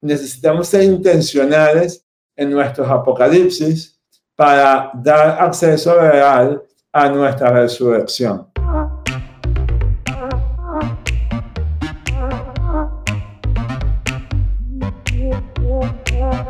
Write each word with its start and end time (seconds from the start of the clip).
necesitamos 0.00 0.68
ser 0.68 0.82
intencionales 0.82 2.04
en 2.36 2.50
nuestros 2.50 2.88
apocalipsis 2.88 3.98
para 4.34 4.90
dar 4.94 5.42
acceso 5.42 5.98
real 5.98 6.62
a 6.92 7.08
nuestra 7.08 7.50
resurrección. 7.50 8.46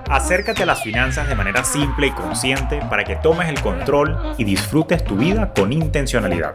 Acércate 0.08 0.64
a 0.64 0.66
las 0.66 0.82
finanzas 0.82 1.28
de 1.28 1.34
manera 1.34 1.64
simple 1.64 2.08
y 2.08 2.10
consciente 2.10 2.80
para 2.88 3.04
que 3.04 3.16
tomes 3.16 3.48
el 3.48 3.60
control 3.60 4.34
y 4.38 4.44
disfrutes 4.44 5.04
tu 5.04 5.16
vida 5.16 5.52
con 5.54 5.72
intencionalidad. 5.72 6.54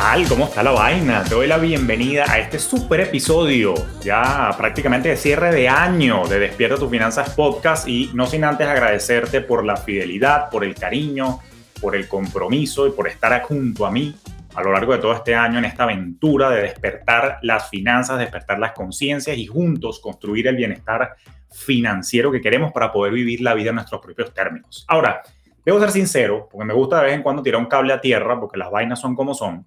Tal? 0.00 0.26
¿Cómo 0.28 0.46
está 0.46 0.62
la 0.62 0.70
vaina? 0.70 1.22
Te 1.24 1.34
doy 1.34 1.46
la 1.46 1.58
bienvenida 1.58 2.24
a 2.26 2.38
este 2.38 2.58
super 2.58 3.00
episodio, 3.00 3.74
ya 4.02 4.50
prácticamente 4.56 5.10
de 5.10 5.16
cierre 5.18 5.52
de 5.52 5.68
año 5.68 6.26
de 6.26 6.38
Despierta 6.38 6.78
tus 6.78 6.88
Finanzas 6.88 7.34
Podcast 7.34 7.86
y 7.86 8.10
no 8.14 8.24
sin 8.24 8.44
antes 8.44 8.66
agradecerte 8.66 9.42
por 9.42 9.62
la 9.62 9.76
fidelidad, 9.76 10.48
por 10.48 10.64
el 10.64 10.74
cariño, 10.74 11.40
por 11.82 11.94
el 11.94 12.08
compromiso 12.08 12.86
y 12.86 12.92
por 12.92 13.08
estar 13.08 13.42
junto 13.42 13.84
a 13.84 13.90
mí 13.90 14.16
a 14.54 14.62
lo 14.62 14.72
largo 14.72 14.94
de 14.94 15.00
todo 15.00 15.12
este 15.12 15.34
año 15.34 15.58
en 15.58 15.66
esta 15.66 15.82
aventura 15.82 16.48
de 16.48 16.62
despertar 16.62 17.38
las 17.42 17.68
finanzas, 17.68 18.18
despertar 18.18 18.58
las 18.58 18.72
conciencias 18.72 19.36
y 19.36 19.46
juntos 19.46 20.00
construir 20.00 20.46
el 20.46 20.56
bienestar 20.56 21.14
financiero 21.52 22.32
que 22.32 22.40
queremos 22.40 22.72
para 22.72 22.90
poder 22.90 23.12
vivir 23.12 23.42
la 23.42 23.52
vida 23.52 23.68
en 23.68 23.74
nuestros 23.74 24.00
propios 24.00 24.32
términos. 24.32 24.86
Ahora, 24.88 25.20
debo 25.62 25.78
ser 25.78 25.90
sincero, 25.90 26.48
porque 26.50 26.64
me 26.64 26.72
gusta 26.72 27.00
de 27.00 27.04
vez 27.04 27.14
en 27.14 27.22
cuando 27.22 27.42
tirar 27.42 27.60
un 27.60 27.66
cable 27.66 27.92
a 27.92 28.00
tierra, 28.00 28.40
porque 28.40 28.56
las 28.56 28.70
vainas 28.70 28.98
son 28.98 29.14
como 29.14 29.34
son 29.34 29.66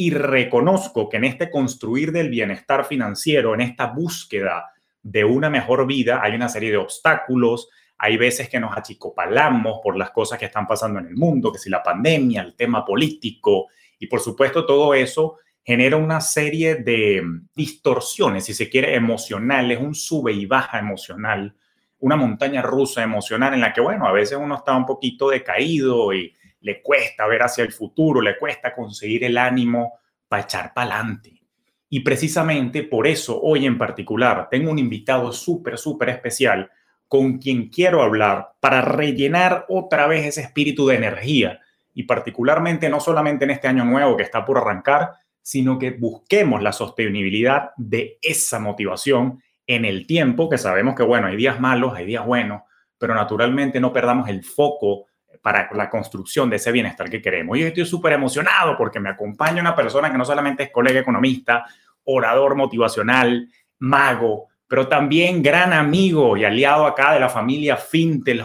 y 0.00 0.12
reconozco 0.12 1.08
que 1.08 1.16
en 1.16 1.24
este 1.24 1.50
construir 1.50 2.12
del 2.12 2.30
bienestar 2.30 2.84
financiero, 2.84 3.52
en 3.54 3.62
esta 3.62 3.86
búsqueda 3.88 4.70
de 5.02 5.24
una 5.24 5.50
mejor 5.50 5.88
vida, 5.88 6.20
hay 6.22 6.36
una 6.36 6.48
serie 6.48 6.70
de 6.70 6.76
obstáculos, 6.76 7.68
hay 7.98 8.16
veces 8.16 8.48
que 8.48 8.60
nos 8.60 8.76
achicopalamos 8.76 9.80
por 9.82 9.96
las 9.96 10.12
cosas 10.12 10.38
que 10.38 10.44
están 10.44 10.68
pasando 10.68 11.00
en 11.00 11.06
el 11.06 11.16
mundo, 11.16 11.50
que 11.50 11.58
si 11.58 11.68
la 11.68 11.82
pandemia, 11.82 12.42
el 12.42 12.54
tema 12.54 12.84
político, 12.84 13.66
y 13.98 14.06
por 14.06 14.20
supuesto 14.20 14.64
todo 14.64 14.94
eso 14.94 15.38
genera 15.64 15.96
una 15.96 16.20
serie 16.20 16.76
de 16.76 17.20
distorsiones, 17.56 18.44
si 18.44 18.54
se 18.54 18.70
quiere, 18.70 18.94
emocionales, 18.94 19.80
un 19.80 19.96
sube 19.96 20.32
y 20.32 20.46
baja 20.46 20.78
emocional, 20.78 21.56
una 21.98 22.14
montaña 22.14 22.62
rusa 22.62 23.02
emocional 23.02 23.52
en 23.52 23.62
la 23.62 23.72
que, 23.72 23.80
bueno, 23.80 24.06
a 24.06 24.12
veces 24.12 24.38
uno 24.40 24.54
está 24.54 24.76
un 24.76 24.86
poquito 24.86 25.28
decaído 25.28 26.14
y 26.14 26.32
le 26.68 26.82
cuesta 26.82 27.26
ver 27.26 27.42
hacia 27.42 27.64
el 27.64 27.72
futuro, 27.72 28.20
le 28.20 28.36
cuesta 28.36 28.74
conseguir 28.74 29.24
el 29.24 29.38
ánimo 29.38 30.00
para 30.28 30.42
echar 30.42 30.74
para 30.74 30.96
adelante. 30.96 31.40
Y 31.88 32.00
precisamente 32.00 32.82
por 32.82 33.06
eso 33.06 33.40
hoy 33.40 33.64
en 33.64 33.78
particular 33.78 34.48
tengo 34.50 34.70
un 34.70 34.78
invitado 34.78 35.32
súper, 35.32 35.78
súper 35.78 36.10
especial 36.10 36.70
con 37.08 37.38
quien 37.38 37.70
quiero 37.70 38.02
hablar 38.02 38.50
para 38.60 38.82
rellenar 38.82 39.64
otra 39.70 40.06
vez 40.06 40.26
ese 40.26 40.42
espíritu 40.42 40.86
de 40.86 40.96
energía 40.96 41.60
y 41.94 42.02
particularmente 42.02 42.90
no 42.90 43.00
solamente 43.00 43.46
en 43.46 43.52
este 43.52 43.68
año 43.68 43.86
nuevo 43.86 44.14
que 44.18 44.24
está 44.24 44.44
por 44.44 44.58
arrancar, 44.58 45.12
sino 45.40 45.78
que 45.78 45.92
busquemos 45.92 46.62
la 46.62 46.72
sostenibilidad 46.72 47.70
de 47.78 48.18
esa 48.20 48.58
motivación 48.58 49.42
en 49.66 49.86
el 49.86 50.06
tiempo, 50.06 50.50
que 50.50 50.58
sabemos 50.58 50.94
que, 50.94 51.02
bueno, 51.02 51.28
hay 51.28 51.36
días 51.36 51.58
malos, 51.60 51.94
hay 51.96 52.04
días 52.04 52.26
buenos, 52.26 52.60
pero 52.98 53.14
naturalmente 53.14 53.80
no 53.80 53.90
perdamos 53.90 54.28
el 54.28 54.44
foco 54.44 55.06
para 55.48 55.70
la 55.72 55.88
construcción 55.88 56.50
de 56.50 56.56
ese 56.56 56.70
bienestar 56.70 57.08
que 57.08 57.22
queremos. 57.22 57.56
Y 57.56 57.62
yo 57.62 57.68
estoy 57.68 57.86
súper 57.86 58.12
emocionado 58.12 58.76
porque 58.76 59.00
me 59.00 59.08
acompaña 59.08 59.62
una 59.62 59.74
persona 59.74 60.12
que 60.12 60.18
no 60.18 60.26
solamente 60.26 60.64
es 60.64 60.70
colega 60.70 61.00
economista, 61.00 61.64
orador 62.04 62.54
motivacional, 62.54 63.48
mago, 63.78 64.48
pero 64.66 64.88
también 64.88 65.42
gran 65.42 65.72
amigo 65.72 66.36
y 66.36 66.44
aliado 66.44 66.84
acá 66.84 67.14
de 67.14 67.20
la 67.20 67.30
familia 67.30 67.78
Fintel 67.78 68.44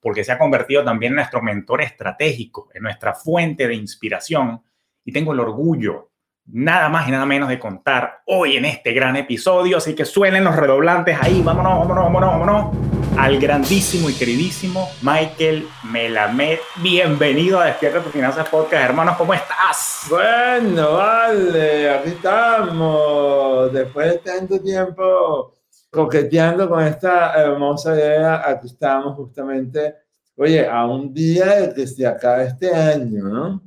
porque 0.00 0.24
se 0.24 0.32
ha 0.32 0.38
convertido 0.38 0.82
también 0.82 1.12
en 1.12 1.16
nuestro 1.18 1.40
mentor 1.40 1.82
estratégico, 1.82 2.68
en 2.74 2.82
nuestra 2.82 3.14
fuente 3.14 3.68
de 3.68 3.76
inspiración. 3.76 4.60
Y 5.04 5.12
tengo 5.12 5.32
el 5.32 5.38
orgullo, 5.38 6.10
nada 6.46 6.88
más 6.88 7.06
y 7.06 7.12
nada 7.12 7.26
menos, 7.26 7.48
de 7.48 7.60
contar 7.60 8.22
hoy 8.26 8.56
en 8.56 8.64
este 8.64 8.92
gran 8.92 9.14
episodio. 9.14 9.76
Así 9.76 9.94
que 9.94 10.04
suelen 10.04 10.42
los 10.42 10.56
redoblantes 10.56 11.16
ahí, 11.22 11.42
vámonos, 11.42 11.78
vámonos, 11.78 12.04
vámonos, 12.06 12.30
vámonos 12.40 12.89
al 13.16 13.38
grandísimo 13.38 14.08
y 14.10 14.14
queridísimo 14.14 14.88
Michael 15.02 15.66
Melamed. 15.84 16.58
Bienvenido 16.82 17.60
a 17.60 17.66
Despierta 17.66 18.02
tu 18.02 18.10
Finanzas 18.10 18.48
Podcast. 18.48 18.84
Hermanos, 18.84 19.16
¿cómo 19.16 19.34
estás? 19.34 20.06
Bueno, 20.08 20.94
vale, 20.94 21.90
aquí 21.90 22.10
estamos. 22.10 23.72
Después 23.72 24.12
de 24.12 24.18
tanto 24.18 24.60
tiempo 24.60 25.54
coqueteando 25.90 26.68
con 26.68 26.82
esta 26.82 27.34
hermosa 27.34 27.94
idea, 27.94 28.48
aquí 28.48 28.66
estamos 28.66 29.16
justamente, 29.16 29.96
oye, 30.36 30.66
a 30.66 30.86
un 30.86 31.12
día 31.12 31.46
de 31.60 31.74
que 31.74 31.86
se 31.86 32.06
acabe 32.06 32.44
este 32.46 32.74
año, 32.74 33.24
¿no? 33.24 33.62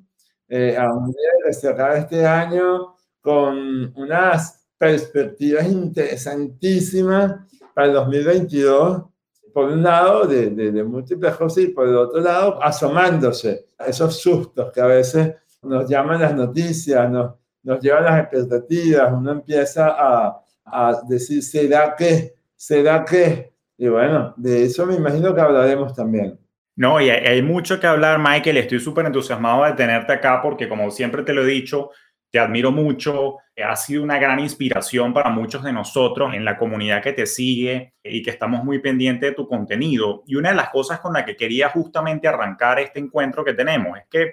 Eh, 0.47 0.75
a 0.77 0.91
un 0.93 1.11
día 1.11 1.29
de 1.37 1.47
que 1.47 1.53
se 1.53 1.69
acabe 1.69 1.99
este 1.99 2.25
año 2.25 2.95
con 3.21 3.93
unas 3.95 4.65
perspectivas 4.77 5.67
interesantísimas 5.67 7.35
para 7.73 7.87
el 7.87 7.93
2022 7.93 9.12
por 9.53 9.65
un 9.65 9.83
lado, 9.83 10.25
de, 10.25 10.49
de, 10.49 10.83
múltiples 10.83 11.35
cosas 11.35 11.63
y 11.63 11.67
por 11.67 11.87
el 11.87 11.95
otro 11.95 12.19
lado, 12.19 12.61
asomándose 12.61 13.67
a 13.77 13.85
esos 13.85 14.19
sustos 14.19 14.71
que 14.71 14.81
a 14.81 14.87
veces 14.87 15.35
nos 15.61 15.87
llaman 15.87 16.21
las 16.21 16.35
noticias, 16.35 17.09
nos, 17.09 17.35
nos 17.61 17.79
llevan 17.79 18.05
las 18.05 18.19
expectativas, 18.21 19.13
uno 19.13 19.31
empieza 19.31 19.89
a, 19.89 20.41
a 20.65 21.01
decir, 21.07 21.43
¿será 21.43 21.95
que? 21.95 22.33
¿Será 22.55 23.05
que? 23.05 23.53
Y 23.77 23.87
bueno, 23.87 24.33
de 24.37 24.63
eso 24.63 24.85
me 24.85 24.95
imagino 24.95 25.33
que 25.33 25.41
hablaremos 25.41 25.93
también. 25.93 26.39
No, 26.75 26.99
y 26.99 27.09
hay, 27.09 27.25
hay 27.25 27.41
mucho 27.41 27.79
que 27.79 27.85
hablar, 27.85 28.17
Michael. 28.17 28.57
Estoy 28.57 28.79
súper 28.79 29.05
entusiasmado 29.05 29.63
de 29.65 29.73
tenerte 29.73 30.13
acá 30.13 30.41
porque, 30.41 30.67
como 30.67 30.89
siempre 30.89 31.21
te 31.21 31.33
lo 31.33 31.43
he 31.43 31.47
dicho, 31.47 31.91
te 32.33 32.39
admiro 32.39 32.71
mucho, 32.71 33.37
has 33.63 33.85
sido 33.85 34.01
una 34.01 34.17
gran 34.17 34.39
inspiración 34.39 35.13
para 35.13 35.29
muchos 35.29 35.61
de 35.61 35.71
nosotros 35.71 36.33
en 36.33 36.43
la 36.43 36.57
comunidad 36.57 37.03
que 37.03 37.13
te 37.13 37.27
sigue 37.27 37.93
y 38.03 38.23
que 38.23 38.31
estamos 38.31 38.63
muy 38.63 38.79
pendientes 38.79 39.29
de 39.29 39.35
tu 39.35 39.47
contenido. 39.47 40.23
Y 40.25 40.33
una 40.33 40.49
de 40.49 40.55
las 40.55 40.69
cosas 40.69 40.99
con 40.99 41.13
la 41.13 41.23
que 41.23 41.35
quería 41.35 41.69
justamente 41.69 42.27
arrancar 42.27 42.79
este 42.79 42.99
encuentro 42.99 43.45
que 43.45 43.53
tenemos 43.53 43.99
es 43.99 44.05
que, 44.09 44.31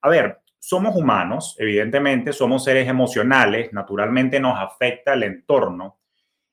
a 0.00 0.08
ver, 0.08 0.40
somos 0.58 0.96
humanos, 0.96 1.54
evidentemente 1.60 2.32
somos 2.32 2.64
seres 2.64 2.88
emocionales, 2.88 3.72
naturalmente 3.72 4.40
nos 4.40 4.58
afecta 4.58 5.12
el 5.12 5.22
entorno 5.22 6.00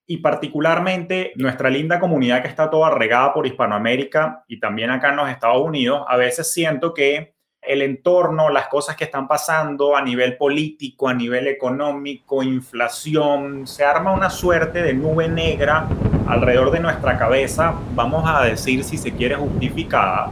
y 0.05 0.17
particularmente 0.17 1.33
nuestra 1.37 1.71
linda 1.71 1.99
comunidad 1.99 2.43
que 2.43 2.49
está 2.49 2.69
toda 2.69 2.91
regada 2.91 3.33
por 3.33 3.47
Hispanoamérica 3.47 4.43
y 4.47 4.59
también 4.59 4.91
acá 4.91 5.09
en 5.09 5.15
los 5.15 5.29
Estados 5.31 5.65
Unidos, 5.65 6.05
a 6.07 6.17
veces 6.17 6.53
siento 6.53 6.93
que 6.93 7.32
el 7.65 7.81
entorno, 7.81 8.49
las 8.49 8.67
cosas 8.67 8.95
que 8.95 9.05
están 9.05 9.27
pasando 9.27 9.95
a 9.95 10.01
nivel 10.01 10.37
político, 10.37 11.07
a 11.07 11.13
nivel 11.13 11.47
económico, 11.47 12.43
inflación, 12.43 13.65
se 13.67 13.83
arma 13.83 14.11
una 14.11 14.29
suerte 14.29 14.81
de 14.81 14.93
nube 14.93 15.27
negra 15.27 15.87
alrededor 16.27 16.71
de 16.71 16.79
nuestra 16.79 17.17
cabeza, 17.17 17.73
vamos 17.93 18.23
a 18.27 18.43
decir 18.43 18.83
si 18.83 18.97
se 18.97 19.11
quiere 19.13 19.35
justificada, 19.35 20.31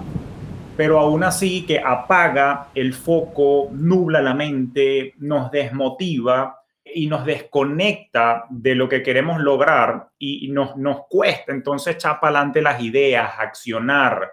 pero 0.77 0.99
aún 0.99 1.23
así 1.23 1.65
que 1.65 1.79
apaga 1.79 2.67
el 2.73 2.93
foco, 2.93 3.69
nubla 3.71 4.21
la 4.21 4.33
mente, 4.33 5.13
nos 5.19 5.51
desmotiva 5.51 6.57
y 6.83 7.07
nos 7.07 7.25
desconecta 7.25 8.45
de 8.49 8.75
lo 8.75 8.89
que 8.89 9.03
queremos 9.03 9.39
lograr 9.41 10.09
y 10.17 10.49
nos, 10.49 10.75
nos 10.77 11.07
cuesta 11.07 11.51
entonces 11.51 11.95
echar 11.95 12.19
para 12.19 12.39
adelante 12.39 12.61
las 12.61 12.81
ideas, 12.81 13.31
accionar, 13.37 14.29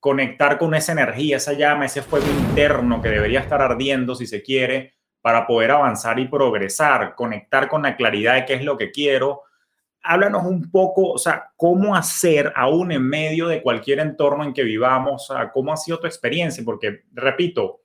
conectar 0.00 0.58
con 0.58 0.74
esa 0.74 0.92
energía, 0.92 1.36
esa 1.36 1.52
llama, 1.52 1.84
ese 1.84 2.02
fuego 2.02 2.26
interno 2.26 3.00
que 3.02 3.10
debería 3.10 3.40
estar 3.40 3.60
ardiendo 3.60 4.14
si 4.14 4.26
se 4.26 4.42
quiere 4.42 4.94
para 5.20 5.46
poder 5.46 5.70
avanzar 5.70 6.18
y 6.18 6.26
progresar, 6.26 7.14
conectar 7.14 7.68
con 7.68 7.82
la 7.82 7.94
claridad 7.96 8.34
de 8.34 8.46
qué 8.46 8.54
es 8.54 8.64
lo 8.64 8.78
que 8.78 8.90
quiero. 8.90 9.42
Háblanos 10.02 10.44
un 10.44 10.70
poco, 10.70 11.10
o 11.10 11.18
sea, 11.18 11.52
cómo 11.56 11.94
hacer 11.94 12.50
aún 12.56 12.90
en 12.90 13.02
medio 13.02 13.46
de 13.46 13.60
cualquier 13.62 13.98
entorno 14.00 14.42
en 14.42 14.54
que 14.54 14.62
vivamos, 14.62 15.30
cómo 15.52 15.74
ha 15.74 15.76
sido 15.76 16.00
tu 16.00 16.06
experiencia, 16.06 16.64
porque, 16.64 17.02
repito, 17.12 17.82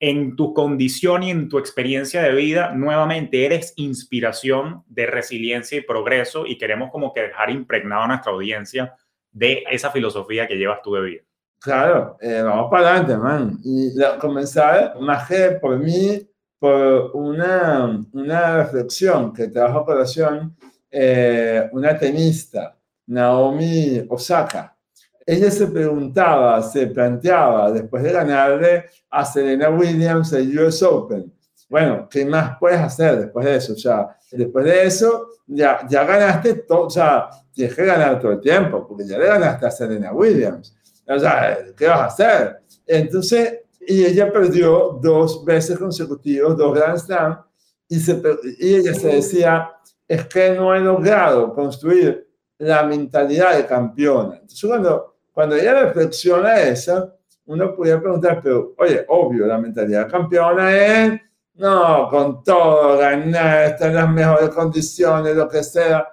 en 0.00 0.34
tu 0.34 0.54
condición 0.54 1.22
y 1.22 1.30
en 1.30 1.50
tu 1.50 1.58
experiencia 1.58 2.22
de 2.22 2.32
vida, 2.32 2.72
nuevamente 2.74 3.44
eres 3.44 3.74
inspiración 3.76 4.82
de 4.88 5.06
resiliencia 5.06 5.76
y 5.76 5.82
progreso 5.82 6.46
y 6.46 6.56
queremos 6.56 6.90
como 6.90 7.12
que 7.12 7.20
dejar 7.20 7.50
impregnado 7.50 8.04
a 8.04 8.08
nuestra 8.08 8.32
audiencia 8.32 8.96
de 9.30 9.62
esa 9.70 9.90
filosofía 9.90 10.48
que 10.48 10.56
llevas 10.56 10.80
tú 10.82 10.94
de 10.94 11.02
vida. 11.02 11.22
Claro, 11.62 12.16
eh, 12.20 12.42
vamos 12.42 12.68
para 12.70 12.88
adelante, 12.88 13.16
man. 13.16 13.60
Y 13.62 13.92
comenzar 14.20 14.98
más 15.00 15.28
que 15.28 15.52
por 15.52 15.78
mí, 15.78 16.28
por 16.58 17.12
una, 17.14 18.04
una 18.12 18.56
reflexión 18.64 19.32
que 19.32 19.46
trajo 19.46 19.78
a 19.78 19.86
corazón 19.86 20.56
eh, 20.90 21.68
una 21.72 21.96
tenista, 21.96 22.76
Naomi 23.06 24.04
Osaka. 24.08 24.76
Ella 25.24 25.52
se 25.52 25.68
preguntaba, 25.68 26.60
se 26.62 26.88
planteaba, 26.88 27.70
después 27.70 28.02
de 28.02 28.12
ganarle 28.12 28.84
a 29.08 29.24
Serena 29.24 29.70
Williams 29.70 30.32
el 30.32 30.58
US 30.58 30.82
Open, 30.82 31.32
bueno, 31.68 32.08
¿qué 32.10 32.24
más 32.26 32.58
puedes 32.58 32.80
hacer 32.80 33.18
después 33.18 33.46
de 33.46 33.56
eso? 33.56 33.72
O 33.72 33.76
sea, 33.76 34.16
después 34.30 34.64
de 34.64 34.84
eso, 34.84 35.28
ya, 35.46 35.86
ya 35.88 36.04
ganaste 36.04 36.54
todo, 36.54 36.86
o 36.86 36.90
sea, 36.90 37.30
tienes 37.50 37.74
que 37.74 37.86
ganar 37.86 38.20
todo 38.20 38.32
el 38.32 38.40
tiempo, 38.40 38.86
porque 38.86 39.06
ya 39.06 39.16
le 39.16 39.26
ganaste 39.26 39.64
a 39.64 39.70
Serena 39.70 40.12
Williams. 40.12 40.76
O 41.06 41.18
sea, 41.18 41.58
¿qué 41.76 41.86
vas 41.86 42.00
a 42.00 42.06
hacer? 42.06 42.62
Entonces, 42.86 43.60
y 43.80 44.04
ella 44.04 44.32
perdió 44.32 44.98
dos 45.02 45.44
veces 45.44 45.78
consecutivos, 45.78 46.56
dos 46.56 46.74
Grand 46.74 46.98
Slam, 46.98 47.42
y, 47.88 47.98
se, 47.98 48.22
y 48.58 48.74
ella 48.76 48.94
se 48.94 49.08
decía, 49.08 49.70
es 50.06 50.26
que 50.26 50.50
no 50.50 50.74
he 50.74 50.80
logrado 50.80 51.52
construir 51.52 52.28
la 52.58 52.84
mentalidad 52.84 53.56
de 53.56 53.66
campeona. 53.66 54.34
Entonces, 54.34 54.64
cuando, 54.68 55.16
cuando 55.32 55.56
ella 55.56 55.82
reflexiona 55.82 56.60
eso, 56.60 57.16
uno 57.46 57.74
podría 57.74 58.00
preguntar, 58.00 58.40
pero, 58.42 58.74
oye, 58.78 59.04
obvio, 59.08 59.46
la 59.46 59.58
mentalidad 59.58 60.08
campeona 60.08 60.74
es, 60.74 61.20
no, 61.54 62.08
con 62.08 62.42
todo, 62.42 62.98
ganar, 62.98 63.64
estar 63.64 63.90
en 63.90 63.96
las 63.96 64.10
mejores 64.10 64.48
condiciones, 64.50 65.36
lo 65.36 65.48
que 65.48 65.62
sea. 65.62 66.06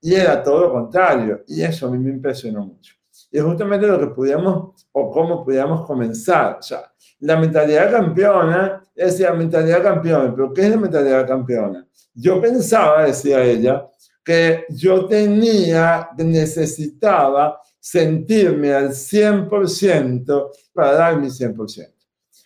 Y 0.00 0.14
era 0.14 0.42
todo 0.42 0.62
lo 0.62 0.72
contrario. 0.72 1.42
Y 1.46 1.62
eso 1.62 1.88
a 1.88 1.90
mí 1.90 1.98
me 1.98 2.10
impresionó 2.10 2.64
mucho. 2.64 2.94
Y 3.30 3.38
es 3.38 3.44
justamente 3.44 3.86
lo 3.86 3.98
que 3.98 4.06
pudiéramos, 4.08 4.86
o 4.92 5.10
cómo 5.10 5.44
pudiéramos 5.44 5.86
comenzar. 5.86 6.56
O 6.58 6.62
sea, 6.62 6.92
la 7.20 7.36
mentalidad 7.36 7.90
campeona, 7.90 8.82
la 8.94 9.32
mentalidad 9.34 9.82
campeona, 9.82 10.34
pero 10.34 10.52
¿qué 10.52 10.62
es 10.62 10.70
la 10.70 10.76
mentalidad 10.76 11.26
campeona? 11.26 11.86
Yo 12.14 12.40
pensaba, 12.40 13.04
decía 13.04 13.42
ella, 13.44 13.86
que 14.24 14.66
yo 14.70 15.06
tenía, 15.06 16.10
necesitaba 16.16 17.60
sentirme 17.80 18.74
al 18.74 18.90
100% 18.90 20.50
para 20.72 20.92
dar 20.92 21.20
mi 21.20 21.28
100%. 21.28 21.94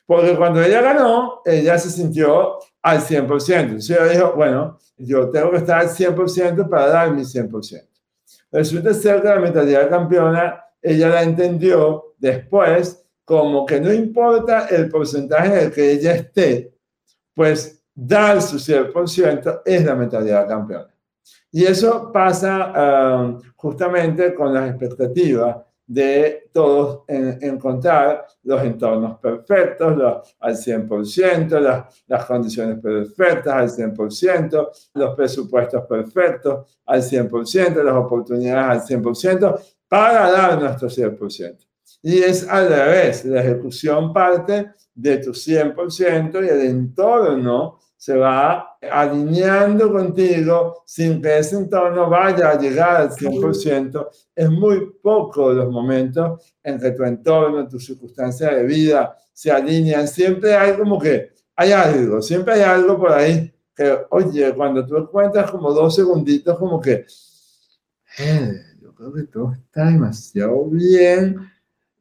Porque 0.06 0.36
cuando 0.36 0.62
ella 0.62 0.82
ganó, 0.82 1.40
ella 1.44 1.78
se 1.78 1.90
sintió 1.90 2.58
al 2.82 3.00
100%. 3.00 3.60
Entonces 3.60 3.90
ella 3.90 4.12
dijo, 4.12 4.32
bueno, 4.36 4.78
yo 4.96 5.30
tengo 5.30 5.50
que 5.50 5.56
estar 5.58 5.80
al 5.80 5.88
100% 5.88 6.68
para 6.68 6.86
dar 6.88 7.12
mi 7.12 7.22
100%. 7.22 7.88
Resulta 8.50 8.92
ser 8.92 9.22
que 9.22 9.28
la 9.28 9.40
mentalidad 9.40 9.88
campeona, 9.88 10.61
ella 10.82 11.08
la 11.08 11.22
entendió 11.22 12.14
después 12.18 13.06
como 13.24 13.64
que 13.64 13.80
no 13.80 13.92
importa 13.92 14.66
el 14.66 14.88
porcentaje 14.88 15.46
en 15.46 15.66
el 15.66 15.72
que 15.72 15.92
ella 15.92 16.14
esté, 16.14 16.74
pues 17.34 17.82
dar 17.94 18.42
su 18.42 18.56
100% 18.56 19.62
es 19.64 19.84
la 19.84 19.94
mentalidad 19.94 20.48
campeona. 20.48 20.92
Y 21.50 21.64
eso 21.64 22.10
pasa 22.12 23.20
um, 23.20 23.40
justamente 23.56 24.34
con 24.34 24.52
las 24.52 24.70
expectativas 24.70 25.56
de 25.86 26.48
todos 26.52 27.02
encontrar 27.08 28.24
los 28.44 28.62
entornos 28.62 29.18
perfectos 29.18 30.32
al 30.40 30.54
100%, 30.54 31.60
las, 31.60 32.04
las 32.06 32.24
condiciones 32.24 32.78
perfectas 32.80 33.54
al 33.54 33.94
100%, 33.94 34.68
los 34.94 35.14
presupuestos 35.14 35.84
perfectos 35.84 36.78
al 36.86 37.02
100%, 37.02 37.82
las 37.82 37.94
oportunidades 37.94 38.90
al 38.90 39.02
100%, 39.02 39.60
para 39.92 40.30
dar 40.30 40.58
nuestro 40.58 40.88
100%. 40.88 41.66
Y 42.02 42.22
es 42.22 42.48
al 42.48 42.66
revés, 42.66 43.26
la 43.26 43.42
ejecución 43.42 44.10
parte 44.10 44.70
de 44.94 45.18
tu 45.18 45.32
100% 45.32 46.42
y 46.42 46.48
el 46.48 46.60
entorno 46.62 47.78
se 47.94 48.16
va 48.16 48.78
alineando 48.90 49.92
contigo 49.92 50.82
sin 50.86 51.20
que 51.20 51.36
ese 51.36 51.56
entorno 51.56 52.08
vaya 52.08 52.52
a 52.52 52.58
llegar 52.58 53.02
al 53.02 53.10
100%. 53.10 54.08
Es 54.34 54.48
muy 54.48 54.94
poco 55.02 55.52
los 55.52 55.70
momentos 55.70 56.56
en 56.62 56.80
que 56.80 56.92
tu 56.92 57.04
entorno, 57.04 57.68
tus 57.68 57.84
circunstancias 57.84 58.50
de 58.50 58.62
vida 58.64 59.14
se 59.30 59.52
alinean. 59.52 60.08
Siempre 60.08 60.54
hay 60.54 60.74
como 60.78 60.98
que, 60.98 61.32
hay 61.54 61.72
algo, 61.72 62.22
siempre 62.22 62.54
hay 62.54 62.62
algo 62.62 62.98
por 62.98 63.12
ahí 63.12 63.52
que, 63.76 63.94
oye, 64.08 64.54
cuando 64.54 64.86
tú 64.86 64.96
encuentras 64.96 65.50
como 65.50 65.70
dos 65.70 65.94
segunditos, 65.94 66.58
como 66.58 66.80
que, 66.80 67.04
eh, 68.18 68.71
que 69.10 69.22
todo 69.22 69.54
está 69.54 69.86
demasiado 69.86 70.66
bien. 70.66 71.36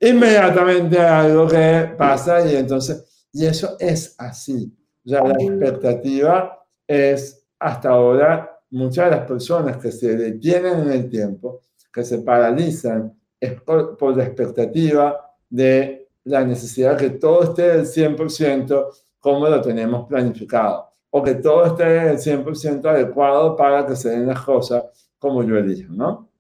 Inmediatamente 0.01 0.99
hay 0.99 1.31
algo 1.31 1.47
que 1.47 1.93
pasa 1.97 2.45
y 2.45 2.57
entonces, 2.57 3.25
y 3.31 3.45
eso 3.45 3.77
es 3.79 4.13
así 4.17 4.75
ya 5.03 5.23
la 5.23 5.33
expectativa 5.33 6.65
es 6.87 7.45
hasta 7.59 7.89
ahora 7.89 8.59
muchas 8.69 9.05
de 9.05 9.17
las 9.17 9.27
personas 9.27 9.77
que 9.77 9.91
se 9.91 10.15
detienen 10.15 10.81
en 10.81 10.91
el 10.91 11.09
tiempo, 11.09 11.61
que 11.91 12.03
se 12.03 12.19
paralizan, 12.19 13.13
es 13.39 13.59
por, 13.61 14.15
la 14.15 14.23
expectativa 14.23 15.35
de 15.49 16.09
la 16.23 16.45
necesidad 16.45 16.97
de 16.97 17.09
que 17.09 17.17
todo 17.17 17.43
esté 17.43 17.63
del 17.63 17.85
100% 17.85 18.87
como 19.19 19.47
lo 19.47 19.61
tenemos 19.61 20.07
planificado, 20.07 20.87
o 21.09 21.21
que 21.21 21.35
todo 21.35 21.65
esté 21.65 21.83
del 21.83 22.17
100% 22.17 22.85
adecuado 22.85 23.55
para 23.55 23.85
que 23.85 23.95
se 23.95 24.09
den 24.09 24.27
las 24.27 24.41
cosas 24.41 24.83
como 25.19 25.43
yo 25.43 25.57
elijo, 25.57 25.93
¿no? 25.93 26.30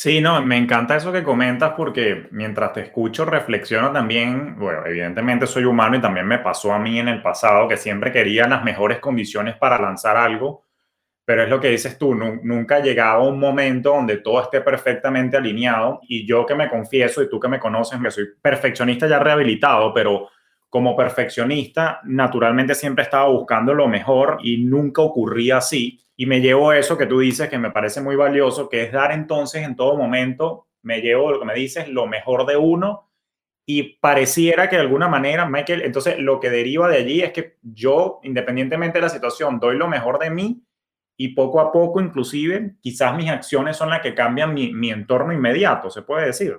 Sí, 0.00 0.20
no, 0.20 0.40
me 0.42 0.56
encanta 0.56 0.94
eso 0.94 1.10
que 1.10 1.24
comentas 1.24 1.72
porque 1.76 2.28
mientras 2.30 2.72
te 2.72 2.82
escucho 2.82 3.24
reflexiono 3.24 3.90
también, 3.90 4.56
bueno, 4.56 4.86
evidentemente 4.86 5.44
soy 5.48 5.64
humano 5.64 5.96
y 5.96 6.00
también 6.00 6.24
me 6.24 6.38
pasó 6.38 6.72
a 6.72 6.78
mí 6.78 7.00
en 7.00 7.08
el 7.08 7.20
pasado 7.20 7.66
que 7.66 7.76
siempre 7.76 8.12
quería 8.12 8.46
las 8.46 8.62
mejores 8.62 9.00
condiciones 9.00 9.56
para 9.56 9.76
lanzar 9.76 10.16
algo, 10.16 10.66
pero 11.24 11.42
es 11.42 11.48
lo 11.48 11.58
que 11.58 11.70
dices 11.70 11.98
tú, 11.98 12.14
nunca 12.14 12.78
llegaba 12.78 13.24
un 13.24 13.40
momento 13.40 13.90
donde 13.90 14.18
todo 14.18 14.40
esté 14.40 14.60
perfectamente 14.60 15.36
alineado 15.36 15.98
y 16.08 16.24
yo 16.24 16.46
que 16.46 16.54
me 16.54 16.68
confieso 16.68 17.20
y 17.20 17.28
tú 17.28 17.40
que 17.40 17.48
me 17.48 17.58
conoces, 17.58 18.00
que 18.00 18.10
soy 18.12 18.26
perfeccionista 18.40 19.08
ya 19.08 19.18
rehabilitado, 19.18 19.92
pero 19.92 20.28
como 20.68 20.96
perfeccionista 20.96 22.00
naturalmente 22.04 22.74
siempre 22.74 23.04
estaba 23.04 23.28
buscando 23.28 23.72
lo 23.72 23.88
mejor 23.88 24.38
y 24.42 24.58
nunca 24.58 25.02
ocurría 25.02 25.58
así 25.58 26.00
y 26.20 26.26
me 26.26 26.40
llevo 26.40 26.72
eso 26.72 26.98
que 26.98 27.06
tú 27.06 27.20
dices 27.20 27.48
que 27.48 27.58
me 27.58 27.70
parece 27.70 28.00
muy 28.00 28.16
valioso, 28.16 28.68
que 28.68 28.82
es 28.82 28.92
dar 28.92 29.12
entonces 29.12 29.62
en 29.62 29.76
todo 29.76 29.96
momento, 29.96 30.66
me 30.82 31.00
llevo 31.00 31.30
lo 31.30 31.38
que 31.38 31.46
me 31.46 31.54
dices, 31.54 31.88
lo 31.88 32.08
mejor 32.08 32.44
de 32.44 32.56
uno. 32.56 33.08
Y 33.64 33.98
pareciera 34.00 34.68
que 34.68 34.74
de 34.74 34.82
alguna 34.82 35.06
manera, 35.06 35.48
Michael, 35.48 35.82
entonces 35.82 36.18
lo 36.18 36.40
que 36.40 36.50
deriva 36.50 36.88
de 36.88 36.96
allí 36.96 37.20
es 37.20 37.30
que 37.30 37.58
yo, 37.62 38.18
independientemente 38.24 38.98
de 38.98 39.02
la 39.02 39.10
situación, 39.10 39.60
doy 39.60 39.76
lo 39.76 39.86
mejor 39.86 40.18
de 40.18 40.30
mí 40.30 40.60
y 41.16 41.34
poco 41.34 41.60
a 41.60 41.70
poco, 41.70 42.00
inclusive, 42.00 42.74
quizás 42.80 43.16
mis 43.16 43.30
acciones 43.30 43.76
son 43.76 43.90
las 43.90 44.00
que 44.00 44.16
cambian 44.16 44.52
mi, 44.52 44.72
mi 44.72 44.90
entorno 44.90 45.32
inmediato, 45.32 45.88
se 45.88 46.02
puede 46.02 46.26
decir. 46.26 46.58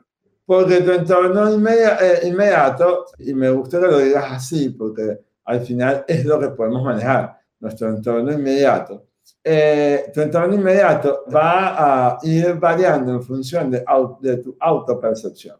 Porque 0.50 0.82
tu 0.82 0.92
entorno 0.92 1.48
eh, 1.48 2.22
inmediato, 2.24 3.06
y 3.20 3.36
me 3.36 3.52
gusta 3.52 3.80
que 3.80 3.86
lo 3.86 4.00
digas 4.00 4.26
así, 4.32 4.70
porque 4.70 5.20
al 5.46 5.62
final 5.62 6.04
es 6.08 6.26
lo 6.26 6.40
que 6.40 6.50
podemos 6.50 6.84
manejar, 6.84 7.38
nuestro 7.60 7.90
entorno 7.90 8.34
inmediato 8.34 9.10
eh, 9.44 10.12
tu 10.14 10.22
entorno 10.22 10.54
inmediato 10.56 11.26
va 11.34 12.12
a 12.12 12.20
ir 12.24 12.56
variando 12.56 13.14
en 13.14 13.24
función 13.24 13.72
de, 13.72 13.84
de 14.22 14.38
tu 14.38 14.56
autopercepción. 14.60 15.58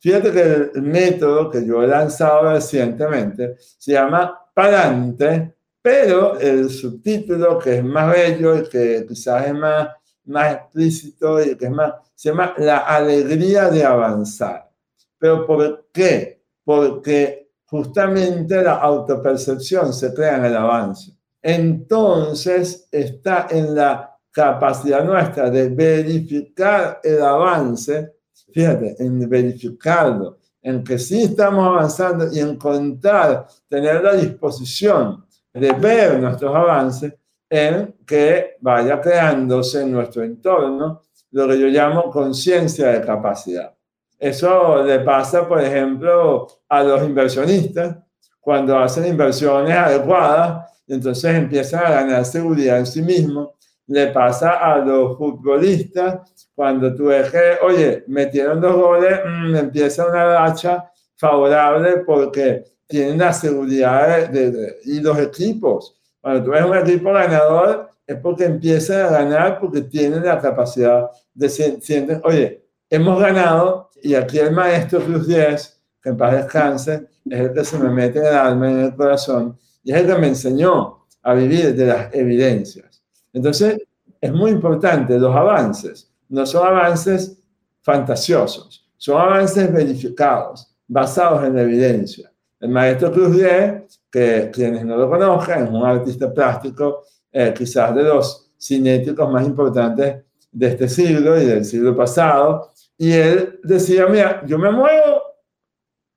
Fíjate 0.00 0.32
que 0.32 0.42
el, 0.74 0.82
método 0.82 1.48
que 1.48 1.64
yo 1.64 1.82
he 1.82 1.86
lanzado 1.86 2.52
recientemente 2.52 3.56
se 3.58 3.92
llama 3.92 4.38
Parante, 4.52 5.54
pero 5.80 6.38
el 6.38 6.68
subtítulo 6.70 7.58
que 7.58 7.76
es 7.76 7.84
más 7.84 8.12
bello 8.12 8.58
y 8.58 8.68
que 8.68 9.04
quizás 9.06 9.46
es 9.46 9.54
más, 9.54 9.88
más 10.24 10.54
explícito 10.54 11.42
y 11.42 11.56
que 11.56 11.66
es 11.66 11.70
más, 11.70 11.94
se 12.14 12.30
llama 12.30 12.54
La 12.58 12.78
alegría 12.78 13.70
de 13.70 13.84
avanzar. 13.84 14.70
¿Pero 15.18 15.46
por 15.46 15.88
qué? 15.92 16.42
Porque 16.64 17.50
justamente 17.66 18.62
la 18.62 18.74
autopercepción 18.74 19.92
se 19.92 20.12
crea 20.12 20.36
en 20.36 20.44
el 20.46 20.56
avance 20.56 21.16
entonces 21.42 22.88
está 22.90 23.48
en 23.50 23.74
la 23.74 24.16
capacidad 24.30 25.04
nuestra 25.04 25.50
de 25.50 25.68
verificar 25.68 27.00
el 27.02 27.20
avance, 27.20 28.14
fíjate, 28.52 28.96
en 29.00 29.28
verificarlo, 29.28 30.38
en 30.62 30.84
que 30.84 30.98
sí 30.98 31.24
estamos 31.24 31.66
avanzando 31.66 32.32
y 32.32 32.38
encontrar, 32.38 33.46
tener 33.68 34.02
la 34.02 34.14
disposición 34.14 35.26
de 35.52 35.72
ver 35.72 36.20
nuestros 36.20 36.54
avances 36.54 37.12
en 37.52 37.94
que 38.06 38.56
vaya 38.60 39.00
creándose 39.00 39.82
en 39.82 39.92
nuestro 39.92 40.22
entorno 40.22 41.02
lo 41.32 41.48
que 41.48 41.58
yo 41.58 41.66
llamo 41.66 42.10
conciencia 42.10 42.88
de 42.88 43.04
capacidad. 43.04 43.74
Eso 44.18 44.82
le 44.82 45.00
pasa, 45.00 45.46
por 45.46 45.60
ejemplo, 45.60 46.46
a 46.68 46.82
los 46.82 47.02
inversionistas 47.02 47.96
cuando 48.40 48.78
hacen 48.78 49.06
inversiones 49.06 49.76
adecuadas 49.76 50.70
entonces 50.86 51.34
empiezan 51.34 51.84
a 51.84 51.90
ganar 51.90 52.24
seguridad 52.24 52.78
en 52.78 52.86
sí 52.86 53.02
mismos 53.02 53.50
le 53.86 54.08
pasa 54.08 54.52
a 54.52 54.78
los 54.78 55.16
futbolistas 55.18 56.48
cuando 56.54 56.94
tú 56.94 57.06
ves 57.06 57.32
oye, 57.62 58.04
metieron 58.06 58.60
dos 58.60 58.76
goles, 58.76 59.20
mm, 59.24 59.56
empieza 59.56 60.06
una 60.06 60.38
racha 60.38 60.90
favorable 61.16 61.98
porque 61.98 62.64
tienen 62.86 63.18
la 63.18 63.32
seguridad 63.32 64.28
de, 64.28 64.78
y 64.84 65.00
los 65.00 65.18
equipos. 65.18 65.98
Cuando 66.22 66.44
tú 66.44 66.50
ves 66.52 66.64
un 66.64 66.76
equipo 66.78 67.12
ganador, 67.12 67.90
es 68.06 68.16
porque 68.16 68.44
empieza 68.44 69.06
a 69.06 69.10
ganar, 69.10 69.60
porque 69.60 69.82
tienen 69.82 70.24
la 70.24 70.40
capacidad 70.40 71.10
de 71.34 71.48
sienten, 71.48 72.20
oye, 72.24 72.64
hemos 72.88 73.20
ganado 73.20 73.90
y 74.02 74.14
aquí 74.14 74.38
el 74.38 74.52
maestro 74.52 75.00
Cruz 75.00 75.26
10, 75.26 75.82
que 76.00 76.08
en 76.10 76.16
paz 76.16 76.32
descanse, 76.32 77.08
es 77.28 77.40
el 77.40 77.52
que 77.52 77.64
se 77.64 77.78
me 77.78 77.90
mete 77.90 78.20
en 78.20 78.26
el 78.26 78.34
alma, 78.34 78.70
en 78.70 78.80
el 78.80 78.94
corazón, 78.94 79.58
y 79.82 79.92
es 79.92 79.98
el 79.98 80.06
que 80.06 80.18
me 80.18 80.28
enseñó 80.28 81.06
a 81.22 81.34
vivir 81.34 81.74
de 81.74 81.86
las 81.86 82.14
evidencias. 82.14 83.02
Entonces, 83.32 83.78
es 84.20 84.32
muy 84.32 84.52
importante 84.52 85.18
los 85.18 85.34
avances. 85.34 86.08
No 86.28 86.46
son 86.46 86.66
avances 86.66 87.36
fantasiosos, 87.80 88.88
son 88.96 89.20
avances 89.20 89.72
verificados, 89.72 90.72
basados 90.86 91.44
en 91.44 91.56
la 91.56 91.62
evidencia. 91.62 92.32
El 92.60 92.70
maestro 92.70 93.10
Cruz 93.12 93.36
D, 93.36 93.86
que 94.12 94.50
quienes 94.52 94.84
no 94.84 94.96
lo 94.98 95.08
conozcan, 95.08 95.64
es 95.64 95.70
un 95.70 95.84
artista 95.84 96.32
plástico, 96.32 97.04
eh, 97.32 97.54
quizás 97.56 97.94
de 97.94 98.02
los 98.02 98.52
cinéticos 98.60 99.32
más 99.32 99.46
importantes 99.46 100.22
de 100.52 100.66
este 100.66 100.86
siglo 100.86 101.40
y 101.40 101.46
del 101.46 101.64
siglo 101.64 101.96
pasado. 101.96 102.70
Y 102.98 103.10
él 103.12 103.58
decía, 103.64 104.06
mira, 104.06 104.42
yo 104.46 104.58
me 104.58 104.70
muevo 104.70 105.22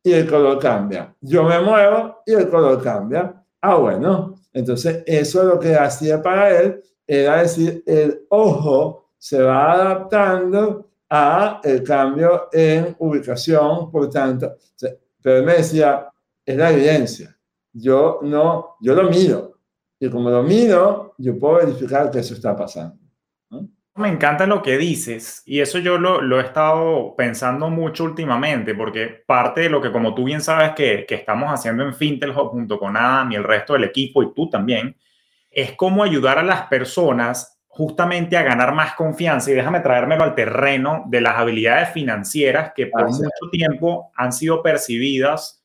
y 0.04 0.12
el 0.12 0.30
color 0.30 0.60
cambia. 0.60 1.16
Yo 1.22 1.44
me 1.44 1.60
muevo 1.62 2.22
y 2.26 2.34
el 2.34 2.50
color 2.50 2.84
cambia. 2.84 3.42
Ah, 3.62 3.76
bueno. 3.76 4.36
Entonces, 4.52 5.02
eso 5.06 5.42
es 5.42 5.48
lo 5.48 5.60
que 5.60 5.76
hacía 5.76 6.22
para 6.22 6.60
él, 6.60 6.82
era 7.08 7.42
decir, 7.42 7.84
el 7.86 8.26
ojo 8.30 9.12
se 9.18 9.42
va 9.42 9.74
adaptando 9.74 10.90
a 11.10 11.62
el 11.64 11.84
cambio 11.84 12.48
en 12.52 12.96
ubicación, 13.00 13.92
por 13.92 14.10
tanto, 14.10 14.56
pero 15.22 15.38
él 15.38 15.44
me 15.44 15.56
decía, 15.56 16.10
es 16.46 16.58
la 16.58 16.72
evidencia. 16.72 17.35
Yo 17.78 18.20
no, 18.24 18.78
yo 18.80 18.96
lo 18.96 19.10
miro. 19.10 19.60
Y 20.00 20.10
como 20.10 20.30
lo 20.30 20.44
miro, 20.44 21.14
yo 21.18 21.38
puedo 21.38 21.56
verificar 21.56 22.10
que 22.10 22.20
eso 22.20 22.34
está 22.34 22.56
pasando. 22.56 22.98
Me 23.98 24.10
encanta 24.10 24.46
lo 24.46 24.62
que 24.62 24.78
dices 24.78 25.42
y 25.46 25.62
eso 25.62 25.80
yo 25.80 25.98
lo, 25.98 26.22
lo, 26.22 26.40
he 26.40 26.44
estado 26.44 27.16
pensando 27.16 27.70
mucho 27.70 28.04
últimamente 28.04 28.76
porque 28.76 29.24
parte 29.26 29.62
de 29.62 29.70
lo 29.70 29.82
que 29.82 29.90
como 29.90 30.14
tú 30.14 30.26
bien 30.26 30.42
sabes 30.42 30.74
que, 30.76 31.06
que 31.08 31.16
estamos 31.16 31.50
haciendo 31.50 31.84
en 31.84 31.94
Fintel 31.94 32.34
junto 32.34 32.78
con 32.78 32.98
Adam 32.98 33.32
y 33.32 33.36
el 33.36 33.46
resto 33.46 33.72
del 33.72 33.86
equipo 33.86 34.22
y 34.22 34.34
tú 34.34 34.50
también, 34.50 34.98
es 35.50 35.72
cómo 35.74 36.04
ayudar 36.04 36.38
a 36.40 36.44
las 36.44 36.64
personas 36.64 37.58
justamente 37.68 38.36
a 38.36 38.44
ganar 38.44 38.74
más 38.74 38.96
confianza 38.96 39.52
y 39.52 39.54
déjame 39.54 39.80
traérmelo 39.82 40.24
al 40.24 40.36
terreno 40.36 41.04
de 41.08 41.22
las 41.22 41.38
habilidades 41.38 41.90
financieras 41.92 42.74
que 42.76 42.88
por 42.88 43.06
mucho 43.06 43.50
tiempo 43.52 44.12
han 44.16 44.34
sido 44.34 44.62
percibidas 44.62 45.65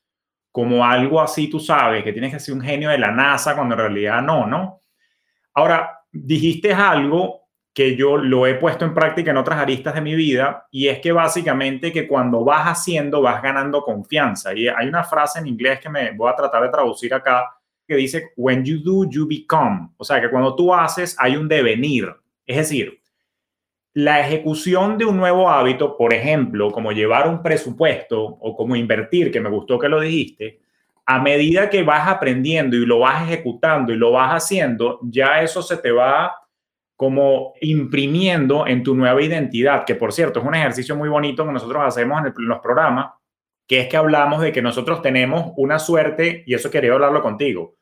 como 0.52 0.85
algo 0.85 1.21
así, 1.21 1.49
tú 1.49 1.61
sabes, 1.61 2.02
que 2.02 2.12
tienes 2.12 2.33
que 2.33 2.40
ser 2.40 2.54
un 2.54 2.61
genio 2.61 2.90
de 2.90 2.99
la 2.99 3.12
NASA 3.12 3.54
cuando 3.54 3.75
en 3.75 3.80
realidad 3.80 4.23
no, 4.23 4.47
¿no? 4.47 4.80
Ahora, 5.54 6.00
dijiste 6.12 6.73
algo 6.73 7.40
que 7.73 7.97
yo 7.97 8.16
lo 8.16 8.47
he 8.47 8.54
puesto 8.57 8.85
en 8.85 8.95
práctica 8.95 9.30
en 9.30 9.37
otras 9.37 9.61
aristas 9.61 9.95
de 9.95 10.00
mi 10.00 10.14
vida 10.14 10.66
y 10.71 10.88
es 10.88 10.99
que 10.99 11.12
básicamente 11.12 11.92
que 11.92 12.09
cuando 12.09 12.45
vas 12.45 12.66
haciendo 12.66 13.23
vas 13.23 13.40
ganando 13.42 13.83
confianza. 13.83 14.52
Y 14.54 14.69
hay 14.69 14.88
una 14.88 15.04
frase 15.04 15.38
en 15.38 15.47
inglés 15.47 15.80
que 15.80 15.88
me 15.88 16.12
voy 16.12 16.30
a 16.30 16.37
tratar 16.37 16.62
de 16.62 16.69
traducir 16.69 17.14
acá 17.14 17.57
que 17.87 17.97
dice, 17.97 18.30
when 18.37 18.64
you 18.64 18.78
do, 18.83 19.09
you 19.09 19.26
become. 19.26 19.90
O 19.97 20.04
sea, 20.04 20.21
que 20.21 20.30
cuando 20.30 20.54
tú 20.54 20.75
haces 20.75 21.16
hay 21.19 21.37
un 21.37 21.49
devenir. 21.49 22.12
Es 22.45 22.57
decir, 22.57 23.00
la 23.92 24.20
ejecución 24.20 24.99
de 24.99 25.04
un 25.04 25.16
nuevo 25.16 25.50
hábito, 25.50 25.97
por 25.97 26.14
ejemplo, 26.14 26.70
como 26.70 26.92
llevar 26.92 27.28
un 27.28 27.42
presupuesto 27.42 28.23
o 28.23 28.56
como 28.56 28.76
invertir, 28.76 29.32
que 29.32 29.40
me 29.40 29.50
gustó 29.50 29.78
que 29.78 29.88
lo 29.88 30.00
dijiste, 30.00 30.61
a 31.06 31.20
medida 31.20 31.68
que 31.68 31.82
vas 31.82 32.09
aprendiendo 32.09 32.76
y 32.76 32.87
lo 32.87 33.00
vas 33.00 33.25
ejecutando 33.25 33.92
y 33.92 33.97
lo 33.97 34.12
vas 34.12 34.30
haciendo, 34.30 35.00
ya 35.02 35.42
eso 35.42 35.61
se 35.61 35.76
te 35.76 35.90
va 35.90 36.37
como 36.94 37.54
imprimiendo 37.62 38.66
en 38.66 38.82
tu 38.82 38.94
nueva 38.94 39.20
identidad, 39.23 39.85
que 39.85 39.94
por 39.94 40.12
cierto 40.12 40.38
es 40.38 40.47
un 40.47 40.54
ejercicio 40.54 40.94
muy 40.94 41.09
bonito 41.09 41.44
que 41.44 41.52
nosotros 41.52 41.82
hacemos 41.85 42.25
en, 42.25 42.32
los 42.47 42.61
programas, 42.61 43.12
que 43.66 43.80
es 43.80 43.88
que 43.88 43.97
hablamos 43.97 44.42
de 44.42 44.52
que 44.52 44.62
nosotros 44.62 45.02
tenemos 45.02 45.52
una 45.56 45.78
suerte, 45.78 46.44
y 46.47 46.54
eso 46.54 46.70
quería 46.70 46.92
hablarlo 46.92 47.23
contigo, 47.23 47.75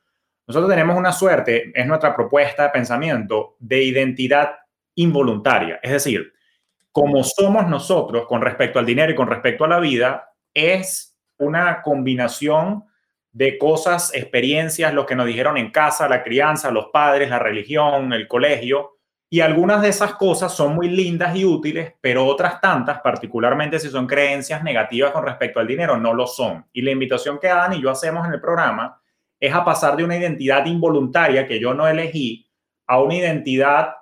nosotros 0.47 0.71
tenemos 0.71 0.97
una 0.97 1.13
suerte, 1.13 1.71
es 1.75 1.87
nuestra 1.87 2.15
propuesta 2.15 2.63
de 2.63 2.69
pensamiento, 2.71 3.57
de 3.59 3.83
identidad 3.83 4.53
involuntaria. 4.99 5.79
Es 5.83 5.93
decir, 5.93 6.33
como 6.93 7.23
somos 7.23 7.69
nosotros 7.69 8.27
con 8.27 8.43
respecto 8.43 8.79
al 8.79 8.87
dinero 8.87 9.13
y 9.13 9.15
con 9.15 9.29
respecto 9.29 9.65
a 9.65 9.69
la 9.69 9.79
vida, 9.79 10.33
es 10.53 11.17
una 11.39 11.83
combinación 11.83 12.85
de 13.31 13.59
cosas, 13.59 14.13
experiencias, 14.15 14.93
lo 14.93 15.07
que 15.07 15.15
nos 15.15 15.27
dijeron 15.27 15.57
en 15.57 15.71
casa, 15.71 16.09
la 16.09 16.25
crianza, 16.25 16.73
los 16.73 16.87
padres, 16.93 17.31
la 17.31 17.39
religión, 17.39 18.13
el 18.13 18.27
colegio, 18.27 18.97
y 19.31 19.41
algunas 19.41 19.83
de 19.83 19.89
esas 19.89 20.15
cosas 20.15 20.53
son 20.53 20.75
muy 20.75 20.89
lindas 20.89 21.37
y 21.37 21.45
útiles, 21.45 21.93
pero 22.01 22.27
otras 22.27 22.61
tantas, 22.61 23.01
particularmente 23.01 23.79
si 23.79 23.91
son 23.91 24.07
creencias 24.07 24.65
negativas 24.65 25.13
con 25.13 25.25
respecto 25.25 25.61
al 25.61 25.67
dinero, 25.67 25.99
no 25.99 26.15
lo 26.15 26.27
son. 26.27 26.67
Y 26.73 26.83
la 26.83 26.91
invitación 26.91 27.39
que 27.39 27.49
Adam 27.49 27.75
y 27.75 27.83
yo 27.83 27.91
hacemos 27.91 28.27
en 28.27 28.33
el 28.33 28.41
programa 28.41 29.01
es 29.39 29.55
a 29.55 29.65
pasar 29.65 29.97
de 29.97 30.03
una 30.03 30.17
identidad 30.17 30.65
involuntaria 30.67 31.47
que 31.47 31.61
yo 31.61 31.75
no 31.75 31.87
elegí 31.87 32.49
a 32.87 33.01
una 33.01 33.15
identidad 33.15 33.98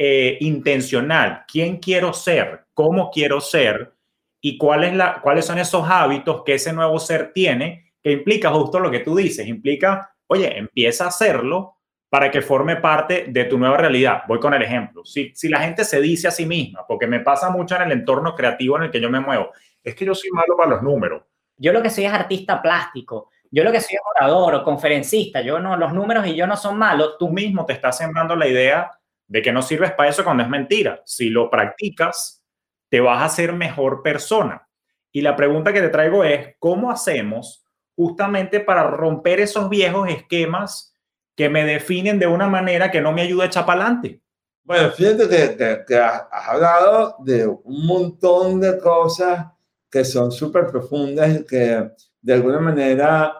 eh, 0.00 0.38
intencional. 0.40 1.44
¿Quién 1.50 1.78
quiero 1.78 2.12
ser? 2.12 2.66
¿Cómo 2.72 3.10
quiero 3.10 3.40
ser? 3.40 3.92
¿Y 4.40 4.56
cuál 4.56 4.96
la, 4.96 5.20
cuáles 5.20 5.44
son 5.44 5.58
esos 5.58 5.90
hábitos 5.90 6.44
que 6.44 6.54
ese 6.54 6.72
nuevo 6.72 7.00
ser 7.00 7.32
tiene? 7.32 7.92
Que 8.00 8.12
implica 8.12 8.50
justo 8.50 8.78
lo 8.78 8.92
que 8.92 9.00
tú 9.00 9.16
dices. 9.16 9.48
Implica, 9.48 10.14
oye, 10.28 10.56
empieza 10.56 11.04
a 11.04 11.08
hacerlo 11.08 11.78
para 12.08 12.30
que 12.30 12.42
forme 12.42 12.76
parte 12.76 13.26
de 13.28 13.44
tu 13.46 13.58
nueva 13.58 13.76
realidad. 13.76 14.22
Voy 14.28 14.38
con 14.38 14.54
el 14.54 14.62
ejemplo. 14.62 15.04
Si, 15.04 15.32
si 15.34 15.48
la 15.48 15.60
gente 15.62 15.84
se 15.84 16.00
dice 16.00 16.28
a 16.28 16.30
sí 16.30 16.46
misma, 16.46 16.86
porque 16.86 17.08
me 17.08 17.18
pasa 17.18 17.50
mucho 17.50 17.74
en 17.74 17.82
el 17.82 17.92
entorno 17.92 18.36
creativo 18.36 18.76
en 18.76 18.84
el 18.84 18.90
que 18.92 19.00
yo 19.00 19.10
me 19.10 19.18
muevo, 19.18 19.50
es 19.82 19.96
que 19.96 20.04
yo 20.04 20.14
soy 20.14 20.30
malo 20.30 20.56
para 20.56 20.70
los 20.70 20.82
números. 20.82 21.24
Yo 21.56 21.72
lo 21.72 21.82
que 21.82 21.90
soy 21.90 22.04
es 22.04 22.12
artista 22.12 22.62
plástico. 22.62 23.30
Yo 23.50 23.64
lo 23.64 23.72
que 23.72 23.80
soy 23.80 23.96
es 23.96 24.02
orador 24.16 24.54
o 24.54 24.62
conferencista. 24.62 25.40
Yo 25.40 25.58
no, 25.58 25.76
los 25.76 25.92
números 25.92 26.24
y 26.28 26.36
yo 26.36 26.46
no 26.46 26.56
son 26.56 26.78
malos. 26.78 27.16
Tú 27.18 27.30
mismo 27.30 27.66
te 27.66 27.72
estás 27.72 27.98
sembrando 27.98 28.36
la 28.36 28.46
idea 28.46 28.92
de 29.28 29.42
que 29.42 29.52
no 29.52 29.62
sirves 29.62 29.92
para 29.92 30.10
eso 30.10 30.24
cuando 30.24 30.42
es 30.42 30.48
mentira. 30.48 31.02
Si 31.04 31.30
lo 31.30 31.48
practicas, 31.48 32.42
te 32.88 33.00
vas 33.00 33.22
a 33.22 33.28
ser 33.28 33.52
mejor 33.52 34.02
persona. 34.02 34.68
Y 35.12 35.20
la 35.20 35.36
pregunta 35.36 35.72
que 35.72 35.80
te 35.80 35.88
traigo 35.88 36.24
es, 36.24 36.56
¿cómo 36.58 36.90
hacemos 36.90 37.64
justamente 37.98 38.60
para 38.60 38.84
romper 38.84 39.40
esos 39.40 39.68
viejos 39.68 40.08
esquemas 40.08 40.94
que 41.38 41.48
me 41.48 41.64
definen 41.64 42.18
de 42.18 42.28
una 42.28 42.48
manera 42.48 42.90
que 42.90 43.00
no 43.00 43.12
me 43.12 43.22
ayuda 43.22 43.44
a 43.44 43.46
echar 43.46 43.64
para 43.64 43.82
adelante. 43.82 44.20
Bueno, 44.62 44.90
fíjate 44.90 45.84
que, 45.84 45.96
has 45.96 46.26
hablado 46.30 47.16
de 47.20 47.46
un 47.46 47.86
montón 47.86 48.60
de 48.60 48.78
cosas 48.78 49.46
que 49.90 50.04
son 50.04 50.30
súper 50.30 50.66
profundas 50.66 51.40
y 51.40 51.44
que 51.44 51.90
de 52.20 52.34
alguna 52.34 52.60
manera. 52.60 53.34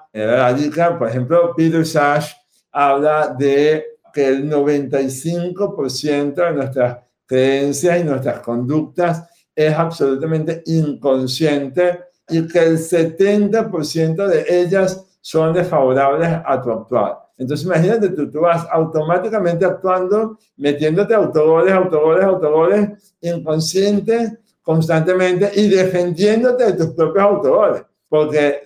Por 0.98 1.08
ejemplo, 1.08 1.54
Peter 1.56 1.84
Sash 1.84 2.32
habla 2.72 3.34
de 3.38 3.97
que 4.18 4.26
el 4.26 4.50
95% 4.50 6.34
de 6.34 6.52
nuestras 6.52 6.98
creencias 7.24 8.00
y 8.00 8.04
nuestras 8.04 8.40
conductas 8.40 9.22
es 9.54 9.72
absolutamente 9.72 10.60
inconsciente 10.66 12.00
y 12.28 12.48
que 12.48 12.58
el 12.58 12.78
70% 12.78 14.26
de 14.26 14.44
ellas 14.48 15.06
son 15.20 15.54
desfavorables 15.54 16.30
a 16.44 16.60
tu 16.60 16.72
actuar. 16.72 17.16
Entonces 17.36 17.64
imagínate, 17.64 18.08
tú, 18.08 18.28
tú 18.28 18.40
vas 18.40 18.66
automáticamente 18.72 19.64
actuando, 19.64 20.36
metiéndote 20.56 21.14
autogoles, 21.14 21.72
autogoles, 21.72 22.24
autogoles, 22.24 23.14
inconscientes 23.20 24.32
constantemente 24.60 25.52
y 25.54 25.68
defendiéndote 25.68 26.64
de 26.64 26.72
tus 26.72 26.88
propios 26.88 27.24
autogoles, 27.24 27.82
porque 28.08 28.62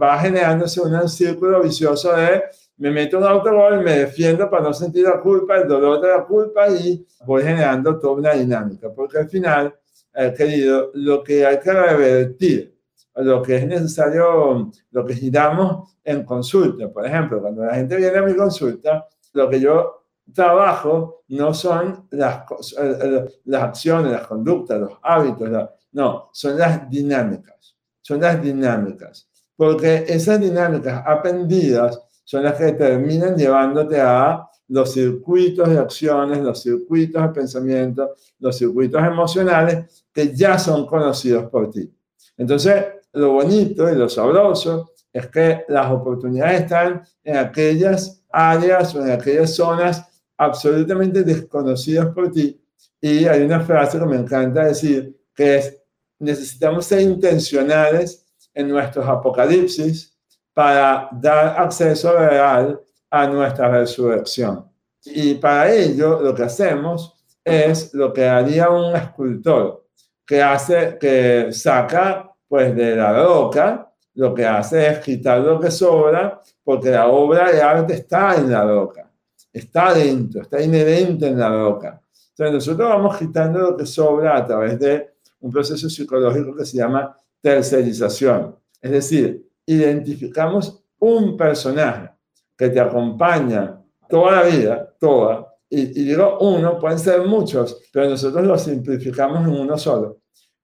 va 0.00 0.18
generándose 0.18 0.78
un 0.82 1.08
círculo 1.08 1.62
vicioso 1.62 2.14
de 2.14 2.42
me 2.76 2.90
meto 2.90 3.18
un 3.18 3.24
autogol, 3.24 3.82
me 3.82 3.98
defiendo 3.98 4.50
para 4.50 4.64
no 4.64 4.74
sentir 4.74 5.04
la 5.04 5.20
culpa, 5.20 5.56
el 5.56 5.68
dolor 5.68 6.00
de 6.00 6.08
la 6.08 6.24
culpa 6.24 6.68
y 6.68 7.06
voy 7.24 7.42
generando 7.42 7.98
toda 7.98 8.14
una 8.14 8.32
dinámica, 8.32 8.92
porque 8.92 9.18
al 9.18 9.28
final, 9.28 9.74
eh, 10.14 10.34
querido, 10.36 10.90
lo 10.94 11.22
que 11.22 11.46
hay 11.46 11.60
que 11.60 11.72
revertir 11.72 12.74
lo 13.16 13.42
que 13.42 13.56
es 13.56 13.66
necesario, 13.66 14.70
lo 14.90 15.06
que 15.06 15.14
giramos 15.14 15.96
en 16.02 16.24
consulta. 16.24 16.90
Por 16.92 17.06
ejemplo, 17.06 17.40
cuando 17.40 17.64
la 17.64 17.74
gente 17.74 17.96
viene 17.96 18.18
a 18.18 18.22
mi 18.22 18.34
consulta, 18.34 19.06
lo 19.32 19.48
que 19.48 19.60
yo 19.60 20.06
trabajo 20.32 21.24
no 21.28 21.54
son 21.54 22.08
las, 22.10 22.44
eh, 22.78 22.98
eh, 23.02 23.24
las 23.44 23.62
acciones, 23.62 24.12
las 24.12 24.26
conductas, 24.26 24.80
los 24.80 24.92
hábitos, 25.02 25.48
no, 25.92 26.30
son 26.32 26.58
las 26.58 26.88
dinámicas, 26.90 27.76
son 28.00 28.20
las 28.20 28.42
dinámicas, 28.42 29.28
porque 29.56 30.04
esas 30.08 30.40
dinámicas 30.40 31.04
aprendidas 31.06 32.00
son 32.24 32.42
las 32.42 32.56
que 32.56 32.72
terminan 32.72 33.36
llevándote 33.36 34.00
a 34.00 34.48
los 34.68 34.92
circuitos 34.92 35.68
de 35.68 35.78
acciones, 35.78 36.38
los 36.38 36.62
circuitos 36.62 37.22
de 37.22 37.28
pensamiento, 37.28 38.14
los 38.38 38.56
circuitos 38.56 39.02
emocionales 39.02 40.06
que 40.12 40.34
ya 40.34 40.58
son 40.58 40.86
conocidos 40.86 41.50
por 41.50 41.70
ti. 41.70 41.92
Entonces, 42.36 42.84
lo 43.12 43.32
bonito 43.32 43.90
y 43.90 43.94
lo 43.94 44.08
sabroso 44.08 44.92
es 45.12 45.28
que 45.28 45.64
las 45.68 45.90
oportunidades 45.92 46.62
están 46.62 47.02
en 47.22 47.36
aquellas 47.36 48.24
áreas 48.30 48.94
o 48.94 49.02
en 49.02 49.12
aquellas 49.12 49.54
zonas 49.54 50.04
absolutamente 50.36 51.22
desconocidas 51.22 52.06
por 52.06 52.32
ti. 52.32 52.60
Y 53.00 53.26
hay 53.26 53.42
una 53.42 53.60
frase 53.60 53.98
que 53.98 54.06
me 54.06 54.16
encanta 54.16 54.64
decir, 54.64 55.16
que 55.34 55.56
es, 55.56 55.82
necesitamos 56.18 56.86
ser 56.86 57.02
intencionales 57.02 58.26
en 58.52 58.68
nuestros 58.68 59.06
apocalipsis 59.06 60.13
para 60.54 61.08
dar 61.12 61.60
acceso 61.60 62.16
real 62.16 62.80
a 63.10 63.26
nuestra 63.26 63.68
resurrección. 63.68 64.64
Y 65.04 65.34
para 65.34 65.70
ello 65.70 66.20
lo 66.20 66.34
que 66.34 66.44
hacemos 66.44 67.14
es 67.44 67.92
lo 67.92 68.12
que 68.12 68.26
haría 68.26 68.70
un 68.70 68.96
escultor, 68.96 69.84
que 70.24 70.42
hace, 70.42 70.96
que 70.98 71.52
saca 71.52 72.30
pues 72.48 72.74
de 72.74 72.96
la 72.96 73.12
roca, 73.12 73.92
lo 74.14 74.32
que 74.32 74.46
hace 74.46 74.86
es 74.86 74.98
quitar 75.00 75.40
lo 75.40 75.58
que 75.58 75.70
sobra, 75.70 76.40
porque 76.62 76.90
la 76.90 77.08
obra 77.08 77.50
de 77.50 77.60
arte 77.60 77.94
está 77.94 78.36
en 78.36 78.50
la 78.50 78.64
roca, 78.64 79.10
está 79.52 79.92
dentro, 79.92 80.42
está 80.42 80.62
inherente 80.62 81.26
en 81.26 81.38
la 81.38 81.50
roca. 81.50 82.00
Entonces 82.30 82.54
nosotros 82.54 82.88
vamos 82.88 83.16
quitando 83.18 83.58
lo 83.58 83.76
que 83.76 83.86
sobra 83.86 84.36
a 84.36 84.44
través 84.44 84.78
de 84.78 85.14
un 85.40 85.50
proceso 85.50 85.90
psicológico 85.90 86.56
que 86.56 86.64
se 86.64 86.78
llama 86.78 87.16
tercerización. 87.40 88.56
Es 88.80 88.90
decir, 88.90 89.46
identificamos 89.66 90.84
un 90.98 91.36
personaje 91.36 92.10
que 92.56 92.68
te 92.68 92.80
acompaña 92.80 93.80
toda 94.08 94.32
la 94.32 94.42
vida, 94.44 94.94
toda, 94.98 95.54
y, 95.68 95.80
y 95.80 96.04
digo 96.04 96.38
uno, 96.40 96.78
pueden 96.78 96.98
ser 96.98 97.22
muchos, 97.22 97.80
pero 97.92 98.08
nosotros 98.08 98.44
lo 98.44 98.56
simplificamos 98.58 99.46
en 99.46 99.54
uno 99.54 99.76
solo, 99.76 100.20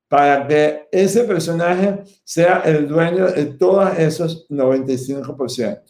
para 0.08 0.46
que 0.46 0.88
ese 0.90 1.24
personaje 1.24 2.04
sea 2.24 2.62
el 2.64 2.86
dueño 2.88 3.26
de 3.26 3.46
todos 3.46 3.98
esos 3.98 4.48
95%, 4.48 5.82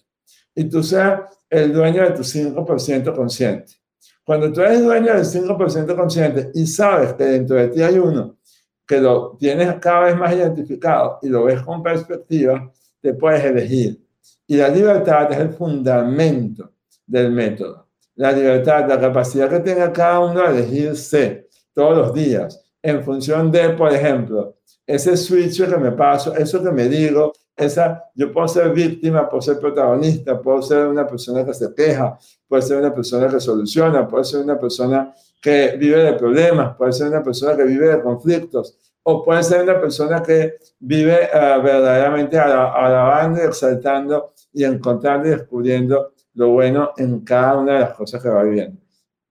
y 0.54 0.64
tú 0.64 0.82
seas 0.82 1.22
el 1.48 1.72
dueño 1.72 2.02
de 2.02 2.10
tu 2.12 2.22
5% 2.22 3.14
consciente. 3.14 3.74
Cuando 4.24 4.52
tú 4.52 4.60
eres 4.60 4.84
dueño 4.84 5.12
del 5.14 5.24
5% 5.24 5.96
consciente 5.96 6.50
y 6.54 6.66
sabes 6.66 7.14
que 7.14 7.24
dentro 7.24 7.56
de 7.56 7.68
ti 7.68 7.82
hay 7.82 7.98
uno 7.98 8.38
que 8.86 9.00
lo 9.00 9.36
tienes 9.38 9.74
cada 9.80 10.06
vez 10.06 10.16
más 10.16 10.32
identificado 10.32 11.18
y 11.22 11.28
lo 11.28 11.44
ves 11.44 11.62
con 11.62 11.82
perspectiva, 11.82 12.70
te 13.00 13.14
puedes 13.14 13.44
elegir. 13.44 14.04
Y 14.46 14.56
la 14.56 14.68
libertad 14.68 15.32
es 15.32 15.38
el 15.38 15.50
fundamento 15.50 16.72
del 17.06 17.30
método. 17.32 17.88
La 18.16 18.32
libertad, 18.32 18.88
la 18.88 19.00
capacidad 19.00 19.48
que 19.48 19.60
tenga 19.60 19.92
cada 19.92 20.20
uno 20.20 20.42
de 20.42 20.58
elegirse 20.58 21.48
todos 21.72 21.96
los 21.96 22.14
días 22.14 22.60
en 22.82 23.02
función 23.04 23.50
de, 23.50 23.70
por 23.70 23.92
ejemplo, 23.92 24.56
ese 24.86 25.16
switch 25.16 25.64
que 25.68 25.76
me 25.76 25.92
paso, 25.92 26.34
eso 26.34 26.62
que 26.62 26.70
me 26.70 26.88
digo, 26.88 27.32
esa, 27.56 28.04
yo 28.14 28.32
puedo 28.32 28.48
ser 28.48 28.72
víctima, 28.72 29.28
puedo 29.28 29.42
ser 29.42 29.58
protagonista, 29.58 30.40
puedo 30.40 30.62
ser 30.62 30.86
una 30.86 31.06
persona 31.06 31.44
que 31.44 31.54
se 31.54 31.72
queja, 31.74 32.18
puedo 32.48 32.62
ser 32.62 32.78
una 32.78 32.92
persona 32.92 33.28
que 33.28 33.38
soluciona, 33.38 34.08
puedo 34.08 34.24
ser 34.24 34.40
una 34.40 34.58
persona 34.58 35.14
que 35.40 35.76
vive 35.78 36.02
de 36.02 36.12
problemas, 36.14 36.76
puede 36.76 36.92
ser 36.92 37.08
una 37.08 37.22
persona 37.22 37.56
que 37.56 37.64
vive 37.64 37.88
de 37.88 38.02
conflictos, 38.02 38.78
o 39.02 39.24
puede 39.24 39.42
ser 39.42 39.62
una 39.62 39.80
persona 39.80 40.22
que 40.22 40.58
vive 40.78 41.28
uh, 41.32 41.62
verdaderamente 41.62 42.38
alabando 42.38 43.42
exaltando 43.42 44.34
y 44.52 44.64
encontrando 44.64 45.28
y 45.28 45.30
descubriendo 45.30 46.12
lo 46.34 46.50
bueno 46.50 46.92
en 46.96 47.20
cada 47.20 47.58
una 47.58 47.74
de 47.74 47.80
las 47.80 47.94
cosas 47.94 48.22
que 48.22 48.28
va 48.28 48.42
viviendo. 48.42 48.80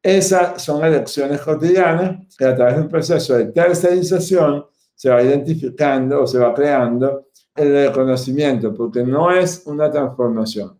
Esas 0.01 0.61
son 0.61 0.83
elecciones 0.83 1.41
cotidianas 1.41 2.35
que 2.37 2.45
a 2.45 2.55
través 2.55 2.75
de 2.75 2.81
un 2.81 2.89
proceso 2.89 3.37
de 3.37 3.45
tercerización 3.45 4.65
se 4.95 5.09
va 5.09 5.21
identificando 5.21 6.23
o 6.23 6.27
se 6.27 6.39
va 6.39 6.53
creando 6.53 7.27
el 7.55 7.87
reconocimiento, 7.87 8.73
porque 8.73 9.03
no 9.03 9.31
es 9.31 9.63
una 9.65 9.91
transformación, 9.91 10.77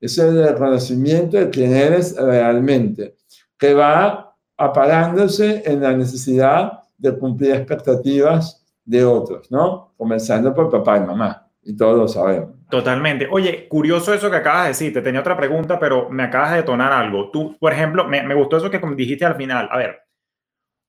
es 0.00 0.16
el 0.18 0.42
reconocimiento 0.42 1.36
de 1.36 1.50
quién 1.50 1.74
eres 1.74 2.16
realmente, 2.16 3.16
que 3.58 3.74
va 3.74 4.34
apagándose 4.56 5.62
en 5.66 5.82
la 5.82 5.92
necesidad 5.92 6.81
de 7.02 7.18
cumplir 7.18 7.54
expectativas 7.56 8.64
de 8.84 9.04
otros, 9.04 9.50
¿no? 9.50 9.92
Comenzando 9.96 10.54
por 10.54 10.70
papá 10.70 10.98
y 10.98 11.00
mamá, 11.00 11.48
y 11.62 11.76
todos 11.76 11.98
lo 11.98 12.08
sabemos. 12.08 12.50
Totalmente. 12.70 13.28
Oye, 13.30 13.68
curioso 13.68 14.14
eso 14.14 14.30
que 14.30 14.36
acabas 14.36 14.62
de 14.62 14.68
decir. 14.68 14.92
Te 14.92 15.02
tenía 15.02 15.20
otra 15.20 15.36
pregunta, 15.36 15.78
pero 15.78 16.08
me 16.08 16.22
acabas 16.22 16.52
de 16.52 16.58
detonar 16.58 16.92
algo. 16.92 17.30
Tú, 17.30 17.56
por 17.58 17.72
ejemplo, 17.72 18.06
me, 18.06 18.22
me 18.22 18.34
gustó 18.34 18.56
eso 18.56 18.70
que 18.70 18.80
dijiste 18.96 19.24
al 19.24 19.34
final. 19.34 19.68
A 19.70 19.76
ver, 19.76 20.02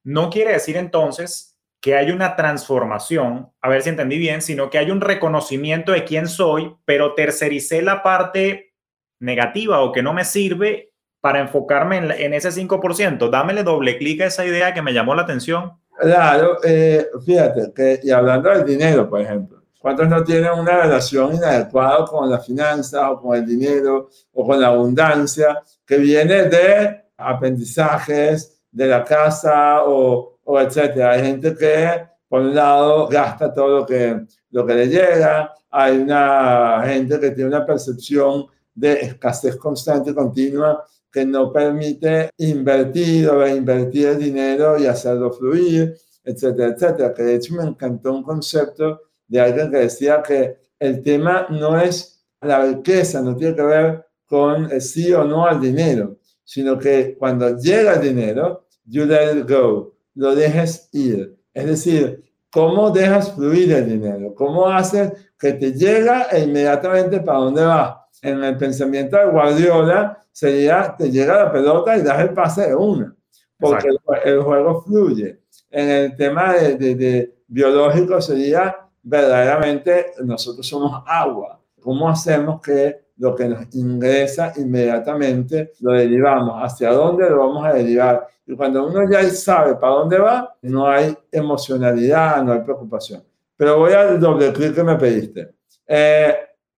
no 0.04 0.30
quiere 0.30 0.54
decir 0.54 0.78
entonces 0.78 1.58
que 1.82 1.96
hay 1.96 2.12
una 2.12 2.36
transformación, 2.36 3.52
a 3.60 3.70
ver 3.70 3.82
si 3.82 3.90
entendí 3.90 4.18
bien, 4.18 4.42
sino 4.42 4.70
que 4.70 4.78
hay 4.78 4.92
un 4.92 5.02
reconocimiento 5.02 5.92
de 5.92 6.06
quién 6.06 6.28
soy, 6.28 6.76
pero 6.86 7.16
tercericé 7.16 7.82
la 7.82 8.04
parte 8.04 8.76
negativa 9.20 9.82
o 9.82 9.92
que 9.92 10.04
no 10.04 10.14
me 10.14 10.24
sirve 10.24 10.94
para 11.22 11.40
enfocarme 11.40 11.98
en, 11.98 12.12
en 12.12 12.34
ese 12.34 12.50
5%. 12.50 13.30
Dámele 13.30 13.64
doble 13.64 13.98
clic 13.98 14.22
a 14.22 14.28
esa 14.28 14.46
idea 14.46 14.74
que 14.74 14.82
me 14.82 14.94
llamó 14.94 15.16
la 15.16 15.24
atención. 15.24 15.83
Claro, 16.00 16.58
eh, 16.64 17.08
fíjate, 17.26 17.72
que, 17.74 18.00
y 18.04 18.12
hablando 18.12 18.50
del 18.50 18.66
dinero, 18.66 19.10
por 19.10 19.22
ejemplo, 19.22 19.64
¿cuántos 19.80 20.08
no 20.08 20.24
tienen 20.24 20.52
una 20.52 20.82
relación 20.82 21.36
inadecuada 21.36 22.06
con 22.06 22.30
la 22.30 22.40
finanza 22.40 23.12
o 23.12 23.22
con 23.22 23.38
el 23.38 23.46
dinero 23.46 24.10
o 24.34 24.46
con 24.46 24.60
la 24.60 24.68
abundancia 24.68 25.62
que 25.86 25.98
viene 25.98 26.44
de 26.44 27.04
aprendizajes 27.18 28.62
de 28.72 28.88
la 28.88 29.04
casa 29.04 29.84
o 29.86 30.34
o 30.44 30.60
etcétera. 30.60 31.12
Hay 31.12 31.22
gente 31.22 31.56
que, 31.56 32.06
por 32.28 32.42
un 32.42 32.56
lado, 32.56 33.08
gasta 33.08 33.54
todo 33.54 33.80
lo 33.80 33.86
que, 33.86 34.26
lo 34.52 34.66
que 34.66 34.74
le 34.74 34.88
llega. 34.88 35.54
Hay 35.70 35.98
una 35.98 36.84
gente 36.86 37.20
que 37.20 37.32
tiene 37.32 37.50
una 37.50 37.66
percepción 37.66 38.46
de 38.74 38.94
escasez 39.02 39.56
constante 39.56 40.12
y 40.12 40.14
continua 40.14 40.84
que 41.14 41.26
no 41.26 41.54
permite 41.54 42.32
invertir 42.38 43.30
o 43.30 43.40
reinvertir 43.40 44.08
el 44.08 44.18
dinero 44.18 44.80
y 44.80 44.88
hacerlo 44.88 45.32
fluir, 45.32 45.96
etcétera, 46.24 46.70
etcétera. 46.70 47.14
Que 47.14 47.24
de 47.24 47.36
hecho 47.36 47.54
me 47.54 47.64
encantó 47.64 48.14
un 48.14 48.24
concepto 48.24 49.00
de 49.28 49.40
alguien 49.40 49.72
que 49.72 49.78
decía 49.78 50.22
que 50.22 50.58
el 50.80 51.04
tema 51.04 51.48
no 51.50 51.80
es 51.80 52.26
la 52.42 52.66
riqueza, 52.66 53.22
no 53.22 53.36
tiene 53.36 53.56
que 53.56 53.62
ver 53.62 54.06
con 54.26 54.72
el 54.72 54.82
sí 54.82 55.14
o 55.14 55.24
no 55.24 55.46
al 55.46 55.62
dinero, 55.62 56.18
sino 56.44 56.78
que 56.78 57.16
cuando 57.18 57.56
llega 57.58 57.94
el 57.94 58.02
dinero, 58.02 58.66
you 58.86 59.06
let 59.06 59.38
it 59.38 59.50
go 59.50 59.94
lo 60.16 60.36
dejes 60.36 60.90
ir. 60.92 61.38
Es 61.54 61.66
decir, 61.66 62.24
cómo 62.52 62.92
dejas 62.92 63.34
fluir 63.34 63.72
el 63.72 63.88
dinero, 63.88 64.34
cómo 64.36 64.68
haces 64.68 65.12
que 65.38 65.54
te 65.54 65.74
llega 65.74 66.24
e 66.32 66.44
inmediatamente 66.44 67.20
para 67.20 67.40
dónde 67.40 67.64
va. 67.64 68.03
En 68.24 68.42
el 68.42 68.56
pensamiento 68.58 69.18
de 69.18 69.26
Guardiola 69.26 70.18
sería, 70.32 70.96
te 70.98 71.12
llega 71.12 71.44
la 71.44 71.52
pelota 71.52 71.98
y 71.98 72.02
das 72.02 72.22
el 72.22 72.30
pase 72.30 72.70
de 72.70 72.76
una, 72.76 73.14
porque 73.60 73.90
el, 74.24 74.42
juego 74.42 74.82
fluye. 74.82 75.42
En 75.70 75.90
el 75.90 76.16
tema 76.16 76.54
de, 76.54 76.78
de 76.78 77.36
biológico 77.48 78.22
sería 78.22 78.78
verdaderamente 79.02 80.14
nosotros 80.24 80.66
somos 80.66 81.04
agua. 81.06 81.60
¿Cómo 81.82 82.10
hacemos 82.10 82.62
que 82.62 83.08
lo 83.18 83.36
que 83.36 83.50
nos 83.50 83.76
ingresa 83.76 84.54
inmediatamente 84.56 85.74
lo 85.82 85.92
derivamos? 85.92 86.64
¿Hacia 86.64 86.94
dónde 86.94 87.30
lo 87.30 87.40
vamos 87.40 87.66
a 87.66 87.74
derivar? 87.74 88.26
Y 88.46 88.56
cuando 88.56 88.88
uno 88.88 89.02
ya 89.12 89.22
sabe 89.32 89.76
para 89.76 89.96
dónde 89.96 90.18
va, 90.18 90.56
no 90.62 90.88
hay 90.88 91.14
emocionalidad, 91.30 92.42
no 92.42 92.54
hay 92.54 92.62
preocupación. 92.62 93.22
Pero 93.58 93.80
voy 93.80 93.92
al 93.92 94.18
doble 94.18 94.54
clic 94.54 94.74
que 94.74 94.84
me 94.84 94.96
pediste. 94.96 95.56
Eh, 95.86 96.34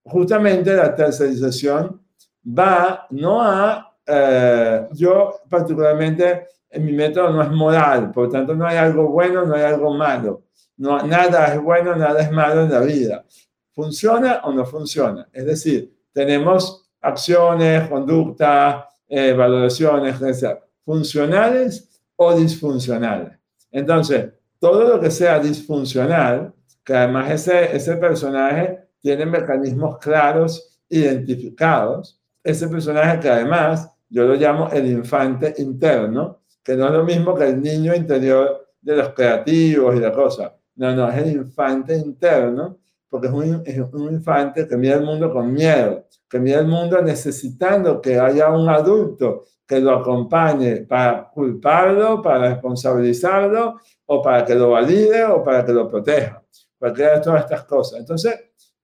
justamente 0.05 0.73
la 0.73 0.95
tercerización 0.95 2.01
va 2.47 3.07
no 3.09 3.41
a, 3.41 3.93
eh, 4.05 4.87
yo 4.93 5.41
particularmente, 5.49 6.47
en 6.69 6.85
mi 6.85 6.93
método 6.93 7.31
no 7.31 7.41
es 7.41 7.51
moral, 7.51 8.11
por 8.11 8.25
lo 8.25 8.29
tanto 8.29 8.55
no 8.55 8.65
hay 8.65 8.77
algo 8.77 9.09
bueno, 9.09 9.45
no 9.45 9.55
hay 9.55 9.63
algo 9.63 9.93
malo. 9.93 10.43
No, 10.77 11.01
nada 11.05 11.53
es 11.53 11.61
bueno, 11.61 11.95
nada 11.95 12.21
es 12.21 12.31
malo 12.31 12.63
en 12.63 12.71
la 12.71 12.81
vida. 12.81 13.25
¿Funciona 13.73 14.41
o 14.43 14.53
no 14.53 14.65
funciona? 14.65 15.27
Es 15.31 15.45
decir, 15.45 15.93
tenemos 16.13 16.89
acciones, 17.01 17.89
conductas, 17.89 18.85
eh, 19.07 19.33
valoraciones, 19.33 20.21
etc 20.21 20.65
funcionales 20.85 21.89
o 22.15 22.33
disfuncionales. 22.33 23.37
Entonces, 23.71 24.29
todo 24.59 24.87
lo 24.87 25.01
que 25.01 25.11
sea 25.11 25.39
disfuncional, 25.39 26.53
que 26.83 26.93
además 26.93 27.31
ese, 27.31 27.75
ese 27.75 27.97
personaje 27.97 28.84
tiene 29.05 29.27
mecanismos 29.27 29.99
claros, 29.99 30.81
identificados, 30.89 32.19
ese 32.43 32.67
personaje 32.67 33.19
que 33.19 33.29
además 33.29 33.87
yo 34.09 34.25
lo 34.25 34.33
llamo 34.33 34.67
el 34.71 34.87
infante 34.87 35.53
interno, 35.59 36.41
que 36.63 36.75
no 36.75 36.87
es 36.87 36.91
lo 36.91 37.03
mismo 37.03 37.35
que 37.35 37.49
el 37.49 37.61
niño 37.61 37.93
interior 37.93 38.67
de 38.81 38.95
los 38.95 39.09
creativos 39.09 39.95
y 39.95 39.99
la 39.99 40.11
cosa. 40.11 40.55
No, 40.77 40.95
no, 40.95 41.07
es 41.07 41.17
el 41.17 41.33
infante 41.33 41.95
interno 41.95 42.79
porque 43.07 43.27
es 43.27 43.33
un, 43.33 43.61
es 43.63 43.77
un 43.77 44.11
infante 44.11 44.67
que 44.67 44.75
mira 44.75 44.95
el 44.95 45.03
mundo 45.03 45.31
con 45.31 45.53
miedo, 45.53 46.07
que 46.27 46.39
mira 46.39 46.61
el 46.61 46.67
mundo 46.67 46.99
necesitando 47.03 48.01
que 48.01 48.19
haya 48.19 48.49
un 48.49 48.67
adulto 48.67 49.43
que 49.67 49.79
lo 49.79 49.99
acompañe 49.99 50.77
para 50.77 51.29
culparlo, 51.29 52.23
para 52.23 52.49
responsabilizarlo, 52.49 53.79
o 54.07 54.21
para 54.23 54.43
que 54.43 54.55
lo 54.55 54.71
valide, 54.71 55.23
o 55.25 55.43
para 55.43 55.63
que 55.63 55.73
lo 55.73 55.87
proteja. 55.87 56.43
Cualquiera 56.79 57.17
de 57.17 57.21
todas 57.21 57.43
estas 57.43 57.65
cosas. 57.65 57.99
Entonces, 57.99 58.33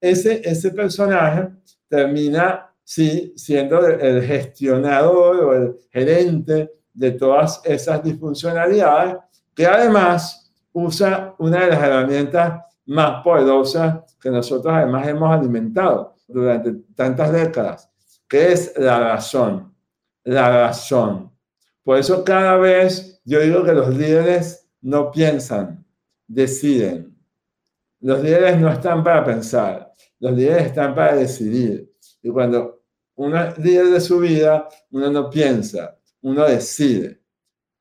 ese, 0.01 0.41
ese 0.43 0.71
personaje 0.71 1.49
termina, 1.87 2.73
sí, 2.83 3.33
siendo 3.37 3.85
el 3.85 4.23
gestionador 4.23 5.35
o 5.37 5.53
el 5.53 5.77
gerente 5.91 6.71
de 6.93 7.11
todas 7.11 7.61
esas 7.63 8.03
disfuncionalidades, 8.03 9.15
que 9.55 9.65
además 9.65 10.51
usa 10.73 11.35
una 11.37 11.61
de 11.61 11.71
las 11.71 11.83
herramientas 11.83 12.61
más 12.85 13.23
poderosas 13.23 14.15
que 14.19 14.29
nosotros 14.29 14.73
además 14.73 15.07
hemos 15.07 15.31
alimentado 15.31 16.15
durante 16.27 16.73
tantas 16.95 17.31
décadas, 17.31 17.89
que 18.27 18.51
es 18.51 18.73
la 18.77 18.99
razón 18.99 19.71
la 20.23 20.49
razón. 20.49 21.31
Por 21.83 21.97
eso 21.97 22.23
cada 22.23 22.57
vez 22.57 23.21
yo 23.25 23.39
digo 23.39 23.63
que 23.63 23.73
los 23.73 23.95
líderes 23.95 24.69
no 24.81 25.11
piensan, 25.11 25.85
deciden. 26.27 27.10
Los 28.01 28.21
líderes 28.21 28.59
no 28.59 28.69
están 28.69 29.03
para 29.03 29.23
pensar, 29.23 29.93
los 30.19 30.33
líderes 30.33 30.67
están 30.67 30.93
para 30.93 31.15
decidir. 31.15 31.91
Y 32.21 32.29
cuando 32.29 32.81
uno 33.15 33.43
es 33.43 33.57
líder 33.57 33.87
de 33.87 34.01
su 34.01 34.19
vida, 34.19 34.67
uno 34.91 35.09
no 35.11 35.29
piensa, 35.29 35.97
uno 36.21 36.45
decide. 36.45 37.21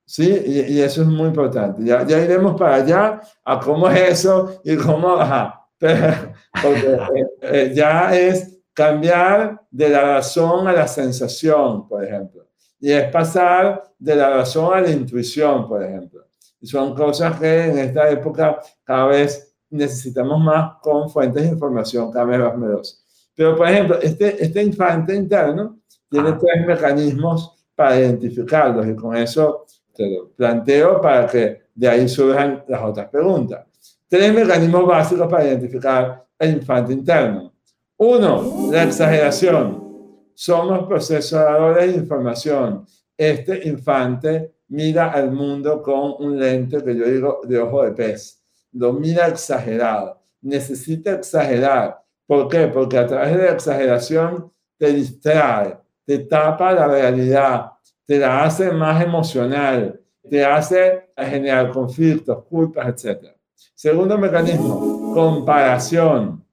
¿Sí? 0.05 0.43
Y, 0.45 0.81
eso 0.81 1.03
es 1.03 1.09
muy 1.09 1.29
importante. 1.29 1.85
Ya, 1.85 2.03
iremos 2.03 2.59
para 2.59 2.77
allá 2.77 3.21
a 3.45 3.61
cómo 3.61 3.89
es 3.89 4.11
eso 4.11 4.61
y 4.65 4.77
cómo, 4.77 5.17
porque 5.79 6.99
eh, 7.15 7.27
eh, 7.43 7.73
ya 7.73 8.15
es 8.19 8.59
cambiar 8.75 9.63
de 9.71 9.89
la 9.89 10.03
razón 10.03 10.67
a 10.67 10.73
la 10.73 10.89
sensación, 10.89 11.87
por 11.89 12.05
ejemplo. 12.05 12.49
Y 12.81 12.91
es 12.91 13.05
pasar 13.13 13.83
de 13.99 14.17
la 14.17 14.31
razón 14.31 14.75
a 14.75 14.81
la 14.81 14.91
intuición, 14.91 15.69
por 15.69 15.85
ejemplo. 15.85 16.27
Y 16.61 16.67
son 16.67 16.95
cosas 16.95 17.39
que 17.39 17.67
en 17.67 17.79
esta 17.79 18.11
época 18.11 18.61
cada 18.83 19.07
vez 19.07 19.50
necesitamos 19.71 20.41
más 20.41 20.75
con 20.83 21.09
fuentes 21.09 21.43
de 21.43 21.51
información 21.51 22.11
cada 22.11 22.25
vez 22.25 22.39
más 22.39 22.53
numerosas. 22.55 23.05
Pero, 23.35 23.57
por 23.57 23.69
ejemplo, 23.69 23.99
este, 24.01 24.43
este 24.43 24.63
infante 24.63 25.15
interno 25.15 25.79
tiene 26.11 26.33
tres 26.33 26.67
mecanismos 26.67 27.55
para 27.75 27.99
identificarlos 27.99 28.87
y 28.87 28.95
con 28.95 29.17
eso 29.17 29.65
te 29.95 30.11
lo 30.11 30.29
planteo 30.31 31.01
para 31.01 31.27
que 31.27 31.63
de 31.75 31.89
ahí 31.89 32.09
surjan 32.09 32.65
las 32.69 32.83
otras 32.83 33.09
preguntas. 33.09 33.65
Tres 34.09 34.35
mecanismos 34.35 34.87
básicos 34.87 35.29
para 35.29 35.47
identificar 35.47 36.27
el 36.39 36.57
infante 36.57 36.93
interno. 36.93 37.53
Uno, 37.97 38.69
la 38.73 38.85
exageración. 38.85 39.89
Somos 40.35 40.87
procesadores 40.89 41.93
de 41.93 41.99
información. 41.99 42.85
Este 43.17 43.69
infante 43.69 44.55
mira 44.69 45.13
al 45.13 45.31
mundo 45.31 45.83
con 45.83 46.15
un 46.19 46.39
lente 46.39 46.83
que 46.83 46.97
yo 46.97 47.05
digo 47.05 47.41
de 47.45 47.59
ojo 47.59 47.85
de 47.85 47.93
pez. 47.93 48.40
Lo 48.73 48.93
mira 48.93 49.29
exagerado. 49.29 50.21
Necesita 50.41 51.13
exagerar. 51.13 52.03
¿Por 52.27 52.49
qué? 52.49 52.69
Porque 52.69 52.97
a 52.99 53.07
través 53.07 53.37
de 53.37 53.45
la 53.45 53.53
exageración 53.53 54.53
te 54.79 54.93
distrae, 54.93 55.77
te 56.07 56.21
tapa 56.21 56.73
la 56.73 56.87
realidad, 56.87 57.73
te 58.07 58.19
la 58.19 58.45
hace 58.45 58.71
más 58.71 59.03
emocional, 59.03 60.01
te 60.29 60.45
hace 60.45 61.11
generar 61.17 61.71
conflictos, 61.71 62.45
culpas, 62.45 63.05
etc. 63.05 63.27
Segundo 63.75 64.17
mecanismo, 64.17 65.13
comparación 65.13 66.45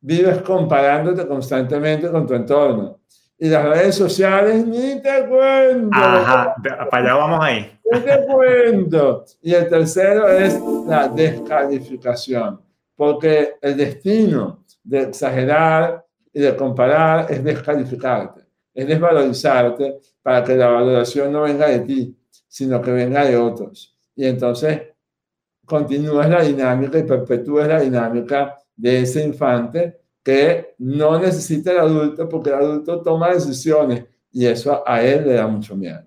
vives 0.00 0.42
comparándote 0.42 1.26
constantemente 1.26 2.10
con 2.10 2.26
tu 2.26 2.34
entorno. 2.34 3.00
Y 3.38 3.48
las 3.48 3.64
redes 3.64 3.94
sociales, 3.96 4.64
ni 4.66 5.00
te 5.02 5.26
cuento. 5.26 5.96
Ajá, 5.96 6.54
para 6.90 7.04
allá 7.04 7.14
vamos 7.14 7.40
ahí. 7.42 7.78
Ni 7.90 8.00
te 8.00 8.24
cuento. 8.26 9.24
Y 9.42 9.54
el 9.54 9.68
tercero 9.68 10.28
es 10.28 10.60
la 10.86 11.08
descalificación, 11.08 12.60
porque 12.94 13.54
el 13.60 13.76
destino 13.76 14.64
de 14.84 15.02
exagerar 15.02 16.04
y 16.32 16.40
de 16.40 16.56
comparar 16.56 17.30
es 17.30 17.42
descalificarte, 17.42 18.42
es 18.74 18.86
desvalorizarte 18.86 19.98
para 20.22 20.42
que 20.44 20.56
la 20.56 20.68
valoración 20.68 21.32
no 21.32 21.42
venga 21.42 21.66
de 21.68 21.80
ti, 21.80 22.16
sino 22.48 22.80
que 22.80 22.92
venga 22.92 23.24
de 23.24 23.36
otros. 23.36 23.98
Y 24.14 24.26
entonces 24.26 24.82
continúas 25.64 26.28
la 26.28 26.42
dinámica 26.42 26.98
y 26.98 27.02
perpetúas 27.04 27.68
la 27.68 27.80
dinámica 27.80 28.56
de 28.76 29.00
ese 29.00 29.24
infante 29.24 30.01
que 30.22 30.74
no 30.78 31.18
necesita 31.18 31.72
el 31.72 31.78
adulto 31.80 32.28
porque 32.28 32.50
el 32.50 32.56
adulto 32.56 33.02
toma 33.02 33.34
decisiones 33.34 34.04
y 34.30 34.46
eso 34.46 34.82
a 34.86 35.02
él 35.02 35.26
le 35.26 35.34
da 35.34 35.46
mucho 35.46 35.76
miedo. 35.76 36.06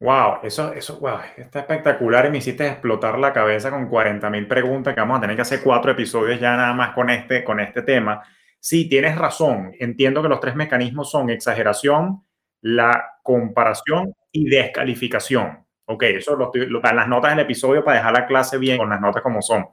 Wow, 0.00 0.40
eso, 0.42 0.72
eso, 0.72 0.98
wow, 1.00 1.18
está 1.36 1.60
espectacular 1.60 2.26
y 2.26 2.30
me 2.30 2.38
hiciste 2.38 2.66
explotar 2.66 3.18
la 3.18 3.32
cabeza 3.32 3.70
con 3.70 3.88
40 3.88 4.28
mil 4.28 4.46
preguntas 4.46 4.94
que 4.94 5.00
vamos 5.00 5.18
a 5.18 5.20
tener 5.22 5.36
que 5.36 5.42
hacer 5.42 5.62
cuatro 5.62 5.92
episodios 5.92 6.38
ya 6.38 6.56
nada 6.56 6.74
más 6.74 6.94
con 6.94 7.08
este, 7.10 7.42
con 7.42 7.60
este 7.60 7.82
tema. 7.82 8.22
Sí, 8.60 8.88
tienes 8.88 9.16
razón. 9.16 9.72
Entiendo 9.78 10.22
que 10.22 10.28
los 10.28 10.40
tres 10.40 10.56
mecanismos 10.56 11.10
son 11.10 11.30
exageración, 11.30 12.22
la 12.60 13.18
comparación 13.22 14.14
y 14.32 14.48
descalificación. 14.48 15.64
Ok, 15.86 16.02
eso 16.04 16.36
lo, 16.36 16.50
lo, 16.52 16.80
las 16.80 17.08
notas 17.08 17.30
del 17.30 17.44
episodio 17.44 17.84
para 17.84 17.98
dejar 17.98 18.12
la 18.12 18.26
clase 18.26 18.58
bien 18.58 18.78
con 18.78 18.90
las 18.90 19.00
notas 19.00 19.22
como 19.22 19.42
son. 19.42 19.66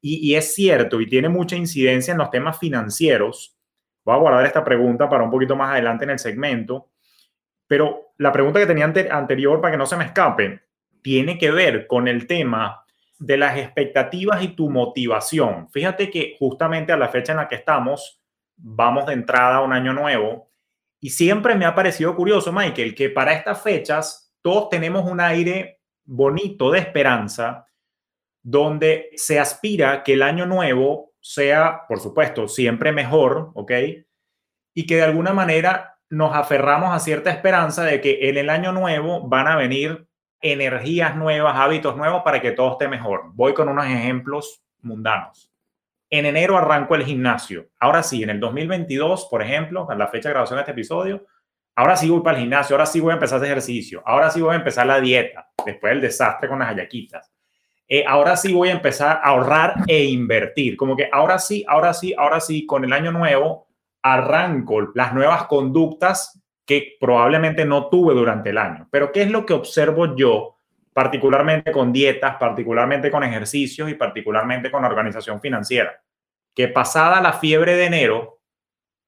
Y, 0.00 0.34
es 0.34 0.54
cierto, 0.54 1.00
y 1.00 1.08
tiene 1.08 1.28
mucha 1.28 1.56
incidencia 1.56 2.12
en 2.12 2.18
los 2.18 2.30
temas 2.30 2.58
financieros. 2.58 3.56
Voy 4.04 4.14
a 4.14 4.18
guardar 4.18 4.46
esta 4.46 4.62
pregunta 4.62 5.08
para 5.08 5.24
un 5.24 5.30
poquito 5.30 5.56
más 5.56 5.72
adelante 5.72 6.04
en 6.04 6.10
el 6.10 6.18
segmento. 6.18 6.90
Pero 7.66 8.12
la 8.18 8.32
pregunta 8.32 8.60
que 8.60 8.66
tenía 8.66 8.84
anterior, 9.10 9.60
para 9.60 9.72
que 9.72 9.78
no 9.78 9.86
se 9.86 9.96
me 9.96 10.04
escape, 10.04 10.60
tiene 11.02 11.36
que 11.36 11.50
ver 11.50 11.86
con 11.86 12.06
el 12.06 12.26
tema 12.26 12.84
de 13.18 13.36
las 13.36 13.58
expectativas 13.58 14.42
y 14.42 14.48
tu 14.48 14.70
motivación. 14.70 15.68
Fíjate 15.70 16.10
que 16.10 16.36
justamente 16.38 16.92
a 16.92 16.96
la 16.96 17.08
fecha 17.08 17.32
en 17.32 17.38
la 17.38 17.48
que 17.48 17.56
estamos, 17.56 18.22
vamos 18.56 19.06
de 19.06 19.14
entrada 19.14 19.56
a 19.56 19.62
un 19.62 19.72
año 19.72 19.92
nuevo. 19.92 20.50
Y 21.00 21.10
siempre 21.10 21.54
me 21.56 21.64
ha 21.64 21.74
parecido 21.74 22.14
curioso, 22.14 22.52
Michael, 22.52 22.94
que 22.94 23.10
para 23.10 23.32
estas 23.32 23.62
fechas 23.62 24.32
todos 24.42 24.68
tenemos 24.68 25.10
un 25.10 25.20
aire 25.20 25.80
bonito 26.04 26.70
de 26.70 26.78
esperanza 26.78 27.67
donde 28.50 29.10
se 29.14 29.38
aspira 29.38 30.02
que 30.02 30.14
el 30.14 30.22
año 30.22 30.46
nuevo 30.46 31.12
sea, 31.20 31.82
por 31.86 32.00
supuesto, 32.00 32.48
siempre 32.48 32.92
mejor, 32.92 33.50
¿ok? 33.54 33.72
Y 34.74 34.86
que 34.86 34.96
de 34.96 35.02
alguna 35.02 35.34
manera 35.34 35.98
nos 36.08 36.34
aferramos 36.34 36.94
a 36.94 36.98
cierta 36.98 37.30
esperanza 37.30 37.84
de 37.84 38.00
que 38.00 38.30
en 38.30 38.38
el 38.38 38.48
año 38.48 38.72
nuevo 38.72 39.28
van 39.28 39.48
a 39.48 39.56
venir 39.56 40.08
energías 40.40 41.14
nuevas, 41.14 41.56
hábitos 41.56 41.94
nuevos 41.96 42.22
para 42.22 42.40
que 42.40 42.52
todo 42.52 42.72
esté 42.72 42.88
mejor. 42.88 43.32
Voy 43.34 43.52
con 43.52 43.68
unos 43.68 43.84
ejemplos 43.84 44.62
mundanos. 44.80 45.52
En 46.08 46.24
enero 46.24 46.56
arranco 46.56 46.94
el 46.94 47.04
gimnasio. 47.04 47.68
Ahora 47.78 48.02
sí, 48.02 48.22
en 48.22 48.30
el 48.30 48.40
2022, 48.40 49.28
por 49.30 49.42
ejemplo, 49.42 49.90
a 49.90 49.94
la 49.94 50.06
fecha 50.06 50.30
de 50.30 50.32
grabación 50.32 50.56
de 50.56 50.62
este 50.62 50.72
episodio, 50.72 51.26
ahora 51.76 51.96
sí 51.96 52.08
voy 52.08 52.22
para 52.22 52.38
el 52.38 52.44
gimnasio, 52.44 52.76
ahora 52.76 52.86
sí 52.86 52.98
voy 52.98 53.10
a 53.10 53.14
empezar 53.14 53.36
ese 53.40 53.46
ejercicio, 53.46 54.02
ahora 54.06 54.30
sí 54.30 54.40
voy 54.40 54.54
a 54.54 54.58
empezar 54.58 54.86
la 54.86 55.00
dieta, 55.02 55.50
después 55.66 55.92
del 55.92 56.00
desastre 56.00 56.48
con 56.48 56.60
las 56.60 56.70
ayaquitas. 56.70 57.30
Eh, 57.88 58.04
ahora 58.06 58.36
sí 58.36 58.52
voy 58.52 58.68
a 58.68 58.72
empezar 58.72 59.20
a 59.22 59.30
ahorrar 59.30 59.74
e 59.86 60.04
invertir. 60.04 60.76
Como 60.76 60.94
que 60.94 61.08
ahora 61.10 61.38
sí, 61.38 61.64
ahora 61.66 61.94
sí, 61.94 62.14
ahora 62.16 62.40
sí, 62.40 62.66
con 62.66 62.84
el 62.84 62.92
año 62.92 63.12
nuevo 63.12 63.66
arranco 64.02 64.92
las 64.94 65.12
nuevas 65.14 65.44
conductas 65.44 66.40
que 66.66 66.96
probablemente 67.00 67.64
no 67.64 67.88
tuve 67.88 68.14
durante 68.14 68.50
el 68.50 68.58
año. 68.58 68.88
Pero 68.90 69.10
¿qué 69.10 69.22
es 69.22 69.30
lo 69.30 69.46
que 69.46 69.54
observo 69.54 70.14
yo, 70.16 70.58
particularmente 70.92 71.72
con 71.72 71.92
dietas, 71.92 72.36
particularmente 72.38 73.10
con 73.10 73.24
ejercicios 73.24 73.88
y 73.88 73.94
particularmente 73.94 74.70
con 74.70 74.84
organización 74.84 75.40
financiera? 75.40 76.02
Que 76.54 76.68
pasada 76.68 77.22
la 77.22 77.32
fiebre 77.32 77.74
de 77.74 77.86
enero, 77.86 78.40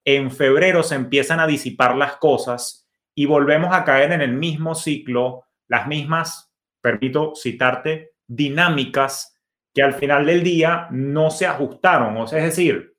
en 0.06 0.30
febrero 0.30 0.82
se 0.82 0.94
empiezan 0.94 1.38
a 1.38 1.46
disipar 1.46 1.96
las 1.96 2.16
cosas 2.16 2.88
y 3.14 3.26
volvemos 3.26 3.74
a 3.74 3.84
caer 3.84 4.12
en 4.12 4.22
el 4.22 4.32
mismo 4.32 4.74
ciclo, 4.74 5.44
las 5.68 5.86
mismas, 5.86 6.50
permito 6.80 7.34
citarte, 7.34 8.09
dinámicas 8.30 9.36
que 9.74 9.82
al 9.82 9.94
final 9.94 10.24
del 10.24 10.42
día 10.42 10.86
no 10.90 11.30
se 11.30 11.46
ajustaron. 11.46 12.16
O 12.16 12.26
sea, 12.26 12.38
es 12.38 12.44
decir, 12.44 12.94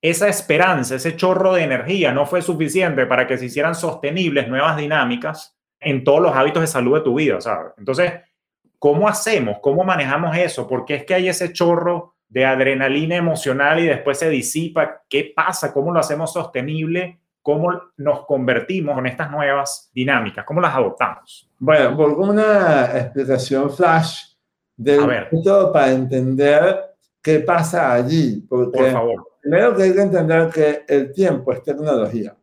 esa 0.00 0.28
esperanza, 0.28 0.94
ese 0.94 1.16
chorro 1.16 1.54
de 1.54 1.64
energía 1.64 2.12
no 2.12 2.26
fue 2.26 2.42
suficiente 2.42 3.04
para 3.06 3.26
que 3.26 3.36
se 3.36 3.46
hicieran 3.46 3.74
sostenibles 3.74 4.48
nuevas 4.48 4.76
dinámicas 4.76 5.58
en 5.80 6.04
todos 6.04 6.20
los 6.20 6.34
hábitos 6.34 6.62
de 6.62 6.68
salud 6.68 6.94
de 6.96 7.04
tu 7.04 7.14
vida, 7.14 7.40
¿sabes? 7.40 7.72
Entonces, 7.76 8.12
¿cómo 8.78 9.08
hacemos? 9.08 9.58
¿Cómo 9.60 9.82
manejamos 9.82 10.36
eso? 10.36 10.66
Porque 10.68 10.94
es 10.94 11.04
que 11.04 11.14
hay 11.14 11.28
ese 11.28 11.52
chorro 11.52 12.14
de 12.28 12.44
adrenalina 12.44 13.16
emocional 13.16 13.80
y 13.80 13.86
después 13.86 14.18
se 14.18 14.30
disipa. 14.30 15.02
¿Qué 15.08 15.32
pasa? 15.34 15.72
¿Cómo 15.72 15.92
lo 15.92 15.98
hacemos 15.98 16.32
sostenible? 16.32 17.18
¿Cómo 17.42 17.80
nos 17.96 18.26
convertimos 18.26 18.96
en 18.98 19.06
estas 19.06 19.30
nuevas 19.30 19.90
dinámicas? 19.92 20.44
¿Cómo 20.44 20.60
las 20.60 20.74
adoptamos? 20.74 21.50
Bueno, 21.58 21.96
por 21.96 22.10
una 22.10 22.84
explicación 22.98 23.74
flash 23.74 24.27
del 24.78 25.06
método 25.06 25.70
para 25.70 25.92
entender 25.92 26.94
qué 27.20 27.40
pasa 27.40 27.92
allí. 27.92 28.46
Porque 28.48 28.78
Por 28.78 28.92
favor. 28.92 29.28
Primero 29.42 29.76
que 29.76 29.82
hay 29.82 29.92
que 29.92 30.00
entender 30.00 30.50
que 30.50 30.84
el 30.88 31.12
tiempo 31.12 31.52
es 31.52 31.62
tecnología. 31.62 32.36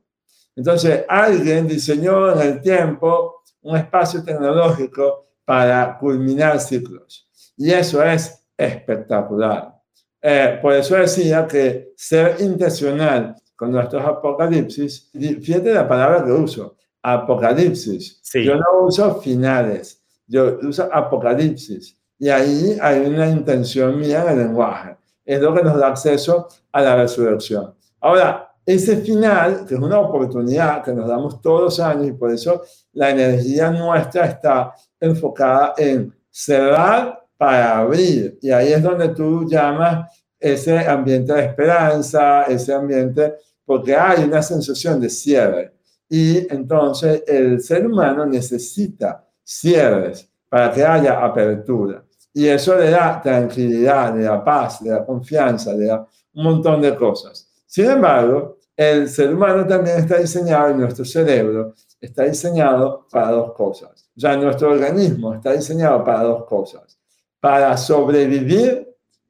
Entonces, 0.55 1.03
alguien 1.07 1.67
diseñó 1.67 2.31
en 2.33 2.47
el 2.47 2.61
tiempo 2.61 3.43
un 3.61 3.75
espacio 3.75 4.23
tecnológico 4.23 5.25
para 5.43 5.97
culminar 5.97 6.59
ciclos. 6.59 7.27
Y 7.57 7.71
eso 7.71 8.03
es 8.03 8.45
espectacular. 8.57 9.75
Eh, 10.21 10.59
por 10.61 10.73
eso 10.73 10.95
decía 10.95 11.45
que 11.45 11.93
ser 11.95 12.37
intencional 12.39 13.35
con 13.55 13.71
nuestros 13.71 14.03
apocalipsis, 14.03 15.09
fíjate 15.13 15.73
la 15.73 15.87
palabra 15.87 16.25
que 16.25 16.31
uso, 16.31 16.75
apocalipsis. 17.01 18.21
Yo 18.33 18.55
no 18.55 18.85
uso 18.87 19.21
finales, 19.21 20.01
yo 20.25 20.57
uso 20.61 20.89
apocalipsis. 20.91 21.97
Y 22.17 22.29
ahí 22.29 22.77
hay 22.81 23.05
una 23.05 23.27
intención 23.27 23.99
mía 23.99 24.23
en 24.23 24.29
el 24.29 24.47
lenguaje. 24.47 24.97
Es 25.25 25.41
lo 25.41 25.53
que 25.53 25.63
nos 25.63 25.77
da 25.77 25.87
acceso 25.87 26.47
a 26.71 26.81
la 26.81 26.95
resurrección. 26.95 27.73
Ahora, 27.99 28.51
ese 28.65 28.97
final, 28.97 29.65
que 29.67 29.75
es 29.75 29.79
una 29.79 29.99
oportunidad 29.99 30.83
que 30.83 30.93
nos 30.93 31.07
damos 31.07 31.39
todos 31.41 31.61
los 31.61 31.79
años 31.79 32.07
y 32.07 32.11
por 32.13 32.31
eso 32.31 32.63
la 32.93 33.11
energía 33.11 33.69
nuestra 33.69 34.25
está 34.25 34.73
enfocada 34.99 35.73
en 35.77 36.13
cerrar 36.29 37.25
para 37.37 37.79
abrir. 37.79 38.39
Y 38.41 38.49
ahí 38.49 38.73
es 38.73 38.81
donde 38.81 39.09
tú 39.09 39.47
llamas 39.47 40.11
ese 40.39 40.79
ambiente 40.79 41.33
de 41.33 41.45
esperanza, 41.45 42.43
ese 42.43 42.73
ambiente, 42.73 43.35
porque 43.65 43.95
hay 43.95 44.23
una 44.23 44.41
sensación 44.41 44.99
de 44.99 45.09
cierre. 45.09 45.73
Y 46.09 46.51
entonces 46.53 47.23
el 47.27 47.61
ser 47.61 47.85
humano 47.85 48.25
necesita 48.25 49.27
cierres 49.43 50.29
para 50.55 50.71
que 50.71 50.85
haya 50.85 51.19
apertura. 51.19 52.01
Y 52.33 52.47
eso 52.47 52.77
le 52.77 52.89
da 52.89 53.21
tranquilidad, 53.21 54.15
le 54.15 54.23
da 54.23 54.41
paz, 54.41 54.81
le 54.81 54.89
da 54.89 55.05
confianza, 55.05 55.73
le 55.73 55.87
da 55.87 56.07
un 56.33 56.43
montón 56.45 56.81
de 56.81 56.95
cosas. 56.95 57.51
Sin 57.65 57.91
embargo, 57.91 58.59
el 58.73 59.09
ser 59.09 59.33
humano 59.35 59.67
también 59.67 59.97
está 59.97 60.17
diseñado, 60.17 60.71
y 60.71 60.75
nuestro 60.75 61.03
cerebro 61.03 61.73
está 61.99 62.23
diseñado 62.23 63.05
para 63.11 63.31
dos 63.31 63.51
cosas. 63.51 64.09
O 64.15 64.19
sea, 64.21 64.37
nuestro 64.37 64.69
organismo 64.69 65.33
está 65.33 65.51
diseñado 65.51 66.01
para 66.05 66.23
dos 66.23 66.45
cosas. 66.45 66.97
Para 67.41 67.75
sobrevivir 67.75 68.87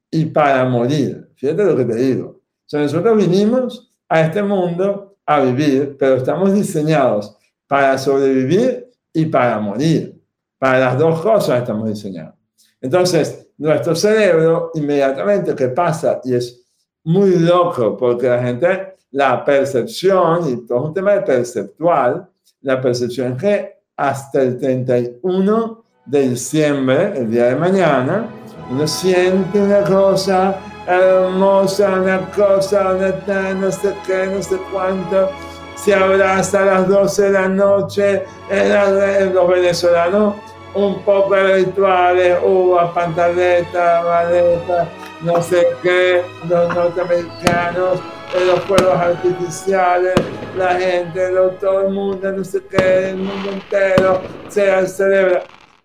y 0.08 0.26
para 0.26 0.64
morir. 0.66 1.32
Fíjate 1.34 1.64
lo 1.64 1.76
que 1.76 1.86
te 1.86 1.96
digo. 1.96 2.28
O 2.28 2.68
sea, 2.68 2.82
nosotros 2.82 3.16
vinimos 3.16 3.92
a 4.08 4.20
este 4.20 4.44
mundo 4.44 5.16
a 5.26 5.40
vivir, 5.40 5.96
pero 5.98 6.18
estamos 6.18 6.54
diseñados 6.54 7.36
para 7.66 7.98
sobrevivir 7.98 8.92
y 9.12 9.26
para 9.26 9.58
morir. 9.58 10.15
Para 10.58 10.78
las 10.78 10.98
dos 10.98 11.20
cosas 11.20 11.60
estamos 11.60 11.88
diseñados. 11.88 12.34
Entonces, 12.80 13.48
nuestro 13.58 13.94
cerebro 13.94 14.70
inmediatamente 14.74 15.54
que 15.54 15.68
pasa, 15.68 16.20
y 16.24 16.34
es 16.34 16.64
muy 17.04 17.38
loco, 17.38 17.96
porque 17.96 18.28
la 18.28 18.42
gente, 18.42 18.96
la 19.10 19.44
percepción, 19.44 20.48
y 20.48 20.66
todo 20.66 20.78
es 20.78 20.84
un 20.86 20.94
tema 20.94 21.12
de 21.12 21.22
perceptual, 21.22 22.28
la 22.62 22.80
percepción 22.80 23.32
es 23.32 23.38
que 23.38 23.76
hasta 23.96 24.42
el 24.42 24.58
31 24.58 25.84
de 26.06 26.28
diciembre, 26.30 27.12
el 27.16 27.30
día 27.30 27.46
de 27.46 27.56
mañana, 27.56 28.28
uno 28.70 28.86
siente 28.86 29.60
una 29.60 29.82
cosa 29.84 30.58
hermosa, 30.86 32.00
una 32.00 32.30
cosa, 32.30 32.94
una 32.94 33.54
no 33.54 33.70
sé 33.70 33.94
qué, 34.06 34.26
no 34.26 34.42
sé 34.42 34.58
cuánto, 34.72 35.30
se 35.76 35.94
abraza 35.94 36.62
a 36.62 36.64
las 36.64 36.88
12 36.88 37.22
de 37.22 37.30
la 37.30 37.48
noche, 37.48 38.24
en 38.50 39.34
los 39.34 39.48
venezolanos 39.48 40.34
un 40.74 41.02
poco 41.02 41.34
de 41.34 41.64
rituales, 41.64 42.38
uvas, 42.44 42.92
pantaletas, 42.92 44.04
maletas, 44.04 44.88
no 45.22 45.40
sé 45.42 45.66
qué, 45.82 46.22
los 46.48 46.74
norteamericanos, 46.74 48.00
los 48.46 48.60
fuegos 48.64 48.94
artificiales, 48.94 50.14
la 50.56 50.78
gente, 50.78 51.30
todo 51.60 51.86
el 51.86 51.94
mundo, 51.94 52.30
no 52.32 52.44
sé 52.44 52.62
qué, 52.68 53.10
el 53.10 53.16
mundo 53.16 53.52
entero 53.52 54.20
se 54.48 54.86
celebra. 54.86 55.44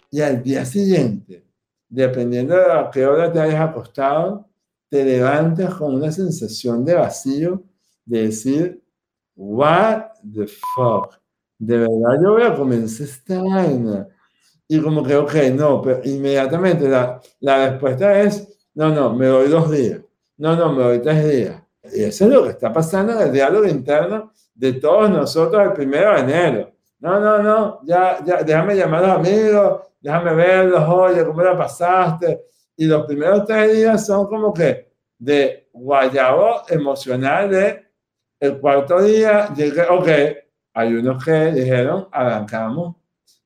Y 0.10 0.20
al 0.22 0.44
día 0.44 0.66
siguiente, 0.66 1.46
dependiendo 1.88 2.56
de 2.56 2.72
a 2.72 2.90
qué 2.92 3.06
hora 3.06 3.32
te 3.32 3.40
hayas 3.40 3.62
acostado, 3.62 4.50
te 4.90 5.06
levantas 5.06 5.74
con 5.76 5.96
una 5.96 6.12
sensación 6.12 6.84
de 6.84 6.96
vacío, 6.96 7.64
de 8.04 8.24
decir, 8.24 8.81
what 9.42 10.12
the 10.22 10.46
fuck, 10.76 11.20
de 11.58 11.78
verdad 11.78 12.22
yo 12.22 12.34
voy 12.34 12.44
a 12.44 12.56
comenzar 12.56 13.08
esta 13.08 13.42
vaina 13.42 14.08
y 14.68 14.80
como 14.80 15.04
que, 15.04 15.16
ok, 15.16 15.34
no, 15.56 15.82
pero 15.82 16.00
inmediatamente 16.04 16.88
la, 16.88 17.20
la 17.40 17.70
respuesta 17.70 18.22
es, 18.22 18.48
no, 18.76 18.90
no, 18.90 19.14
me 19.16 19.26
doy 19.26 19.50
dos 19.50 19.72
días, 19.72 20.00
no, 20.38 20.56
no, 20.56 20.72
me 20.72 20.84
doy 20.84 21.00
tres 21.00 21.28
días. 21.28 21.62
Y 21.92 22.04
eso 22.04 22.26
es 22.26 22.32
lo 22.32 22.44
que 22.44 22.50
está 22.50 22.72
pasando 22.72 23.14
en 23.14 23.22
el 23.28 23.32
diálogo 23.34 23.66
interno 23.66 24.32
de 24.54 24.74
todos 24.74 25.10
nosotros 25.10 25.62
el 25.64 25.74
primero 25.74 26.14
de 26.14 26.20
enero. 26.20 26.72
No, 27.00 27.20
no, 27.20 27.42
no, 27.42 27.80
ya, 27.84 28.24
ya, 28.24 28.44
déjame 28.44 28.76
llamar 28.76 29.04
a 29.04 29.08
los 29.08 29.28
amigos, 29.28 29.82
déjame 30.00 30.36
verlos, 30.36 30.84
oye, 30.88 31.26
¿cómo 31.26 31.42
la 31.42 31.58
pasaste? 31.58 32.46
Y 32.78 32.86
los 32.86 33.08
primeros 33.08 33.44
tres 33.46 33.74
días 33.74 34.06
son 34.06 34.28
como 34.28 34.54
que 34.54 34.94
de 35.18 35.68
guayabo 35.74 36.62
emocional 36.70 37.50
de 37.50 37.91
el 38.42 38.60
cuarto 38.60 39.02
día, 39.02 39.54
llegué, 39.54 39.84
ok, 39.84 40.08
hay 40.74 40.96
unos 40.96 41.24
que 41.24 41.52
dijeron, 41.52 42.08
arrancamos, 42.12 42.96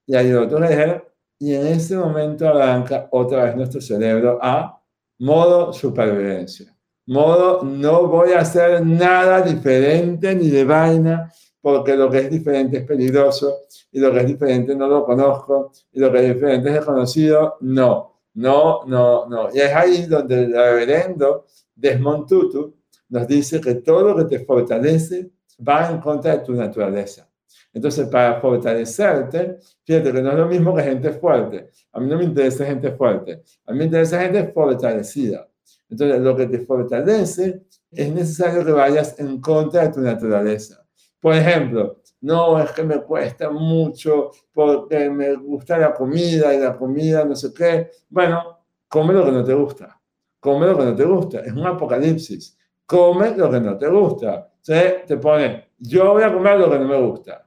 y 0.07 0.15
hay 0.15 0.31
otros 0.33 0.61
que 0.61 0.67
dijeron, 0.69 1.03
y 1.37 1.53
en 1.53 1.67
ese 1.67 1.97
momento 1.97 2.47
arranca 2.47 3.09
otra 3.11 3.43
vez 3.43 3.55
nuestro 3.57 3.81
cerebro 3.81 4.39
a 4.41 4.81
modo 5.19 5.73
supervivencia. 5.73 6.73
Modo 7.07 7.61
no 7.63 8.07
voy 8.07 8.31
a 8.31 8.39
hacer 8.39 8.85
nada 8.85 9.41
diferente 9.41 10.33
ni 10.33 10.49
de 10.49 10.63
vaina 10.63 11.31
porque 11.61 11.95
lo 11.95 12.09
que 12.09 12.19
es 12.19 12.29
diferente 12.29 12.77
es 12.77 12.83
peligroso 12.85 13.65
y 13.91 13.99
lo 13.99 14.13
que 14.13 14.21
es 14.21 14.27
diferente 14.27 14.75
no 14.75 14.87
lo 14.87 15.05
conozco 15.05 15.71
y 15.91 15.99
lo 15.99 16.11
que 16.11 16.19
es 16.19 16.35
diferente 16.35 16.69
es 16.69 16.75
desconocido. 16.75 17.57
No, 17.61 18.21
no, 18.35 18.85
no, 18.85 19.27
no. 19.27 19.49
Y 19.53 19.59
es 19.59 19.73
ahí 19.73 20.05
donde 20.05 20.45
el 20.45 20.53
reverendo 20.53 21.45
Desmond 21.75 22.27
Tutu 22.27 22.75
nos 23.09 23.27
dice 23.27 23.61
que 23.61 23.75
todo 23.75 24.09
lo 24.09 24.15
que 24.17 24.37
te 24.37 24.45
fortalece 24.45 25.31
va 25.67 25.89
en 25.89 25.99
contra 25.99 26.37
de 26.37 26.43
tu 26.43 26.53
naturaleza. 26.53 27.29
Entonces, 27.73 28.07
para 28.07 28.39
fortalecerte, 28.39 29.57
fíjate 29.83 30.13
que 30.13 30.21
no 30.21 30.31
es 30.31 30.37
lo 30.37 30.47
mismo 30.47 30.73
que 30.73 30.83
gente 30.83 31.11
fuerte. 31.11 31.69
A 31.91 31.99
mí 31.99 32.07
no 32.07 32.17
me 32.17 32.23
interesa 32.23 32.65
gente 32.65 32.91
fuerte. 32.93 33.43
A 33.65 33.71
mí 33.73 33.79
me 33.79 33.85
interesa 33.85 34.21
gente 34.21 34.47
fortalecida. 34.53 35.49
Entonces, 35.89 36.21
lo 36.21 36.35
que 36.35 36.47
te 36.47 36.59
fortalece 36.59 37.63
es 37.91 38.13
necesario 38.13 38.65
que 38.65 38.71
vayas 38.71 39.19
en 39.19 39.41
contra 39.41 39.83
de 39.83 39.93
tu 39.93 39.99
naturaleza. 39.99 40.85
Por 41.19 41.35
ejemplo, 41.35 42.01
no 42.21 42.59
es 42.59 42.71
que 42.71 42.83
me 42.83 43.01
cuesta 43.01 43.49
mucho 43.49 44.31
porque 44.53 45.09
me 45.09 45.35
gusta 45.35 45.77
la 45.77 45.93
comida 45.93 46.53
y 46.53 46.59
la 46.59 46.77
comida 46.77 47.25
no 47.25 47.35
sé 47.35 47.53
qué. 47.53 47.89
Bueno, 48.09 48.59
come 48.87 49.13
lo 49.13 49.25
que 49.25 49.31
no 49.31 49.43
te 49.43 49.53
gusta. 49.53 50.01
Come 50.39 50.65
lo 50.65 50.77
que 50.77 50.85
no 50.85 50.95
te 50.95 51.03
gusta. 51.03 51.39
Es 51.41 51.51
un 51.51 51.65
apocalipsis. 51.65 52.54
Come 52.85 53.35
lo 53.35 53.49
que 53.49 53.59
no 53.59 53.77
te 53.77 53.87
gusta. 53.87 54.51
Entonces 54.57 55.05
te 55.05 55.17
pone, 55.17 55.71
yo 55.77 56.13
voy 56.13 56.23
a 56.23 56.33
comer 56.33 56.59
lo 56.59 56.69
que 56.69 56.79
no 56.79 56.87
me 56.87 57.01
gusta 57.01 57.45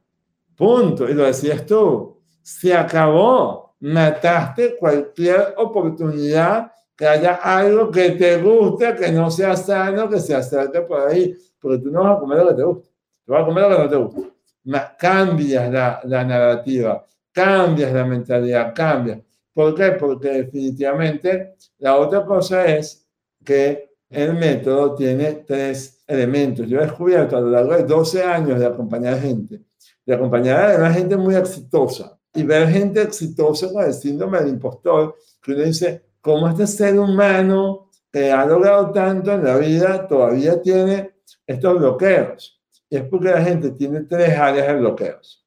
Punto. 0.57 1.09
Y 1.09 1.15
lo 1.15 1.25
decías 1.25 1.65
tú. 1.65 2.21
Se 2.43 2.75
acabó. 2.75 3.77
Mataste 3.81 4.77
cualquier 4.77 5.55
oportunidad 5.57 6.73
que 6.97 7.07
haya 7.07 7.35
algo 7.37 7.93
que 7.93 8.11
te 8.11 8.43
guste, 8.43 8.97
que 8.97 9.13
no 9.13 9.31
sea 9.31 9.55
sano, 9.55 10.11
que 10.11 10.19
se 10.19 10.35
acerque 10.35 10.81
por 10.81 11.07
ahí. 11.09 11.33
Porque 11.61 11.79
tú 11.79 11.91
no 11.93 12.03
vas 12.03 12.17
a 12.17 12.21
comer 12.21 12.39
lo 12.39 12.49
que 12.49 12.55
te 12.55 12.63
gusta. 12.65 12.91
Tú 13.25 13.33
vas 13.33 13.43
a 13.43 13.47
comer 13.47 13.71
lo 13.71 13.77
que 13.77 13.83
no 13.85 13.89
te 13.89 13.97
gusta. 13.97 14.97
Cambias 14.99 15.71
la, 15.71 16.01
la 16.05 16.25
narrativa, 16.25 17.07
cambias 17.33 17.93
la 17.93 18.05
mentalidad, 18.05 18.75
cambias. 18.75 19.21
¿Por 19.53 19.75
qué? 19.75 19.93
Porque 19.93 20.29
definitivamente 20.29 21.55
la 21.79 21.97
otra 21.97 22.25
cosa 22.25 22.67
es 22.67 23.09
que 23.45 23.88
el 24.11 24.35
método 24.35 24.95
tiene 24.95 25.45
tres 25.47 26.03
elementos. 26.07 26.67
Yo 26.67 26.79
he 26.79 26.85
descubierto 26.85 27.37
a 27.37 27.41
lo 27.41 27.51
largo 27.51 27.77
de 27.77 27.85
12 27.85 28.23
años 28.23 28.59
de 28.59 28.67
acompañar 28.67 29.21
gente 29.21 29.63
de 30.09 30.15
acompañar 30.15 30.71
a 30.71 30.77
una 30.77 30.91
gente 30.91 31.19
muy 31.19 31.35
exitosa 31.35 32.19
y 32.33 32.43
ver 32.43 32.67
gente 32.71 33.03
exitosa 33.03 33.71
con 33.71 33.85
el 33.85 33.93
síndrome 33.93 34.39
del 34.39 34.49
impostor, 34.49 35.17
que 35.43 35.53
uno 35.53 35.65
dice, 35.65 36.03
¿cómo 36.23 36.49
este 36.49 36.67
ser 36.67 36.99
humano 36.99 37.91
que 38.11 38.33
ha 38.33 38.47
logrado 38.47 38.91
tanto 38.91 39.33
en 39.33 39.45
la 39.45 39.59
vida 39.59 40.09
todavía 40.09 40.63
tiene 40.63 41.17
estos 41.47 41.79
bloqueos? 41.79 42.59
Y 42.89 42.97
es 42.97 43.03
porque 43.03 43.29
la 43.29 43.43
gente 43.43 43.73
tiene 43.73 44.01
tres 44.05 44.31
áreas 44.39 44.69
de 44.69 44.75
bloqueos. 44.77 45.47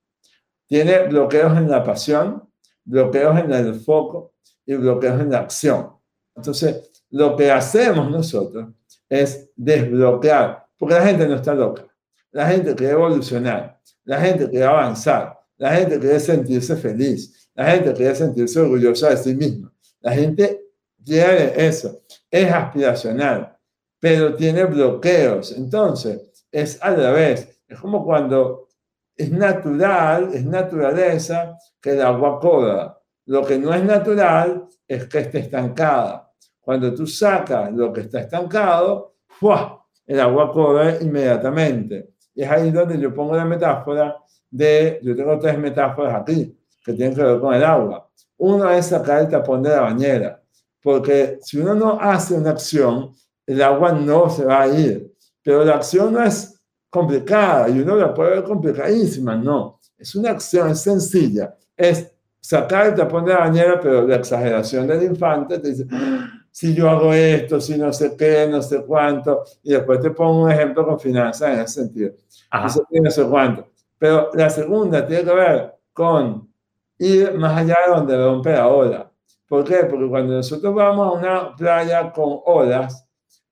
Tiene 0.67 1.07
bloqueos 1.07 1.57
en 1.57 1.67
la 1.67 1.83
pasión, 1.83 2.47
bloqueos 2.83 3.39
en 3.39 3.51
el 3.51 3.73
foco 3.79 4.35
y 4.63 4.75
bloqueos 4.75 5.21
en 5.21 5.31
la 5.31 5.39
acción. 5.39 5.89
Entonces, 6.35 6.90
lo 7.11 7.35
que 7.35 7.51
hacemos 7.51 8.09
nosotros 8.09 8.69
es 9.07 9.49
desbloquear, 9.55 10.65
porque 10.77 10.95
la 10.95 11.05
gente 11.05 11.27
no 11.27 11.35
está 11.35 11.53
loca. 11.53 11.85
La 12.31 12.47
gente 12.47 12.73
quiere 12.75 12.93
evolucionar. 12.93 13.79
La 14.03 14.19
gente 14.19 14.49
quiere 14.49 14.65
avanzar, 14.65 15.39
la 15.57 15.75
gente 15.75 15.99
quiere 15.99 16.19
sentirse 16.19 16.75
feliz, 16.75 17.49
la 17.53 17.69
gente 17.71 17.93
quiere 17.93 18.15
sentirse 18.15 18.59
orgullosa 18.59 19.09
de 19.11 19.17
sí 19.17 19.35
misma. 19.35 19.71
La 19.99 20.11
gente 20.13 20.59
quiere 21.05 21.53
eso, 21.67 22.01
es 22.29 22.51
aspiracional. 22.51 23.57
pero 23.99 24.35
tiene 24.35 24.65
bloqueos. 24.65 25.51
Entonces, 25.55 26.47
es 26.51 26.81
al 26.81 26.95
revés. 26.95 27.61
Es 27.67 27.79
como 27.79 28.03
cuando 28.03 28.67
es 29.15 29.31
natural, 29.31 30.31
es 30.33 30.43
naturaleza 30.43 31.55
que 31.79 31.91
el 31.91 32.01
agua 32.01 32.39
corra. 32.39 32.99
Lo 33.25 33.45
que 33.45 33.59
no 33.59 33.71
es 33.73 33.83
natural 33.83 34.67
es 34.87 35.05
que 35.05 35.19
esté 35.19 35.39
estancada. 35.39 36.30
Cuando 36.71 36.93
tú 36.93 37.05
sacas 37.05 37.69
lo 37.73 37.91
que 37.91 37.99
está 37.99 38.21
estancado, 38.21 39.15
¡fua! 39.27 39.85
el 40.05 40.21
agua 40.21 40.53
corre 40.53 40.99
inmediatamente. 41.01 42.13
Y 42.33 42.43
es 42.43 42.49
ahí 42.49 42.71
donde 42.71 42.97
yo 42.97 43.13
pongo 43.13 43.35
la 43.35 43.43
metáfora 43.43 44.15
de, 44.49 44.97
yo 45.03 45.13
tengo 45.13 45.37
tres 45.37 45.59
metáforas 45.59 46.21
aquí 46.21 46.57
que 46.81 46.93
tienen 46.93 47.13
que 47.13 47.23
ver 47.23 47.41
con 47.41 47.53
el 47.53 47.61
agua. 47.65 48.09
Uno 48.37 48.71
es 48.71 48.85
sacar 48.85 49.19
el 49.19 49.27
tapón 49.27 49.61
de 49.61 49.71
la 49.71 49.81
bañera, 49.81 50.41
porque 50.81 51.39
si 51.41 51.57
uno 51.57 51.75
no 51.75 51.99
hace 51.99 52.35
una 52.35 52.51
acción, 52.51 53.11
el 53.45 53.61
agua 53.61 53.91
no 53.91 54.29
se 54.29 54.45
va 54.45 54.61
a 54.61 54.67
ir. 54.69 55.13
Pero 55.43 55.65
la 55.65 55.73
acción 55.73 56.13
no 56.13 56.23
es 56.23 56.57
complicada 56.89 57.67
y 57.67 57.81
uno 57.81 57.97
la 57.97 58.13
puede 58.13 58.29
ver 58.29 58.43
complicadísima, 58.45 59.35
no. 59.35 59.81
Es 59.97 60.15
una 60.15 60.31
acción, 60.31 60.69
es 60.69 60.79
sencilla. 60.79 61.53
Es 61.75 62.13
sacar 62.41 62.87
el 62.87 62.95
tapón 62.95 63.25
de 63.25 63.33
la 63.33 63.39
bañera, 63.39 63.79
pero 63.79 64.05
la 64.05 64.15
exageración 64.15 64.87
del 64.87 65.03
infante 65.03 65.59
te 65.59 65.69
dice, 65.69 65.85
ah, 65.91 66.27
si 66.51 66.73
yo 66.73 66.89
hago 66.89 67.13
esto, 67.13 67.61
si 67.61 67.77
no 67.77 67.93
sé 67.93 68.15
qué, 68.17 68.47
no 68.49 68.61
sé 68.61 68.83
cuánto, 68.85 69.43
y 69.63 69.71
después 69.71 70.01
te 70.01 70.11
pongo 70.11 70.43
un 70.43 70.51
ejemplo 70.51 70.85
con 70.85 70.99
finanzas 70.99 71.53
en 71.53 71.59
ese 71.61 71.81
sentido. 71.81 72.13
No 72.51 72.69
sé 72.69 72.81
qué, 72.91 72.99
no 72.99 73.11
sé 73.11 73.23
cuánto. 73.23 73.67
Pero 73.97 74.31
la 74.33 74.49
segunda 74.49 75.05
tiene 75.05 75.23
que 75.23 75.33
ver 75.33 75.75
con 75.93 76.51
ir 76.97 77.33
más 77.35 77.57
allá 77.57 77.77
de 77.85 77.93
donde 77.93 78.17
rompe 78.17 78.51
la 78.51 78.67
ola. 78.67 79.11
¿Por 79.47 79.63
qué? 79.63 79.85
Porque 79.89 80.07
cuando 80.07 80.33
nosotros 80.33 80.73
vamos 80.73 81.07
a 81.07 81.11
una 81.11 81.55
playa 81.55 82.11
con 82.11 82.39
olas, 82.45 83.07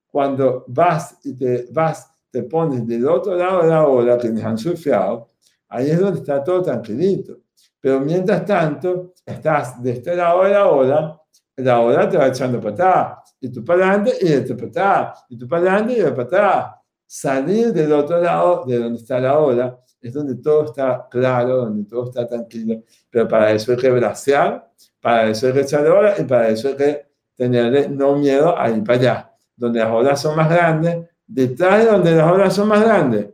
cuando 0.07 0.65
vas 0.67 1.17
y 1.23 1.37
te 1.37 1.67
vas, 1.71 2.11
te 2.31 2.43
pones 2.43 2.87
del 2.87 3.07
otro 3.07 3.35
lado 3.35 3.63
de 3.63 3.69
la 3.69 3.87
ola, 3.87 4.17
que 4.17 4.29
nos 4.29 4.43
han 4.43 4.57
surfeado, 4.57 5.27
ahí 5.67 5.89
es 5.89 5.99
donde 5.99 6.19
está 6.19 6.43
todo 6.43 6.61
tranquilito. 6.63 7.37
Pero 7.81 7.99
mientras 7.99 8.45
tanto, 8.45 9.13
estás 9.25 9.81
de 9.81 9.91
este 9.91 10.15
lado 10.15 10.43
de 10.43 10.49
la 10.51 10.67
ola, 10.67 11.21
la 11.55 11.79
ola 11.79 12.09
te 12.09 12.17
va 12.17 12.27
echando 12.27 12.59
para 12.59 12.73
atrás, 12.73 13.35
y 13.39 13.49
tú 13.49 13.63
para 13.63 13.87
adelante 13.87 14.13
y 14.21 14.27
este 14.27 14.55
para 14.55 14.67
atrás, 14.67 15.25
y 15.29 15.37
tú 15.37 15.47
para 15.47 15.61
adelante 15.61 15.99
y 15.99 16.03
para 16.03 16.23
atrás. 16.23 16.75
Salir 17.05 17.73
del 17.73 17.91
otro 17.91 18.21
lado 18.21 18.65
de 18.65 18.77
donde 18.77 18.99
está 18.99 19.19
la 19.19 19.39
ola 19.39 19.79
es 20.01 20.13
donde 20.13 20.35
todo 20.35 20.65
está 20.65 21.07
claro, 21.09 21.57
donde 21.57 21.89
todo 21.89 22.05
está 22.05 22.27
tranquilo, 22.27 22.83
pero 23.09 23.27
para 23.27 23.51
eso 23.51 23.71
hay 23.71 23.77
que 23.77 23.89
bracear, 23.89 24.71
para 25.01 25.29
eso 25.29 25.47
hay 25.47 25.53
que 25.53 25.61
echar 25.61 25.85
olas 25.87 26.19
y 26.19 26.23
para 26.23 26.49
eso 26.49 26.69
hay 26.69 26.75
que 26.75 27.09
tenerle 27.35 27.89
no 27.89 28.15
miedo 28.15 28.57
a 28.57 28.69
ir 28.69 28.83
para 28.83 28.99
allá, 28.99 29.33
donde 29.55 29.79
las 29.79 29.89
olas 29.89 30.21
son 30.21 30.35
más 30.35 30.49
grandes, 30.49 31.09
detrás 31.25 31.83
de 31.83 31.91
donde 31.91 32.11
las 32.11 32.31
olas 32.31 32.53
son 32.53 32.67
más 32.67 32.81
grandes, 32.81 33.27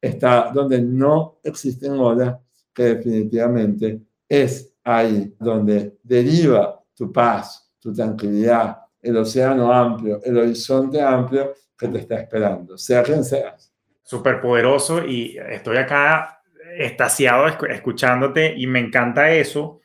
está 0.00 0.50
donde 0.52 0.80
no 0.80 1.38
existen 1.42 1.92
olas, 1.92 2.36
que 2.74 2.82
definitivamente 2.84 4.00
es 4.28 4.74
ahí 4.84 5.34
donde 5.38 5.98
deriva 6.02 6.80
tu 6.94 7.12
paz, 7.12 7.72
tu 7.78 7.92
tranquilidad, 7.92 8.78
el 9.00 9.16
océano 9.16 9.72
amplio, 9.72 10.20
el 10.22 10.38
horizonte 10.38 11.00
amplio 11.00 11.54
que 11.76 11.88
te 11.88 11.98
está 11.98 12.16
esperando, 12.16 12.78
sea 12.78 13.02
quien 13.02 13.24
seas. 13.24 13.72
Súper 14.02 14.40
poderoso 14.40 15.04
y 15.04 15.36
estoy 15.38 15.76
acá 15.76 16.42
estasiado 16.76 17.46
escuchándote 17.46 18.54
y 18.56 18.66
me 18.66 18.80
encanta 18.80 19.30
eso. 19.30 19.80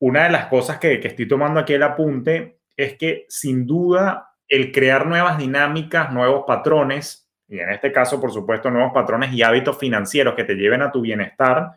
Una 0.00 0.24
de 0.24 0.30
las 0.30 0.46
cosas 0.46 0.78
que, 0.78 1.00
que 1.00 1.08
estoy 1.08 1.28
tomando 1.28 1.60
aquí 1.60 1.74
el 1.74 1.82
apunte 1.82 2.58
es 2.76 2.96
que 2.96 3.26
sin 3.28 3.66
duda 3.66 4.32
el 4.48 4.72
crear 4.72 5.06
nuevas 5.06 5.38
dinámicas, 5.38 6.12
nuevos 6.12 6.44
patrones, 6.46 7.22
y 7.48 7.58
en 7.58 7.70
este 7.70 7.92
caso, 7.92 8.20
por 8.20 8.32
supuesto, 8.32 8.70
nuevos 8.70 8.92
patrones 8.92 9.32
y 9.32 9.42
hábitos 9.42 9.78
financieros 9.78 10.34
que 10.34 10.44
te 10.44 10.54
lleven 10.54 10.82
a 10.82 10.90
tu 10.90 11.02
bienestar, 11.02 11.72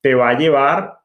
te 0.00 0.14
va 0.14 0.30
a 0.30 0.38
llevar 0.38 1.00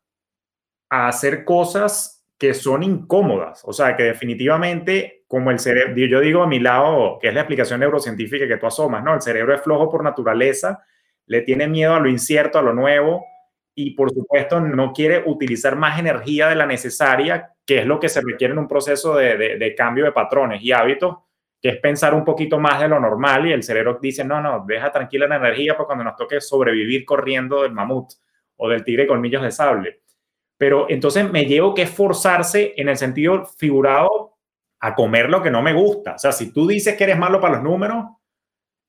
a 0.90 1.08
hacer 1.08 1.44
cosas 1.46 2.26
que 2.38 2.54
son 2.54 2.84
incómodas. 2.84 3.62
O 3.66 3.74
sea, 3.74 3.96
que 3.96 4.04
definitivamente, 4.04 5.24
como 5.28 5.52
el 5.52 5.60
cerebro, 5.60 5.96
yo 5.96 6.20
digo 6.20 6.44
a 6.44 6.48
mi 6.48 6.60
lado, 6.60 7.18
que 7.22 7.30
es 7.30 7.34
la 7.34 7.42
explicación 7.42 7.80
neurocientífica 7.80 8.48
que 8.48 8.58
tú 8.58 8.68
asomas, 8.68 9.04
¿no? 9.04 9.14
El 9.14 9.22
cerebro 9.22 9.56
es 9.56 9.62
flojo 9.62 9.90
por 9.90 10.04
naturaleza, 10.04 10.84
le 11.26 11.42
tiene 11.42 11.68
miedo 11.68 11.96
a 11.96 12.00
lo 12.00 12.10
incierto, 12.10 12.60
a 12.60 12.62
lo 12.62 12.74
nuevo, 12.74 13.26
y 13.76 13.92
por 13.92 14.12
supuesto 14.12 14.60
no 14.60 14.94
quiere 14.94 15.24
utilizar 15.26 15.76
más 15.76 16.00
energía 16.00 16.50
de 16.50 16.56
la 16.56 16.66
necesaria, 16.66 17.54
que 17.66 17.80
es 17.80 17.86
lo 17.86 18.00
que 18.00 18.10
se 18.10 18.22
requiere 18.22 18.54
en 18.54 18.60
un 18.60 18.68
proceso 18.68 19.16
de, 19.16 19.74
cambio 19.78 20.06
de 20.06 20.12
patrones 20.12 20.62
y 20.62 20.72
hábitos, 20.72 21.18
que 21.62 21.70
es 21.70 21.78
pensar 21.78 22.14
un 22.14 22.26
poquito 22.26 22.60
más 22.60 22.82
de 22.82 22.90
lo 22.90 23.00
normal 23.00 23.48
y 23.48 23.54
el 23.54 23.64
cerebro 23.64 23.98
dice, 24.02 24.26
no, 24.26 24.42
no, 24.42 24.66
deja 24.68 24.92
tranquila 24.92 25.28
la 25.28 25.38
energía 25.38 25.76
para 25.76 25.86
cuando 25.86 26.04
nos 26.04 26.18
toque 26.18 26.42
sobrevivir 26.42 27.06
corriendo 27.06 27.64
del 27.64 27.72
mamut 27.72 28.12
o 28.58 28.70
del 28.70 28.84
tigre 28.84 29.08
colmillos 29.08 29.42
de 29.42 29.52
sable. 29.52 30.02
Pero 30.58 30.88
entonces 30.90 31.30
me 31.32 31.46
llevo 31.46 31.74
que 31.74 31.84
esforzarse 31.84 32.74
en 32.78 32.90
el 32.90 32.98
sentido 32.98 33.46
figurado 33.58 34.38
a 34.80 34.96
comer 34.96 35.30
lo 35.30 35.42
que 35.42 35.52
no 35.52 35.62
me 35.62 35.74
gusta. 35.74 36.16
O 36.16 36.20
sea, 36.20 36.32
si 36.32 36.52
tú 36.52 36.68
dices 36.68 36.96
que 36.96 37.06
eres 37.06 37.18
malo 37.18 37.40
para 37.40 37.56
los 37.56 37.64
números, 37.64 38.06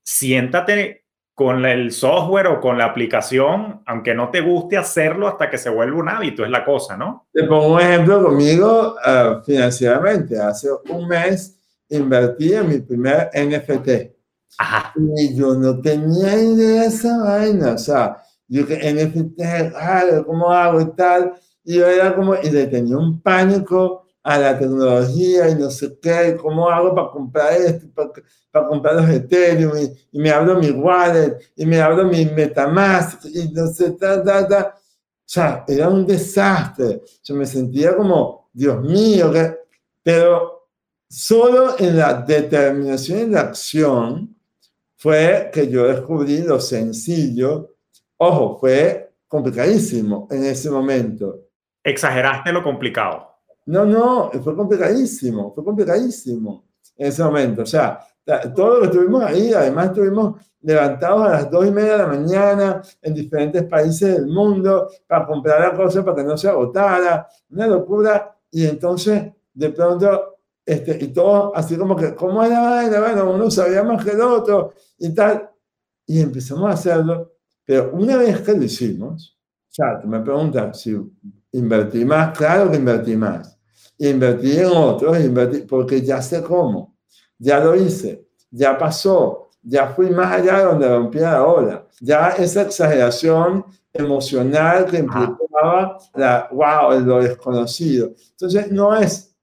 siéntate 0.05 1.05
con 1.35 1.64
el 1.66 1.90
software 1.90 2.46
o 2.46 2.61
con 2.61 2.79
la 2.79 2.85
aplicación, 2.85 3.83
aunque 3.87 4.14
no 4.14 4.31
te 4.31 4.40
guste 4.40 4.77
hacerlo 4.77 5.27
hasta 5.27 5.50
que 5.50 5.59
se 5.59 5.68
vuelva 5.68 5.98
un 5.98 6.09
hábito, 6.09 6.44
es 6.44 6.50
la 6.50 6.64
cosa, 6.64 6.96
¿no? 6.96 7.27
Te 7.33 7.44
pongo 7.44 7.74
un 7.74 7.81
ejemplo 7.81 8.22
conmigo 8.22 8.94
uh, 8.94 9.42
financieramente. 9.42 10.38
Hace 10.40 10.68
un 10.88 11.09
mes 11.09 11.61
invertí 11.88 12.55
en 12.55 12.68
mi 12.68 12.79
primer 12.79 13.31
NFT. 13.35 13.88
Ajá. 14.59 14.92
Y 15.16 15.37
yo 15.37 15.55
no 15.55 15.81
tenía 15.81 16.37
idea 16.37 16.83
de 16.83 16.87
esa 16.87 17.18
vaina. 17.18 17.72
O 17.72 17.79
sea, 17.79 18.16
yo 18.48 18.66
que 18.66 18.76
NFT, 18.76 20.24
¿cómo 20.26 20.50
hago 20.50 20.80
y 20.80 20.94
tal? 20.94 21.35
Y 21.64 21.76
yo 21.76 21.87
era 21.87 22.14
como, 22.14 22.35
y 22.35 22.50
le 22.50 22.66
tenía 22.66 22.96
un 22.96 23.20
pánico 23.20 24.07
a 24.22 24.38
la 24.38 24.59
tecnología 24.59 25.50
y 25.50 25.54
no 25.54 25.70
sé 25.70 25.98
qué, 26.00 26.37
¿cómo 26.40 26.68
hago 26.68 26.94
para 26.94 27.11
comprar 27.11 27.52
esto, 27.54 27.87
para, 27.94 28.11
para 28.50 28.66
comprar 28.66 28.94
los 28.96 29.09
Ethereum? 29.09 29.72
Y, 30.12 30.18
me 30.18 30.30
abro 30.30 30.59
mi 30.59 30.70
wallet, 30.70 31.38
y 31.57 31.66
me 31.66 31.80
abro 31.80 32.04
mi 32.04 32.24
Metamask, 32.26 33.24
y 33.26 33.50
no 33.52 33.66
sé, 33.68 33.92
ta, 33.92 34.22
ta, 34.22 34.46
ta. 34.46 34.74
O 34.76 35.26
sea, 35.26 35.64
era 35.66 35.88
un 35.88 36.07
desastre. 36.07 37.02
Yo 37.22 37.35
me 37.35 37.46
sentía 37.46 37.96
como, 37.96 38.50
Dios 38.52 38.83
mío, 38.83 39.33
que... 39.33 39.59
pero 40.02 40.68
solo 41.09 41.76
en 41.78 41.96
la 41.96 42.14
determinación 42.14 43.20
y 43.20 43.26
la 43.26 43.40
acción 43.40 44.37
fue 44.96 45.50
que 45.52 45.68
yo 45.68 45.87
descubrí 45.87 46.38
lo 46.38 46.61
sencillo 46.61 47.74
Ojo, 48.18 48.59
fue 48.59 49.14
complicadísimo 49.27 50.29
en 50.31 50.44
ese 50.44 50.70
momento. 50.70 51.40
Exageraste 51.83 52.53
lo 52.53 52.62
complicado. 52.62 53.29
No, 53.66 53.85
no, 53.85 54.31
fue 54.42 54.55
complicadísimo, 54.55 55.53
fue 55.55 55.64
complicadísimo 55.64 56.64
en 56.96 57.09
ese 57.09 57.24
momento. 57.24 57.62
O 57.62 57.66
sea, 57.66 57.98
todo 58.55 58.74
lo 58.74 58.81
que 58.81 58.87
estuvimos 58.87 59.24
ahí, 59.24 59.53
además 59.53 59.87
estuvimos 59.87 60.40
levantados 60.61 61.27
a 61.27 61.31
las 61.31 61.50
dos 61.50 61.66
y 61.66 61.70
media 61.70 61.92
de 61.92 61.98
la 61.98 62.07
mañana 62.07 62.83
en 63.03 63.14
diferentes 63.14 63.64
países 63.64 64.14
del 64.14 64.27
mundo 64.27 64.88
para 65.07 65.27
comprar 65.27 65.61
la 65.61 65.77
cosa 65.77 66.05
para 66.05 66.16
que 66.16 66.24
no 66.24 66.37
se 66.37 66.48
agotara, 66.48 67.29
una 67.50 67.66
locura. 67.66 68.35
Y 68.50 68.66
entonces, 68.66 69.33
de 69.53 69.70
pronto, 69.70 70.38
este, 70.64 71.05
y 71.05 71.09
todo 71.09 71.55
así 71.55 71.77
como 71.77 71.96
que, 71.96 72.14
¿cómo 72.14 72.42
era 72.42 72.61
vaina? 72.61 73.00
Bueno, 73.00 73.31
uno 73.31 73.50
sabía 73.50 73.83
más 73.83 74.03
que 74.05 74.12
el 74.12 74.20
otro 74.20 74.72
y 74.98 75.14
tal. 75.14 75.50
Y 76.07 76.20
empezamos 76.20 76.70
a 76.70 76.74
hacerlo 76.74 77.34
pero 77.64 77.90
una 77.92 78.18
vez 78.18 78.40
que 78.40 78.53
lo 78.53 78.62
hicimos, 78.62 79.38
ya 79.70 80.00
me 80.05 80.20
preguntas 80.20 80.81
si 80.81 80.96
invertí 81.53 82.05
más, 82.05 82.37
claro 82.37 82.70
que 82.70 82.77
invertí 82.77 83.16
más. 83.16 83.59
Invertí 83.98 84.59
en 84.59 84.66
otros, 84.66 85.18
invertí, 85.20 85.62
porque 85.62 86.03
ya 86.03 86.20
sé 86.20 86.42
cómo, 86.42 86.96
ya 87.38 87.61
lo 87.61 87.74
hice, 87.74 88.27
ya 88.50 88.77
pasó, 88.77 89.50
ya 89.62 89.88
fui 89.88 90.11
más 90.11 90.33
allá 90.33 90.59
de 90.59 90.64
donde 90.64 90.88
rompía 90.88 91.33
la 91.33 91.44
ola. 91.44 91.88
Ya 92.00 92.31
esa 92.31 92.62
exageración 92.62 93.64
emocional 93.92 94.87
que 94.87 94.98
implicaba 94.98 95.98
la, 96.14 96.48
wow, 96.53 97.00
lo 97.00 97.22
desconocido. 97.22 98.12
Entonces, 98.33 98.70
no 98.70 98.94
es 98.94 99.35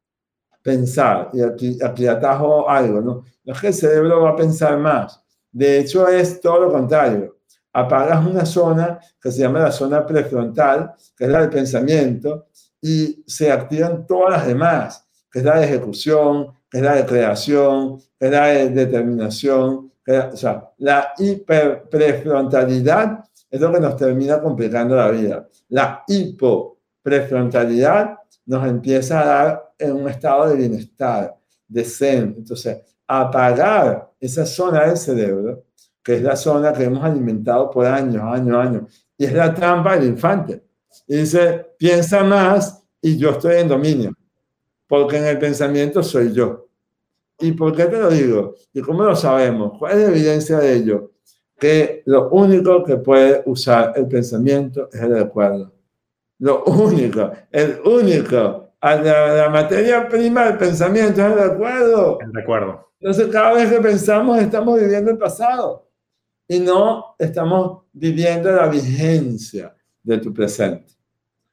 pensar, 0.62 1.30
y 1.34 1.42
aquí, 1.42 1.80
aquí 1.84 2.06
atajo 2.06 2.70
algo, 2.70 3.02
¿no? 3.02 3.24
No 3.44 3.54
es 3.54 3.60
que 3.60 3.68
el 3.68 3.74
cerebro 3.74 4.22
va 4.22 4.32
a 4.32 4.36
pensar 4.36 4.78
más. 4.78 5.24
De 5.52 5.80
hecho, 5.80 6.08
es 6.08 6.40
todo 6.40 6.60
lo 6.60 6.72
contrario 6.72 7.41
apagas 7.74 8.26
una 8.26 8.46
zona 8.46 9.00
que 9.22 9.32
se 9.32 9.42
llama 9.42 9.60
la 9.60 9.72
zona 9.72 10.06
prefrontal, 10.06 10.94
que 11.16 11.26
es 11.26 11.30
la 11.30 11.42
del 11.42 11.50
pensamiento, 11.50 12.48
y 12.82 13.24
se 13.28 13.52
activan 13.52 14.06
todas 14.06 14.32
las 14.32 14.48
demás, 14.48 15.06
que 15.32 15.40
es 15.40 15.46
la 15.46 15.60
de 15.60 15.66
ejecución, 15.66 16.48
que 16.70 16.78
es 16.80 16.84
la 16.84 16.96
de 16.96 17.06
creación, 17.06 18.00
que 18.20 18.26
es 18.26 18.32
la 18.32 18.48
de 18.48 18.70
determinación. 18.70 19.92
o 20.08 20.38
sea, 20.38 20.72
la 20.78 21.14
hiperprefrontalidad 21.18 23.24
es 23.50 23.62
lo 23.62 23.72
que 23.72 23.80
nos 23.80 23.96
termina 23.98 24.42
complicando 24.42 24.96
la 24.96 25.10
vida. 25.12 25.48
La 25.70 26.04
hipoprefrontalidad 26.08 28.18
nos 28.46 28.68
empieza 28.68 29.22
a 29.22 29.26
dar 29.26 29.74
en 29.78 29.92
un 29.94 30.10
estado 30.10 30.50
de 30.50 30.56
bienestar, 30.56 31.36
de 31.68 31.84
zen. 31.84 32.36
Entonces, 32.38 32.80
apagar 33.08 34.12
esa 34.20 34.46
zona 34.46 34.88
del 34.88 34.98
cerebro, 34.98 35.64
que 36.04 36.16
es 36.16 36.22
la 36.22 36.36
zona 36.36 36.74
que 36.74 36.84
hemos 36.84 37.04
alimentado 37.04 37.70
por 37.70 37.86
años, 37.86 38.22
años, 38.24 38.58
años. 38.58 39.06
Y 39.18 39.26
es 39.26 39.34
la 39.34 39.54
trampa 39.54 39.96
del 39.96 40.10
infante. 40.10 40.64
Y 41.08 41.18
dice, 41.18 41.74
piensa 41.78 42.24
más 42.24 42.84
y 43.02 43.18
yo 43.18 43.32
estoy 43.32 43.58
en 43.58 43.68
dominio, 43.68 44.14
porque 44.88 45.18
en 45.18 45.26
el 45.26 45.40
pensamiento 45.40 46.04
soy 46.04 46.34
yo. 46.34 46.68
¿Y 47.40 47.54
por 47.54 47.76
qué 47.76 47.86
te 47.86 48.00
lo 48.00 48.10
digo? 48.10 48.56
¿Y 48.74 48.82
cómo 48.82 49.04
lo 49.04 49.16
sabemos? 49.16 49.74
¿Cuál 49.80 49.94
es 49.94 50.04
la 50.04 50.10
evidencia 50.10 50.60
de 50.60 50.74
ello? 50.74 51.12
Que 51.60 52.04
lo 52.06 52.30
único 52.30 52.84
que 52.84 52.98
puede 52.98 53.42
usar 53.46 53.94
el 53.96 54.08
pensamiento 54.08 54.90
es 54.92 55.02
el 55.02 55.14
recuerdo. 55.14 55.72
Lo 56.40 56.64
único, 56.66 57.32
el 57.52 57.80
único. 57.86 58.70
La, 58.82 59.36
la 59.36 59.50
materia 59.50 60.08
prima 60.08 60.46
del 60.46 60.58
pensamiento 60.58 61.22
es 61.22 61.32
el 61.32 61.50
recuerdo. 61.50 62.20
El 62.20 62.34
recuerdo. 62.34 62.92
Entonces, 63.00 63.28
cada 63.28 63.54
vez 63.54 63.72
que 63.72 63.80
pensamos, 63.80 64.40
estamos 64.40 64.80
viviendo 64.80 65.12
el 65.12 65.18
pasado 65.18 65.91
y 66.52 66.60
no 66.60 67.16
estamos 67.18 67.84
viviendo 67.94 68.52
la 68.52 68.68
vigencia 68.68 69.74
de 70.04 70.18
tu 70.18 70.34
presente. 70.34 70.94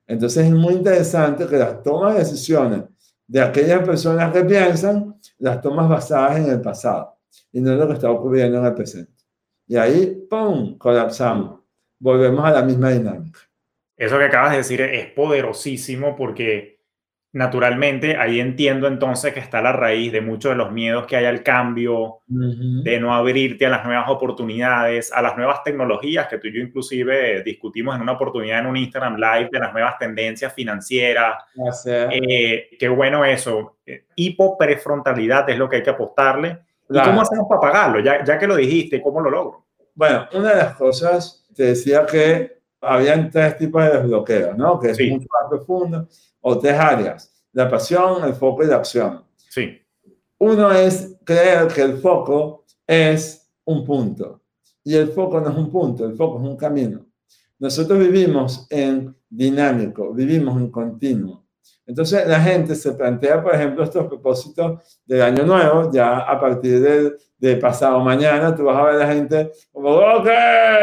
Entonces, 0.05 0.45
es 0.45 0.51
muy 0.51 0.75
interesante 0.75 1.47
que 1.47 1.57
las 1.57 1.85
tomas 1.85 2.15
de 2.15 2.19
decisiones 2.19 2.83
de 3.25 3.41
aquellas 3.41 3.87
personas 3.87 4.33
que 4.33 4.43
piensan, 4.43 5.17
las 5.39 5.61
tomas 5.61 5.89
basadas 5.89 6.39
en 6.39 6.51
el 6.51 6.61
pasado 6.61 7.17
y 7.53 7.61
no 7.61 7.71
en 7.71 7.79
lo 7.79 7.87
que 7.87 7.93
está 7.93 8.11
ocurriendo 8.11 8.59
en 8.59 8.65
el 8.65 8.75
presente. 8.75 9.23
Y 9.69 9.77
ahí, 9.77 10.27
¡pum!, 10.29 10.77
colapsamos. 10.77 11.61
Volvemos 12.01 12.45
a 12.45 12.51
la 12.51 12.63
misma 12.63 12.91
dinámica. 12.91 13.39
Eso 13.97 14.19
que 14.19 14.25
acabas 14.25 14.51
de 14.51 14.57
decir 14.57 14.81
es 14.81 15.13
poderosísimo 15.13 16.17
porque 16.17 16.78
naturalmente 17.33 18.17
ahí 18.17 18.41
entiendo 18.41 18.87
entonces 18.87 19.35
que 19.35 19.41
está 19.41 19.61
la 19.61 19.73
raíz 19.73 20.13
de 20.13 20.21
muchos 20.21 20.53
de 20.53 20.57
los 20.57 20.73
miedos 20.73 21.07
que 21.07 21.17
hay 21.17 21.27
al 21.27 21.43
cambio, 21.43 22.21
de 22.27 22.99
no 22.99 23.15
abrirte 23.15 23.67
a 23.67 23.69
las 23.71 23.85
nuevas 23.85 24.09
oportunidades, 24.09 25.13
a 25.13 25.21
las 25.21 25.37
nuevas 25.37 25.63
tecnologías 25.63 26.27
que 26.27 26.39
tú 26.39 26.49
y 26.49 26.55
yo 26.55 26.61
inclusive 26.63 27.43
discutimos 27.43 27.97
en 27.97 28.03
una 28.03 28.13
oportunidad 28.13 28.61
en 28.61 28.67
un 28.67 28.77
Instagram 28.77 29.17
Live 29.17 29.51
de 29.53 29.59
las 29.59 29.73
nuevas 29.73 29.99
tendencias 29.99 30.55
financieras. 30.55 31.45
Eh, 31.87 32.71
qué 32.79 32.89
bueno 32.89 33.25
eso. 33.25 33.77
Hipoprefrontalidad 34.17 35.49
es 35.51 35.59
lo 35.59 35.69
que 35.69 35.77
hay 35.77 35.83
que 35.83 35.91
apostarle. 35.91 36.59
¿Y 36.91 36.99
cómo 37.01 37.21
hacemos 37.21 37.47
para 37.49 37.61
pagarlo? 37.61 38.01
Ya, 38.01 38.25
ya 38.25 38.39
que 38.39 38.47
lo 38.47 38.57
dijiste, 38.57 39.03
¿cómo 39.03 39.21
lo 39.21 39.31
logro? 39.31 39.67
Bueno, 39.95 40.27
una 40.33 40.51
de 40.51 40.57
las 40.57 40.75
cosas, 40.77 41.47
te 41.55 41.65
decía 41.65 42.07
que 42.07 42.58
habían 42.81 43.31
tres 43.31 43.57
tipos 43.57 43.83
de 43.83 43.91
desbloqueos, 43.91 44.57
¿no? 44.57 44.79
Que 44.79 44.91
es 44.91 45.01
mucho 45.11 45.27
más 45.33 45.49
profundo, 45.49 46.09
o 46.41 46.59
tres 46.59 46.79
áreas, 46.79 47.33
la 47.53 47.69
pasión, 47.69 48.25
el 48.25 48.35
foco 48.35 48.63
y 48.63 48.67
la 48.67 48.77
acción. 48.77 49.25
Sí. 49.37 49.81
Uno 50.39 50.71
es 50.73 51.17
creer 51.25 51.67
que 51.69 51.83
el 51.83 51.99
foco 51.99 52.65
es 52.87 53.51
un 53.65 53.85
punto, 53.85 54.43
y 54.85 54.95
el 54.95 55.09
foco 55.09 55.41
no 55.41 55.51
es 55.51 55.57
un 55.57 55.71
punto, 55.71 56.07
el 56.07 56.15
foco 56.15 56.39
es 56.39 56.49
un 56.49 56.57
camino. 56.57 57.05
Nosotros 57.59 57.99
vivimos 57.99 58.67
en 58.71 59.15
dinámico, 59.29 60.13
vivimos 60.15 60.57
en 60.57 60.71
continuo. 60.71 61.45
Entonces 61.85 62.27
la 62.27 62.41
gente 62.41 62.75
se 62.75 62.93
plantea, 62.93 63.43
por 63.43 63.55
ejemplo, 63.55 63.83
estos 63.83 64.07
propósitos 64.07 65.01
del 65.05 65.23
año 65.23 65.45
nuevo, 65.45 65.91
ya 65.91 66.19
a 66.19 66.39
partir 66.39 66.81
de, 66.81 67.17
de 67.39 67.57
pasado 67.57 67.99
mañana, 68.01 68.55
tú 68.55 68.65
vas 68.65 68.77
a 68.77 68.85
ver 68.85 68.95
a 68.95 68.99
la 68.99 69.13
gente 69.13 69.51
como, 69.73 69.91
ok, 69.91 70.29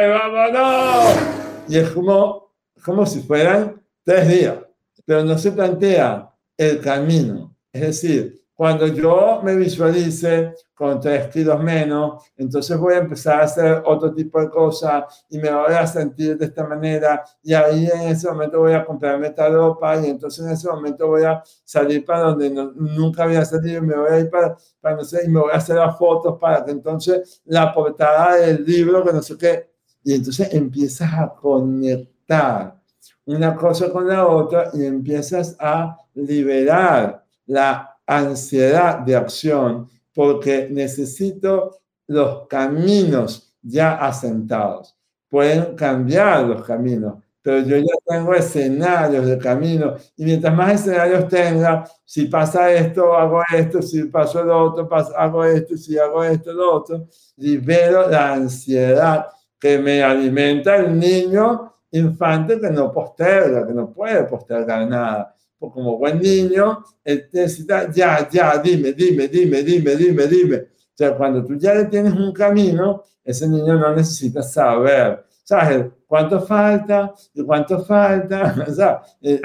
vámonos 0.10 1.45
y 1.68 1.78
es 1.78 1.90
como, 1.92 2.54
como 2.84 3.06
si 3.06 3.22
fueran 3.22 3.82
tres 4.04 4.28
días, 4.28 4.58
pero 5.06 5.24
no 5.24 5.38
se 5.38 5.52
plantea 5.52 6.32
el 6.58 6.80
camino. 6.82 7.56
Es 7.72 7.82
decir, 7.82 8.46
cuando 8.56 8.88
yo 8.88 9.42
me 9.44 9.54
visualice 9.54 10.54
con 10.74 11.02
tres 11.02 11.28
kilos 11.28 11.62
menos, 11.62 12.24
entonces 12.38 12.78
voy 12.78 12.94
a 12.94 13.00
empezar 13.00 13.42
a 13.42 13.44
hacer 13.44 13.84
otro 13.86 14.14
tipo 14.14 14.40
de 14.40 14.50
cosas 14.50 15.26
y 15.30 15.38
me 15.40 15.52
voy 15.52 15.74
a 15.74 15.86
sentir 15.86 16.38
de 16.38 16.46
esta 16.46 16.66
manera. 16.66 17.22
Y 17.44 17.54
ahí 17.54 17.86
en 17.94 18.04
ese 18.04 18.30
momento 18.30 18.60
voy 18.60 18.72
a 18.72 18.86
comprarme 18.86 19.28
esta 19.28 19.50
ropa 19.50 19.98
y 19.98 20.10
entonces 20.10 20.46
en 20.46 20.52
ese 20.54 20.70
momento 20.70 21.08
voy 21.08 21.24
a 21.24 21.44
salir 21.66 22.06
para 22.06 22.22
donde 22.22 22.50
nunca 22.50 23.24
había 23.24 23.44
salido. 23.44 23.80
Y 23.84 23.88
me 23.88 23.98
voy 23.98 24.10
a 24.10 24.20
ir 24.22 24.30
para, 24.30 24.56
para 24.80 24.96
no 24.96 25.04
sé, 25.04 25.26
y 25.26 25.28
me 25.28 25.42
voy 25.42 25.52
a 25.52 25.58
hacer 25.58 25.76
las 25.76 25.98
fotos 25.98 26.38
para 26.40 26.64
que 26.64 26.72
entonces 26.72 27.42
la 27.44 27.74
portada 27.74 28.38
del 28.38 28.64
libro, 28.64 29.04
que 29.04 29.12
no 29.12 29.22
sé 29.22 29.38
qué, 29.38 29.75
y 30.06 30.14
entonces 30.14 30.54
empiezas 30.54 31.12
a 31.14 31.34
conectar 31.34 32.80
una 33.26 33.56
cosa 33.56 33.92
con 33.92 34.08
la 34.08 34.28
otra 34.28 34.70
y 34.74 34.86
empiezas 34.86 35.58
a 35.60 35.98
liberar 36.14 37.26
la 37.48 37.98
ansiedad 38.06 39.00
de 39.00 39.16
acción 39.16 39.90
porque 40.14 40.70
necesito 40.72 41.80
los 42.06 42.48
caminos 42.48 43.52
ya 43.64 43.96
asentados. 43.96 44.96
Pueden 45.28 45.76
cambiar 45.76 46.44
los 46.44 46.64
caminos, 46.64 47.16
pero 47.42 47.62
yo 47.62 47.76
ya 47.78 47.96
tengo 48.06 48.36
escenarios 48.36 49.26
de 49.26 49.40
camino 49.40 49.96
y 50.16 50.24
mientras 50.24 50.56
más 50.56 50.82
escenarios 50.82 51.28
tenga, 51.28 51.84
si 52.06 52.26
pasa 52.26 52.72
esto, 52.72 53.16
hago 53.16 53.42
esto, 53.56 53.82
si 53.82 54.04
paso 54.04 54.44
lo 54.44 54.66
otro, 54.66 54.88
hago 55.18 55.44
esto, 55.44 55.76
si 55.76 55.98
hago 55.98 56.24
esto, 56.24 56.54
lo 56.54 56.76
otro, 56.76 57.08
libero 57.38 58.08
la 58.08 58.34
ansiedad 58.34 59.26
que 59.66 59.80
me 59.80 60.04
alimenta 60.04 60.76
el 60.76 61.00
niño 61.00 61.74
infante 61.90 62.60
que 62.60 62.70
no 62.70 62.92
posterga, 62.92 63.66
que 63.66 63.74
no 63.74 63.92
puede 63.92 64.24
postergar 64.26 64.88
nada. 64.88 65.36
Porque 65.58 65.74
como 65.74 65.98
buen 65.98 66.20
niño, 66.20 66.84
él 67.04 67.28
necesita 67.34 67.92
ya, 67.92 68.30
ya, 68.30 68.60
dime, 68.60 68.94
dime, 68.94 69.28
dime, 69.28 69.64
dime, 69.64 69.96
dime, 69.96 70.28
dime. 70.28 70.58
O 70.58 70.94
sea, 70.94 71.18
cuando 71.18 71.44
tú 71.44 71.56
ya 71.56 71.74
le 71.74 71.86
tienes 71.86 72.14
un 72.14 72.32
camino, 72.32 73.02
ese 73.24 73.48
niño 73.48 73.74
no 73.74 73.96
necesita 73.96 74.44
saber, 74.44 75.26
¿sabes? 75.44 75.88
¿Cuánto 76.06 76.42
falta? 76.42 77.12
¿Y 77.34 77.44
cuánto 77.44 77.84
falta? 77.84 78.54
O 78.70 78.72
sea, 78.72 79.02
eh, 79.20 79.42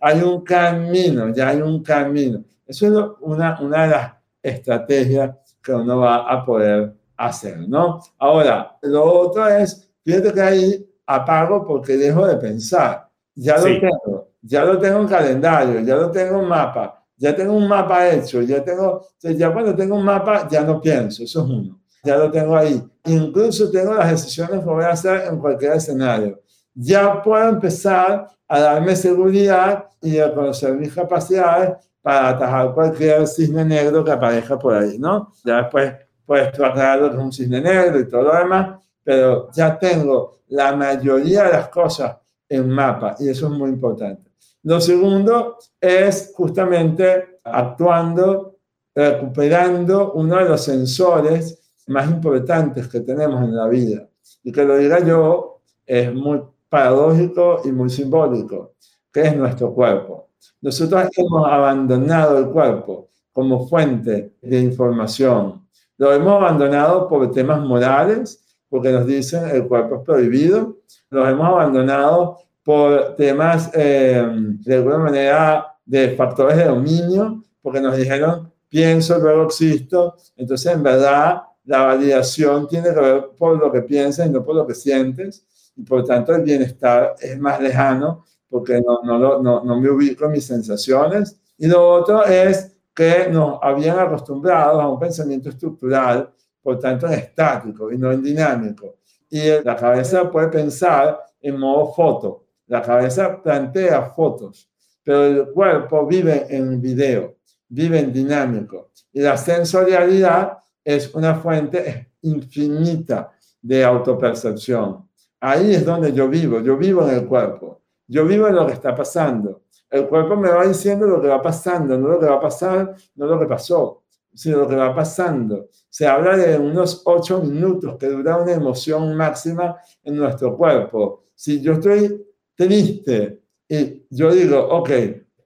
hay 0.00 0.20
un 0.20 0.42
camino, 0.42 1.32
ya 1.32 1.50
hay 1.50 1.62
un 1.62 1.80
camino. 1.80 2.42
Eso 2.66 2.86
es 2.88 3.10
una, 3.20 3.60
una 3.60 3.82
de 3.84 3.88
las 3.88 4.14
estrategias 4.42 5.30
que 5.62 5.72
uno 5.72 5.98
va 5.98 6.28
a 6.28 6.44
poder 6.44 6.92
hacer, 7.26 7.68
¿no? 7.68 8.00
Ahora, 8.18 8.76
lo 8.82 9.04
otro 9.04 9.48
es, 9.48 9.88
fíjate 10.04 10.32
que 10.32 10.40
ahí 10.40 10.86
apago 11.06 11.66
porque 11.66 11.96
dejo 11.96 12.26
de 12.26 12.36
pensar. 12.36 13.08
Ya 13.34 13.56
lo 13.56 13.64
tengo, 13.64 14.28
ya 14.42 14.64
lo 14.64 14.78
tengo 14.78 15.00
en 15.00 15.08
calendario, 15.08 15.80
ya 15.80 15.96
lo 15.96 16.10
tengo 16.10 16.40
en 16.40 16.48
mapa, 16.48 17.02
ya 17.16 17.34
tengo 17.34 17.54
un 17.54 17.66
mapa 17.66 18.10
hecho, 18.10 18.42
ya 18.42 18.62
tengo, 18.62 19.06
ya 19.20 19.52
cuando 19.52 19.74
tengo 19.74 19.96
un 19.96 20.04
mapa 20.04 20.46
ya 20.50 20.62
no 20.62 20.80
pienso, 20.80 21.22
eso 21.22 21.40
es 21.40 21.50
uno, 21.50 21.80
ya 22.04 22.16
lo 22.16 22.30
tengo 22.30 22.56
ahí. 22.56 22.82
Incluso 23.06 23.70
tengo 23.70 23.94
las 23.94 24.10
decisiones 24.10 24.60
que 24.60 24.66
voy 24.66 24.84
a 24.84 24.90
hacer 24.90 25.28
en 25.28 25.38
cualquier 25.38 25.72
escenario. 25.72 26.40
Ya 26.74 27.22
puedo 27.22 27.48
empezar 27.48 28.28
a 28.48 28.60
darme 28.60 28.94
seguridad 28.96 29.86
y 30.02 30.18
a 30.18 30.34
conocer 30.34 30.74
mis 30.74 30.92
capacidades 30.92 31.76
para 32.02 32.30
atajar 32.30 32.74
cualquier 32.74 33.26
cisne 33.26 33.64
negro 33.64 34.04
que 34.04 34.10
aparezca 34.10 34.58
por 34.58 34.74
ahí, 34.74 34.98
¿no? 34.98 35.32
Ya 35.44 35.62
después 35.62 35.94
pues 36.24 36.48
aclarado 36.48 37.10
que 37.10 37.16
es 37.16 37.22
un 37.22 37.32
cisne 37.32 37.60
negro 37.60 38.00
y 38.00 38.08
todo 38.08 38.22
lo 38.22 38.36
demás, 38.36 38.80
pero 39.02 39.50
ya 39.52 39.78
tengo 39.78 40.40
la 40.48 40.74
mayoría 40.76 41.44
de 41.44 41.52
las 41.52 41.68
cosas 41.68 42.16
en 42.48 42.68
mapa 42.68 43.16
y 43.18 43.28
eso 43.28 43.46
es 43.46 43.52
muy 43.52 43.70
importante. 43.70 44.30
Lo 44.64 44.80
segundo 44.80 45.58
es 45.80 46.32
justamente 46.36 47.40
actuando, 47.42 48.58
recuperando 48.94 50.12
uno 50.12 50.36
de 50.36 50.44
los 50.44 50.62
sensores 50.62 51.58
más 51.88 52.08
importantes 52.10 52.86
que 52.88 53.00
tenemos 53.00 53.42
en 53.42 53.56
la 53.56 53.66
vida. 53.66 54.08
Y 54.44 54.52
que 54.52 54.64
lo 54.64 54.76
diga 54.76 55.00
yo, 55.00 55.60
es 55.84 56.14
muy 56.14 56.42
paradójico 56.68 57.62
y 57.64 57.72
muy 57.72 57.90
simbólico, 57.90 58.74
que 59.12 59.22
es 59.22 59.36
nuestro 59.36 59.74
cuerpo. 59.74 60.28
Nosotros 60.60 61.08
hemos 61.16 61.46
abandonado 61.46 62.38
el 62.38 62.46
cuerpo 62.50 63.08
como 63.32 63.66
fuente 63.66 64.34
de 64.40 64.60
información, 64.60 65.66
lo 65.98 66.12
hemos 66.12 66.34
abandonado 66.34 67.08
por 67.08 67.30
temas 67.30 67.60
morales, 67.60 68.42
porque 68.68 68.90
nos 68.90 69.06
dicen 69.06 69.48
el 69.48 69.66
cuerpo 69.66 69.96
es 69.96 70.02
prohibido. 70.02 70.78
Lo 71.10 71.28
hemos 71.28 71.46
abandonado 71.46 72.38
por 72.62 73.14
temas, 73.16 73.70
eh, 73.74 74.24
de 74.34 74.74
alguna 74.74 74.98
manera, 74.98 75.66
de 75.84 76.16
factores 76.16 76.56
de 76.56 76.64
dominio, 76.64 77.42
porque 77.60 77.80
nos 77.80 77.96
dijeron 77.96 78.52
pienso, 78.72 79.18
luego 79.18 79.44
existo. 79.44 80.16
Entonces, 80.34 80.72
en 80.72 80.82
verdad, 80.82 81.42
la 81.64 81.84
validación 81.84 82.66
tiene 82.66 82.94
que 82.94 83.00
ver 83.00 83.30
por 83.36 83.58
lo 83.58 83.70
que 83.70 83.82
piensas 83.82 84.26
y 84.26 84.30
no 84.30 84.42
por 84.42 84.56
lo 84.56 84.66
que 84.66 84.74
sientes. 84.74 85.44
Y 85.76 85.82
por 85.82 86.04
tanto, 86.04 86.34
el 86.34 86.42
bienestar 86.42 87.14
es 87.20 87.38
más 87.38 87.60
lejano 87.60 88.24
porque 88.48 88.80
no, 88.80 89.02
no, 89.02 89.42
no, 89.42 89.62
no 89.62 89.80
me 89.80 89.90
ubico 89.90 90.24
en 90.24 90.32
mis 90.32 90.46
sensaciones. 90.46 91.38
Y 91.58 91.66
lo 91.66 91.86
otro 91.86 92.24
es 92.24 92.71
que 92.94 93.28
nos 93.30 93.58
habían 93.62 93.98
acostumbrado 93.98 94.80
a 94.80 94.88
un 94.88 94.98
pensamiento 94.98 95.48
estructural, 95.48 96.30
por 96.62 96.78
tanto 96.78 97.08
estático 97.08 97.90
y 97.90 97.98
no 97.98 98.12
en 98.12 98.22
dinámico. 98.22 98.96
Y 99.28 99.62
la 99.64 99.74
cabeza 99.76 100.30
puede 100.30 100.48
pensar 100.48 101.18
en 101.40 101.58
modo 101.58 101.92
foto, 101.92 102.44
la 102.66 102.80
cabeza 102.80 103.42
plantea 103.42 104.02
fotos, 104.02 104.70
pero 105.02 105.26
el 105.26 105.46
cuerpo 105.48 106.06
vive 106.06 106.46
en 106.48 106.80
video, 106.80 107.36
viven 107.68 108.12
dinámico. 108.12 108.90
Y 109.12 109.20
la 109.20 109.36
sensorialidad 109.36 110.58
es 110.84 111.14
una 111.14 111.34
fuente 111.34 112.12
infinita 112.22 113.32
de 113.60 113.84
autopercepción. 113.84 115.08
Ahí 115.40 115.74
es 115.74 115.84
donde 115.84 116.12
yo 116.12 116.28
vivo, 116.28 116.60
yo 116.60 116.76
vivo 116.76 117.06
en 117.08 117.16
el 117.16 117.26
cuerpo, 117.26 117.81
yo 118.06 118.24
vivo 118.24 118.48
lo 118.48 118.66
que 118.66 118.74
está 118.74 118.94
pasando. 118.94 119.62
El 119.90 120.08
cuerpo 120.08 120.36
me 120.36 120.48
va 120.48 120.66
diciendo 120.66 121.06
lo 121.06 121.20
que 121.20 121.28
va 121.28 121.42
pasando, 121.42 121.98
no 121.98 122.08
lo 122.08 122.18
que 122.18 122.26
va 122.26 122.36
a 122.36 122.40
pasar, 122.40 122.94
no 123.14 123.26
lo 123.26 123.38
que 123.38 123.46
pasó, 123.46 124.04
sino 124.32 124.58
lo 124.58 124.68
que 124.68 124.76
va 124.76 124.94
pasando. 124.94 125.68
Se 125.90 126.06
habla 126.06 126.36
de 126.36 126.58
unos 126.58 127.02
ocho 127.04 127.42
minutos 127.42 127.96
que 127.98 128.06
dura 128.06 128.38
una 128.38 128.52
emoción 128.52 129.14
máxima 129.14 129.76
en 130.02 130.16
nuestro 130.16 130.56
cuerpo. 130.56 131.24
Si 131.34 131.60
yo 131.60 131.74
estoy 131.74 132.26
triste 132.54 133.42
y 133.68 134.06
yo 134.10 134.32
digo, 134.32 134.66
ok, 134.66 134.90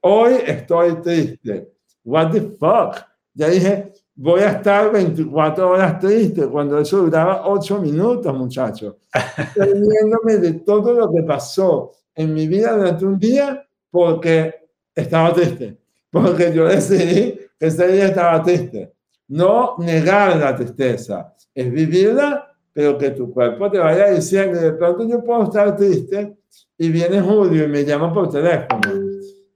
hoy 0.01 0.35
estoy 0.45 0.95
triste, 1.01 1.73
what 2.05 2.31
the 2.31 2.41
fuck? 2.41 2.95
Ya 3.33 3.49
dije, 3.49 3.93
voy 4.15 4.41
a 4.41 4.51
estar 4.51 4.91
24 4.91 5.69
horas 5.69 5.99
triste 5.99 6.47
cuando 6.47 6.79
eso 6.79 6.97
duraba 6.99 7.47
8 7.47 7.81
minutos, 7.81 8.33
muchachos. 8.33 8.95
Estoy 9.55 10.37
de 10.39 10.53
todo 10.65 10.93
lo 10.93 11.11
que 11.11 11.21
pasó 11.23 11.91
en 12.17 12.33
mi 12.33 12.47
vida 12.47 12.75
durante 12.75 13.05
un 13.05 13.17
día 13.17 13.65
porque 13.89 14.53
estaba 14.93 15.33
triste, 15.33 15.77
porque 16.11 16.51
yo 16.53 16.65
decidí 16.65 17.39
que 17.57 17.67
ese 17.67 17.87
día 17.87 18.07
estaba 18.07 18.43
triste. 18.43 18.93
No 19.29 19.75
negar 19.77 20.37
la 20.37 20.55
tristeza, 20.55 21.33
es 21.53 21.71
vivirla, 21.71 22.53
pero 22.73 22.97
que 22.97 23.11
tu 23.11 23.33
cuerpo 23.33 23.71
te 23.71 23.77
vaya 23.77 24.11
diciendo, 24.11 24.59
de 24.59 24.73
pronto 24.73 25.07
yo 25.07 25.23
puedo 25.23 25.43
estar 25.43 25.75
triste 25.75 26.37
y 26.77 26.89
viene 26.89 27.21
Julio 27.21 27.63
y 27.63 27.67
me 27.67 27.85
llama 27.85 28.13
por 28.13 28.29
teléfono 28.29 28.93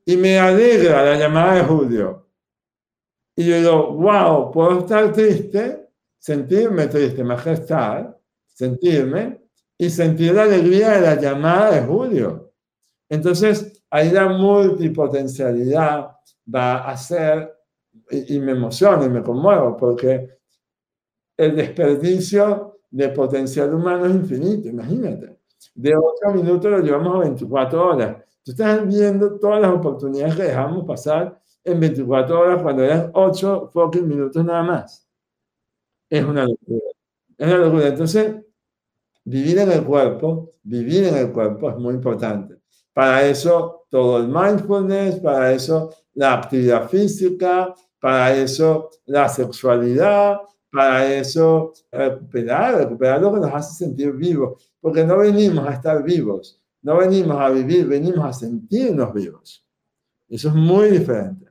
y 0.05 0.18
me 0.18 0.39
alegra 0.39 1.03
la 1.03 1.18
llamada 1.18 1.55
de 1.55 1.64
Julio 1.64 2.22
y 3.36 3.45
yo 3.45 3.55
digo, 3.57 3.93
wow, 3.93 4.51
puedo 4.51 4.80
estar 4.80 5.12
triste, 5.12 5.89
sentirme 6.20 6.88
triste, 6.88 7.24
majestad, 7.24 8.16
sentirme 8.45 9.41
y 9.78 9.89
sentir 9.89 10.34
la 10.34 10.43
alegría 10.43 10.91
de 10.91 11.01
la 11.01 11.16
llamada 11.20 11.72
de 11.72 11.82
Julio. 11.82 12.51
Entonces, 13.12 13.84
ahí 13.89 14.09
la 14.09 14.30
multipotencialidad 14.30 16.12
va 16.47 16.89
a 16.89 16.95
ser, 16.95 17.53
y, 18.09 18.39
me 18.39 18.53
emociona 18.53 19.03
y 19.03 19.09
me 19.09 19.22
conmuevo, 19.22 19.76
porque 19.76 20.38
el 21.36 21.53
desperdicio 21.57 22.80
de 22.89 23.09
potencial 23.09 23.74
humano 23.74 24.05
es 24.05 24.16
infinito, 24.16 24.70
imagínate. 24.70 25.39
De 25.76 25.91
8 25.93 26.34
minutos 26.34 26.72
lo 26.72 26.80
llevamos 26.80 27.18
a 27.18 27.20
24 27.20 27.86
horas. 27.86 28.24
Tú 28.45 28.51
estás 28.51 28.88
viendo 28.88 29.38
todas 29.39 29.62
las 29.62 29.72
oportunidades 29.72 30.34
que 30.38 30.43
dejamos 30.43 30.86
pasar 30.86 31.38
en 31.66 31.82
24 31.82 32.39
horas 32.39 32.64
cuando 32.64 32.82
eran 32.82 33.12
8 33.14 33.72
fucking 33.74 34.07
minutos 34.07 34.45
nada 34.45 34.64
más. 34.64 35.05
Es 36.09 36.24
una 36.24 36.45
locura. 36.45 36.86
Es 37.38 37.47
una 37.47 37.57
locura. 37.57 37.88
Entonces, 37.88 38.36
vivir 39.26 39.59
en 39.59 39.70
el 39.70 39.84
cuerpo, 39.84 40.53
vivir 40.64 41.03
en 41.03 41.16
el 41.18 41.34
cuerpo 41.34 41.70
es 41.72 41.76
muy 41.76 41.93
importante. 41.93 42.61
Para 42.94 43.26
eso, 43.26 43.86
todo 43.89 44.18
el 44.18 44.28
mindfulness, 44.28 45.20
para 45.20 45.54
eso, 45.54 45.94
la 46.14 46.34
actividad 46.34 46.89
física, 46.89 47.74
para 48.00 48.36
eso, 48.36 48.89
la 49.06 49.30
sexualidad, 49.30 50.38
para 50.72 51.14
eso, 51.14 51.74
recuperar, 51.92 52.76
recuperar 52.76 53.22
lo 53.22 53.34
que 53.34 53.39
nos 53.39 53.54
hace 53.54 53.86
sentir 53.86 54.12
vivos. 54.14 54.72
Porque 54.80 55.04
no 55.04 55.18
venimos 55.18 55.68
a 55.68 55.74
estar 55.74 56.04
vivos, 56.04 56.62
no 56.82 56.98
venimos 56.98 57.38
a 57.39 57.50
vivir, 57.50 57.86
venimos 57.88 58.26
a 58.26 58.34
sentirnos 58.34 59.14
vivos. 59.14 59.66
Eso 60.28 60.48
es 60.48 60.56
muy 60.56 60.89
diferente. 60.89 61.48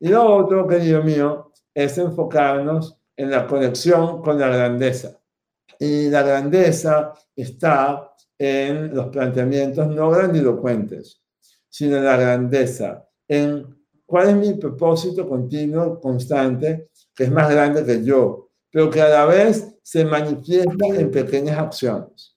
Y 0.00 0.08
lo 0.08 0.24
otro, 0.36 0.66
querido 0.66 1.02
mío, 1.02 1.52
es 1.74 1.98
enfocarnos 1.98 2.96
en 3.16 3.30
la 3.30 3.46
conexión 3.46 4.22
con 4.22 4.38
la 4.38 4.48
grandeza. 4.48 5.18
Y 5.78 6.08
la 6.08 6.22
grandeza 6.22 7.12
está 7.34 8.11
en 8.38 8.94
los 8.94 9.08
planteamientos 9.08 9.88
no 9.88 10.10
grandilocuentes, 10.10 11.22
sino 11.68 11.96
en 11.96 12.04
la 12.04 12.16
grandeza, 12.16 13.08
en 13.28 13.66
cuál 14.04 14.30
es 14.30 14.36
mi 14.36 14.54
propósito 14.54 15.28
continuo, 15.28 16.00
constante, 16.00 16.90
que 17.14 17.24
es 17.24 17.30
más 17.30 17.50
grande 17.50 17.84
que 17.84 18.04
yo, 18.04 18.50
pero 18.70 18.90
que 18.90 19.00
a 19.00 19.08
la 19.08 19.26
vez 19.26 19.78
se 19.82 20.04
manifiesta 20.04 20.86
en 20.86 21.10
pequeñas 21.10 21.58
acciones. 21.58 22.36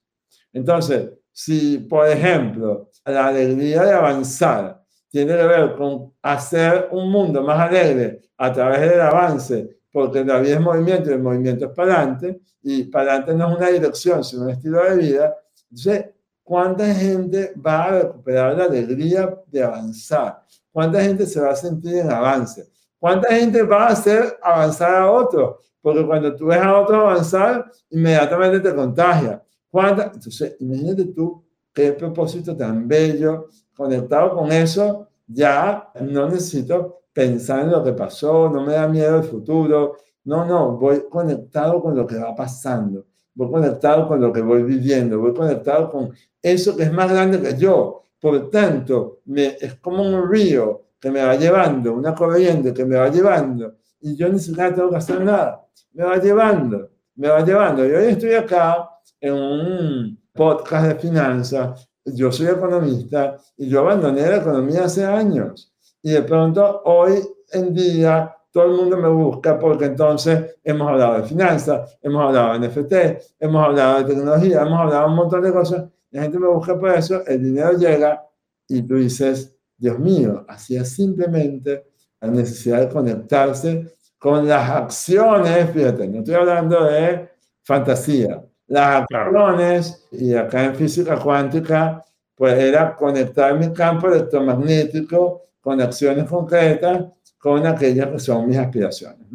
Entonces, 0.54 1.10
si, 1.32 1.80
por 1.80 2.08
ejemplo, 2.08 2.89
la 3.06 3.28
alegría 3.28 3.84
de 3.84 3.91
avanzar 3.91 4.82
tiene 5.10 5.36
que 5.36 5.43
ver 5.46 5.76
con 5.76 6.14
hacer 6.22 6.89
un 6.91 7.12
mundo 7.12 7.41
más 7.43 7.60
alegre 7.60 8.22
a 8.38 8.52
través 8.52 8.82
del 8.82 9.02
avance, 9.02 9.80
porque 9.91 10.26
la 10.26 10.39
vida 10.39 10.56
es 10.56 10.62
movimiento 10.62 11.10
y 11.10 11.14
el 11.14 11.22
movimiento 11.22 11.66
es 11.66 11.72
para 11.72 12.02
adelante, 12.02 12.41
y 12.62 12.84
para 12.84 13.12
adelante 13.12 13.34
no 13.36 13.52
es 13.52 13.58
una 13.58 13.70
dirección, 13.70 14.24
sino 14.24 14.43
un 14.43 14.50
estilo 14.50 14.84
de 14.84 14.98
vida. 14.98 15.36
Entonces, 15.70 16.05
¿cuánta 16.43 16.93
gente 16.93 17.53
va 17.55 17.84
a 17.84 17.99
recuperar 18.01 18.57
la 18.57 18.66
alegría 18.66 19.36
de 19.47 19.63
avanzar? 19.63 20.43
¿Cuánta 20.72 21.01
gente 21.01 21.26
se 21.26 21.39
va 21.39 21.51
a 21.51 21.55
sentir 21.55 21.97
en 21.97 22.11
avance? 22.11 22.70
¿Cuánta 22.99 23.34
gente 23.34 23.63
va 23.63 23.88
a 23.88 23.91
hacer 23.91 24.38
avanzar 24.41 24.95
a 24.95 25.11
otro? 25.11 25.59
Porque 25.82 26.05
cuando 26.05 26.36
tú 26.36 26.47
ves 26.47 26.59
a 26.59 26.80
otro 26.80 27.01
avanzar, 27.01 27.72
inmediatamente 27.89 28.59
te 28.59 28.76
contagia. 28.76 29.43
¿Cuánta? 29.70 30.11
Entonces, 30.13 30.55
imagínate 30.59 31.05
tú 31.05 31.43
qué 31.74 31.91
propósito 31.91 32.55
tan 32.55 32.88
bello 32.88 33.47
conectado 33.76 34.36
con 34.36 34.51
eso, 34.51 35.09
ya 35.28 35.91
no 36.01 36.30
necesito 36.30 37.01
pensar 37.11 37.61
en 37.61 37.72
lo 37.72 37.84
que 37.84 37.93
pasó, 37.93 38.49
no 38.49 38.66
me 38.66 38.74
da 38.74 38.88
miedo 38.88 39.18
el 39.18 39.24
futuro, 39.24 39.97
no, 40.24 40.45
no, 40.45 40.78
voy 40.78 41.05
conectado 41.09 41.82
con 41.82 41.95
lo 41.95 42.07
que 42.07 42.18
va 42.18 42.34
pasando, 42.36 43.05
voy 43.36 43.51
conectado 43.51 44.07
con 44.07 44.19
lo 44.19 44.33
que 44.33 44.41
voy 44.41 44.63
viviendo, 44.63 45.19
voy 45.19 45.33
conectado 45.33 45.91
con 45.91 46.11
eso 46.41 46.75
que 46.75 46.83
es 46.83 46.91
más 46.91 47.11
grande 47.11 47.41
que 47.41 47.57
yo. 47.57 48.03
Por 48.19 48.49
tanto, 48.49 49.19
me, 49.25 49.57
es 49.59 49.75
como 49.75 50.01
un 50.01 50.29
río 50.29 50.86
que 50.99 51.11
me 51.11 51.23
va 51.23 51.36
llevando, 51.36 51.93
una 51.93 52.15
corriente 52.15 52.73
que 52.73 52.86
me 52.86 52.95
va 52.95 53.09
llevando, 53.09 53.75
y 54.01 54.15
yo 54.15 54.27
ni 54.29 54.39
siquiera 54.39 54.73
tengo 54.73 54.89
que 54.89 54.95
hacer 54.95 55.21
nada, 55.21 55.67
me 55.93 56.03
va 56.03 56.17
llevando, 56.17 56.89
me 57.15 57.27
va 57.27 57.45
llevando. 57.45 57.86
Y 57.86 57.91
hoy 57.91 58.05
estoy 58.05 58.33
acá 58.33 58.89
en 59.19 59.33
un 59.33 60.19
podcast 60.33 60.88
de 60.88 60.95
finanzas 60.95 61.88
yo 62.05 62.31
soy 62.31 62.47
economista 62.47 63.38
y 63.57 63.67
yo 63.67 63.81
abandoné 63.81 64.21
la 64.21 64.38
economía 64.38 64.86
hace 64.86 65.03
años. 65.03 65.73
Y 66.01 66.11
de 66.11 66.21
pronto, 66.21 66.83
hoy 66.86 67.19
en 67.51 67.73
día, 67.73 68.34
todo 68.56 68.72
el 68.72 68.78
mundo 68.78 68.95
me 68.95 69.10
busca 69.10 69.60
porque 69.60 69.84
entonces 69.84 70.56
hemos 70.64 70.88
hablado 70.88 71.22
de 71.22 71.28
finanzas, 71.28 71.97
hemos 72.01 72.24
hablado 72.24 72.58
de 72.58 72.70
NFT, 72.70 72.93
hemos 73.41 73.66
hablado 73.66 73.97
de 73.97 74.14
tecnología, 74.14 74.62
hemos 74.62 74.80
hablado 74.80 75.01
de 75.01 75.10
un 75.10 75.16
montón 75.18 75.41
de 75.41 75.51
cosas. 75.51 75.84
La 76.12 76.22
gente 76.22 76.39
me 76.39 76.47
busca 76.47 76.80
por 76.80 76.89
eso, 76.91 77.22
el 77.28 77.43
dinero 77.43 77.74
llega 77.74 78.24
y 78.66 78.82
tú 78.84 78.95
dices, 78.95 79.53
Dios 79.76 79.99
mío, 79.99 80.45
hacía 80.47 80.86
simplemente 80.86 81.86
la 82.22 82.30
necesidad 82.30 82.80
de 82.80 82.88
conectarse 82.88 83.93
con 84.18 84.47
las 84.47 84.70
acciones, 84.70 85.72
fíjate, 85.72 86.08
no 86.08 86.20
estoy 86.20 86.36
hablando 86.36 86.86
de 86.86 87.30
fantasía, 87.62 88.41
las 88.68 89.03
acciones, 89.03 90.08
y 90.14 90.34
acá 90.34 90.64
en 90.64 90.76
física 90.76 91.18
cuántica, 91.18 92.06
pues 92.34 92.53
era 92.53 92.95
conectar 92.95 93.60
mi 93.60 93.74
campo 93.74 94.08
electromagnético 94.08 95.41
con 95.60 95.82
acciones 95.82 96.24
concretas 96.30 97.03
con 97.46 97.68
aquellas 97.68 98.08
que 98.08 98.18
son 98.18 98.48
mis 98.48 98.58
aspiraciones. 98.58 99.28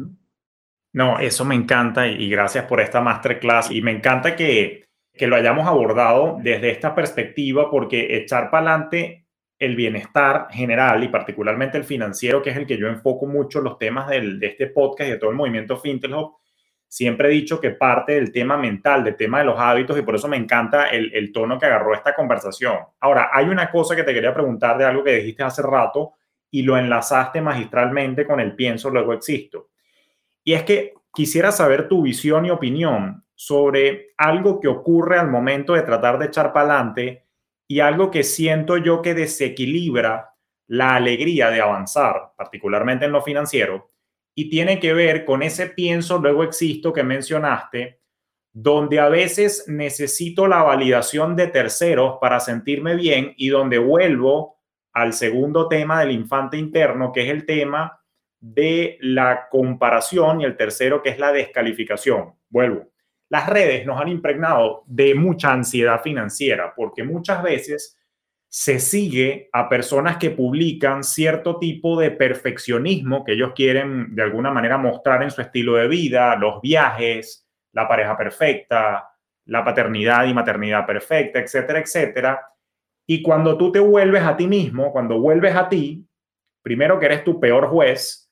¿no? 0.91 1.17
eso 1.17 1.45
me 1.45 1.55
encanta 1.55 2.05
y 2.05 2.29
gracias 2.29 2.65
por 2.65 2.81
esta 2.81 2.99
masterclass. 2.99 3.71
Y 3.71 3.81
me 3.81 3.91
encanta 3.91 4.35
que, 4.35 4.83
que 5.13 5.27
lo 5.27 5.37
hayamos 5.37 5.65
abordado 5.65 6.37
desde 6.43 6.71
esta 6.71 6.93
perspectiva 6.93 7.71
porque 7.71 8.17
echar 8.17 8.51
para 8.51 8.73
adelante 8.73 9.27
el 9.57 9.77
bienestar 9.77 10.47
general 10.51 11.01
y 11.05 11.07
particularmente 11.07 11.77
el 11.77 11.85
financiero, 11.85 12.41
que 12.41 12.49
es 12.49 12.57
el 12.57 12.67
que 12.67 12.77
yo 12.77 12.87
enfoco 12.87 13.27
mucho 13.27 13.61
los 13.61 13.77
temas 13.77 14.09
del, 14.09 14.41
de 14.41 14.47
este 14.47 14.67
podcast 14.67 15.07
y 15.07 15.11
de 15.13 15.17
todo 15.17 15.29
el 15.29 15.37
movimiento 15.37 15.77
FinTech 15.77 16.11
siempre 16.85 17.29
he 17.29 17.31
dicho 17.31 17.61
que 17.61 17.71
parte 17.71 18.15
del 18.15 18.33
tema 18.33 18.57
mental, 18.57 19.05
del 19.05 19.15
tema 19.15 19.39
de 19.39 19.45
los 19.45 19.57
hábitos, 19.57 19.97
y 19.97 20.01
por 20.01 20.15
eso 20.15 20.27
me 20.27 20.35
encanta 20.35 20.87
el, 20.87 21.31
tono 21.31 21.57
que 21.57 21.65
agarró 21.65 21.93
esta 21.93 22.13
conversación. 22.13 22.75
Ahora, 22.99 23.29
hay 23.31 23.45
una 23.45 23.71
cosa 23.71 23.95
que 23.95 24.03
te 24.03 24.13
quería 24.13 24.33
preguntar 24.33 24.77
de 24.77 24.83
algo 24.83 25.01
que 25.01 25.13
dijiste 25.13 25.43
hace 25.43 25.61
rato 25.61 26.15
y 26.51 26.63
lo 26.63 26.77
enlazaste 26.77 27.41
magistralmente 27.41 28.27
con 28.27 28.39
el 28.39 28.55
pienso, 28.55 28.89
luego 28.89 29.13
existo. 29.13 29.69
Y 30.43 30.53
es 30.53 30.63
que 30.63 30.93
quisiera 31.13 31.51
saber 31.51 31.87
tu 31.87 32.03
visión 32.03 32.45
y 32.45 32.51
opinión 32.51 33.23
sobre 33.33 34.13
algo 34.17 34.59
que 34.59 34.67
ocurre 34.67 35.17
al 35.17 35.29
momento 35.29 35.73
de 35.73 35.81
tratar 35.81 36.19
de 36.19 36.27
echar 36.27 36.53
para 36.53 36.75
adelante 36.75 37.25
y 37.67 37.79
algo 37.79 38.11
que 38.11 38.23
siento 38.23 38.77
yo 38.77 39.01
que 39.01 39.13
desequilibra 39.13 40.35
la 40.67 40.95
alegría 40.95 41.49
de 41.49 41.61
avanzar, 41.61 42.33
particularmente 42.37 43.05
en 43.05 43.11
lo 43.11 43.21
financiero, 43.21 43.91
y 44.35 44.49
tiene 44.49 44.79
que 44.79 44.93
ver 44.93 45.25
con 45.25 45.41
ese 45.41 45.67
pienso, 45.67 46.17
luego 46.17 46.43
existo 46.43 46.93
que 46.93 47.03
mencionaste, 47.03 48.01
donde 48.53 48.99
a 48.99 49.09
veces 49.09 49.65
necesito 49.67 50.47
la 50.47 50.63
validación 50.63 51.35
de 51.35 51.47
terceros 51.47 52.17
para 52.19 52.39
sentirme 52.39 52.95
bien 52.95 53.33
y 53.37 53.49
donde 53.49 53.77
vuelvo 53.77 54.60
al 54.93 55.13
segundo 55.13 55.67
tema 55.67 55.99
del 56.01 56.11
infante 56.11 56.57
interno, 56.57 57.11
que 57.11 57.23
es 57.23 57.29
el 57.29 57.45
tema 57.45 57.99
de 58.39 58.97
la 59.01 59.47
comparación 59.49 60.41
y 60.41 60.45
el 60.45 60.57
tercero 60.57 61.01
que 61.01 61.09
es 61.09 61.19
la 61.19 61.31
descalificación. 61.31 62.33
Vuelvo. 62.49 62.91
Las 63.29 63.47
redes 63.47 63.85
nos 63.85 64.01
han 64.01 64.09
impregnado 64.09 64.83
de 64.87 65.15
mucha 65.15 65.53
ansiedad 65.53 66.01
financiera 66.01 66.73
porque 66.75 67.03
muchas 67.03 67.41
veces 67.43 67.97
se 68.49 68.79
sigue 68.79 69.49
a 69.53 69.69
personas 69.69 70.17
que 70.17 70.31
publican 70.31 71.05
cierto 71.05 71.57
tipo 71.57 71.97
de 71.97 72.11
perfeccionismo 72.11 73.23
que 73.23 73.31
ellos 73.31 73.53
quieren 73.55 74.13
de 74.13 74.23
alguna 74.23 74.51
manera 74.51 74.77
mostrar 74.77 75.23
en 75.23 75.31
su 75.31 75.39
estilo 75.39 75.75
de 75.75 75.87
vida, 75.87 76.35
los 76.35 76.59
viajes, 76.59 77.47
la 77.71 77.87
pareja 77.87 78.17
perfecta, 78.17 79.07
la 79.45 79.63
paternidad 79.63 80.25
y 80.25 80.33
maternidad 80.33 80.85
perfecta, 80.85 81.39
etcétera, 81.39 81.79
etcétera. 81.79 82.41
Y 83.11 83.21
cuando 83.21 83.57
tú 83.57 83.73
te 83.73 83.79
vuelves 83.81 84.23
a 84.23 84.37
ti 84.37 84.47
mismo, 84.47 84.93
cuando 84.93 85.19
vuelves 85.19 85.53
a 85.53 85.67
ti, 85.67 86.07
primero 86.61 86.97
que 86.97 87.07
eres 87.07 87.25
tu 87.25 87.41
peor 87.41 87.67
juez, 87.67 88.31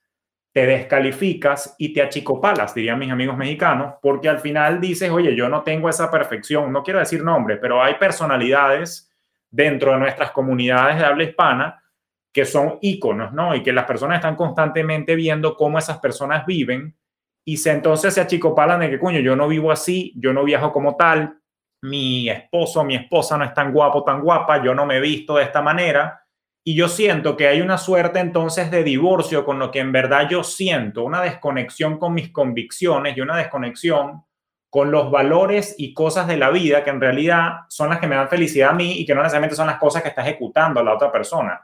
te 0.53 0.65
descalificas 0.65 1.75
y 1.77 1.91
te 1.91 2.01
achicopalas, 2.01 2.73
dirían 2.73 2.97
mis 2.97 3.11
amigos 3.11 3.35
mexicanos, 3.35 3.95
porque 4.01 4.29
al 4.29 4.39
final 4.39 4.79
dices, 4.79 5.11
oye, 5.11 5.35
yo 5.35 5.49
no 5.49 5.63
tengo 5.63 5.89
esa 5.89 6.09
perfección, 6.09 6.71
no 6.71 6.81
quiero 6.81 6.99
decir 6.99 7.21
nombre, 7.21 7.57
pero 7.57 7.83
hay 7.83 7.95
personalidades 7.95 9.11
dentro 9.51 9.91
de 9.91 9.97
nuestras 9.97 10.31
comunidades 10.31 10.97
de 10.97 11.03
habla 11.03 11.23
hispana 11.25 11.83
que 12.31 12.45
son 12.45 12.77
íconos, 12.79 13.33
¿no? 13.33 13.53
Y 13.55 13.61
que 13.61 13.73
las 13.73 13.83
personas 13.83 14.19
están 14.19 14.37
constantemente 14.37 15.13
viendo 15.13 15.57
cómo 15.57 15.77
esas 15.77 15.99
personas 15.99 16.45
viven 16.45 16.95
y 17.43 17.57
se 17.57 17.71
entonces 17.71 18.13
se 18.13 18.21
achicopalan 18.21 18.79
de 18.79 18.91
que, 18.91 18.99
coño, 18.99 19.19
yo 19.19 19.35
no 19.35 19.49
vivo 19.49 19.73
así, 19.73 20.13
yo 20.15 20.31
no 20.31 20.45
viajo 20.45 20.71
como 20.71 20.95
tal, 20.95 21.38
mi 21.81 22.29
esposo, 22.29 22.83
mi 22.83 22.95
esposa 22.95 23.37
no 23.37 23.45
es 23.45 23.53
tan 23.53 23.71
guapo, 23.71 24.03
tan 24.03 24.21
guapa, 24.21 24.63
yo 24.63 24.73
no 24.73 24.85
me 24.85 24.97
he 24.97 24.99
visto 24.99 25.35
de 25.37 25.43
esta 25.43 25.61
manera. 25.61 26.25
Y 26.63 26.75
yo 26.75 26.87
siento 26.87 27.37
que 27.37 27.47
hay 27.47 27.61
una 27.61 27.77
suerte 27.77 28.19
entonces 28.19 28.69
de 28.69 28.83
divorcio 28.83 29.45
con 29.45 29.59
lo 29.59 29.71
que 29.71 29.79
en 29.79 29.91
verdad 29.91 30.27
yo 30.29 30.43
siento, 30.43 31.03
una 31.03 31.21
desconexión 31.21 31.97
con 31.97 32.13
mis 32.13 32.31
convicciones 32.31 33.15
y 33.17 33.21
una 33.21 33.37
desconexión 33.37 34.23
con 34.69 34.91
los 34.91 35.09
valores 35.09 35.73
y 35.77 35.93
cosas 35.93 36.27
de 36.27 36.37
la 36.37 36.51
vida 36.51 36.83
que 36.83 36.91
en 36.91 37.01
realidad 37.01 37.61
son 37.69 37.89
las 37.89 37.99
que 37.99 38.07
me 38.07 38.15
dan 38.15 38.29
felicidad 38.29 38.69
a 38.69 38.73
mí 38.73 38.99
y 38.99 39.05
que 39.05 39.15
no 39.15 39.21
necesariamente 39.21 39.55
son 39.55 39.67
las 39.67 39.77
cosas 39.77 40.03
que 40.03 40.09
está 40.09 40.21
ejecutando 40.21 40.83
la 40.83 40.93
otra 40.93 41.11
persona. 41.11 41.59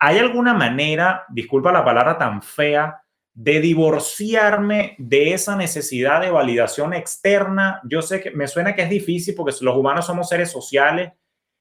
¿Hay 0.00 0.18
alguna 0.18 0.54
manera, 0.54 1.24
disculpa 1.28 1.70
la 1.70 1.84
palabra 1.84 2.18
tan 2.18 2.42
fea, 2.42 3.00
de 3.38 3.60
divorciarme 3.60 4.96
de 4.98 5.32
esa 5.32 5.54
necesidad 5.54 6.20
de 6.20 6.30
validación 6.30 6.92
externa? 6.92 7.80
Yo 7.84 8.02
sé 8.02 8.20
que 8.20 8.32
me 8.32 8.48
suena 8.48 8.74
que 8.74 8.82
es 8.82 8.90
difícil 8.90 9.36
porque 9.36 9.54
los 9.60 9.76
humanos 9.76 10.06
somos 10.06 10.28
seres 10.28 10.50
sociales 10.50 11.12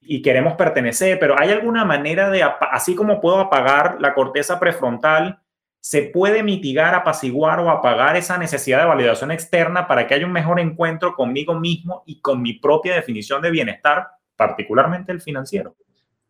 y 0.01 0.23
queremos 0.23 0.55
pertenecer, 0.55 1.19
pero 1.19 1.39
¿hay 1.39 1.51
alguna 1.51 1.85
manera 1.85 2.31
de, 2.31 2.43
así 2.71 2.95
como 2.95 3.21
puedo 3.21 3.37
apagar 3.39 3.97
la 3.99 4.15
corteza 4.15 4.59
prefrontal, 4.59 5.39
se 5.79 6.01
puede 6.01 6.41
mitigar, 6.41 6.95
apaciguar 6.95 7.59
o 7.59 7.69
apagar 7.69 8.17
esa 8.17 8.39
necesidad 8.39 8.79
de 8.79 8.87
validación 8.87 9.29
externa 9.29 9.87
para 9.87 10.07
que 10.07 10.15
haya 10.15 10.25
un 10.25 10.31
mejor 10.31 10.59
encuentro 10.59 11.13
conmigo 11.13 11.59
mismo 11.59 12.01
y 12.07 12.21
con 12.21 12.41
mi 12.41 12.53
propia 12.53 12.95
definición 12.95 13.39
de 13.43 13.51
bienestar, 13.51 14.07
particularmente 14.35 15.11
el 15.11 15.21
financiero. 15.21 15.75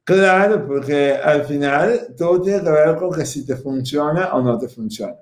Claro, 0.04 0.68
porque 0.68 1.14
al 1.14 1.46
final 1.46 2.08
todo 2.18 2.42
tiene 2.42 2.62
que 2.62 2.70
ver 2.70 2.98
con 2.98 3.14
que 3.14 3.26
si 3.26 3.46
te 3.46 3.56
funciona 3.56 4.34
o 4.34 4.42
no 4.42 4.58
te 4.58 4.68
funciona. 4.68 5.16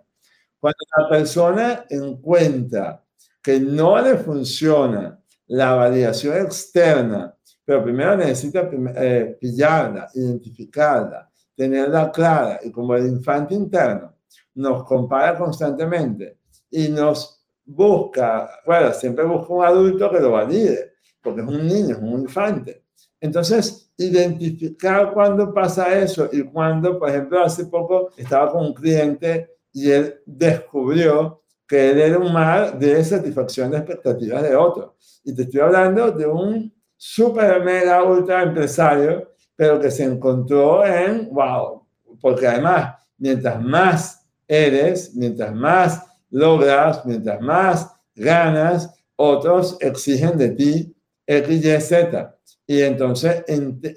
Cuando 0.66 0.80
la 0.98 1.10
persona 1.10 1.86
encuentra 1.92 3.06
que 3.44 3.60
no 3.60 4.02
le 4.02 4.18
funciona 4.18 5.22
la 5.46 5.76
validación 5.76 6.38
externa, 6.38 7.38
pero 7.64 7.84
primero 7.84 8.18
necesita 8.18 8.68
eh, 8.96 9.38
pillarla, 9.40 10.10
identificarla, 10.16 11.30
tenerla 11.56 12.12
clara 12.12 12.60
y 12.64 12.72
como 12.72 12.96
el 12.96 13.06
infante 13.06 13.54
interno, 13.54 14.16
nos 14.56 14.84
compara 14.86 15.38
constantemente 15.38 16.40
y 16.72 16.88
nos 16.88 17.46
busca, 17.64 18.50
bueno, 18.66 18.92
siempre 18.92 19.24
busca 19.24 19.54
un 19.54 19.66
adulto 19.66 20.10
que 20.10 20.20
lo 20.20 20.32
valide, 20.32 20.94
porque 21.22 21.42
es 21.42 21.48
un 21.48 21.68
niño, 21.68 21.96
es 21.96 22.02
un 22.02 22.22
infante. 22.22 22.86
Entonces, 23.22 23.94
identificar 23.98 25.14
cuándo 25.14 25.54
pasa 25.54 25.96
eso 25.96 26.28
y 26.32 26.42
cuando, 26.42 26.98
por 26.98 27.08
ejemplo, 27.08 27.44
hace 27.44 27.68
poco 27.68 28.10
estaba 28.18 28.52
con 28.52 28.66
un 28.66 28.74
cliente 28.74 29.55
y 29.76 29.92
él 29.92 30.22
descubrió 30.26 31.42
que 31.68 31.92
él 31.92 32.00
era 32.00 32.18
un 32.18 32.32
mar 32.32 32.80
de 32.80 33.04
satisfacción 33.04 33.72
de 33.72 33.80
expectativas 33.80 34.42
de 34.42 34.56
otros. 34.56 35.22
Y 35.26 35.36
te 35.36 35.42
estoy 35.42 35.60
hablando 35.60 36.12
de 36.12 36.26
un 36.26 36.74
super 36.96 37.62
mega 37.62 38.02
ultra 38.02 38.44
empresario, 38.44 39.34
pero 39.54 39.78
que 39.78 39.92
se 39.92 40.06
encontró 40.06 40.86
en, 40.86 41.30
wow, 41.34 41.86
porque 42.22 42.48
además, 42.48 42.96
mientras 43.18 43.62
más 43.62 44.26
eres, 44.48 45.14
mientras 45.14 45.54
más 45.54 46.02
logras, 46.30 47.06
mientras 47.06 47.42
más 47.42 47.92
ganas, 48.16 48.90
otros 49.18 49.78
exigen 49.82 50.38
de 50.38 50.52
ti 50.52 50.96
X, 51.28 51.66
Y, 51.66 51.82
Z. 51.82 52.40
Y 52.66 52.82
entonces, 52.82 53.44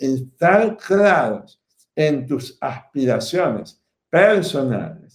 estar 0.01 0.77
claros 0.77 1.63
en 1.95 2.27
tus 2.27 2.59
aspiraciones 2.61 3.81
personales 4.11 5.09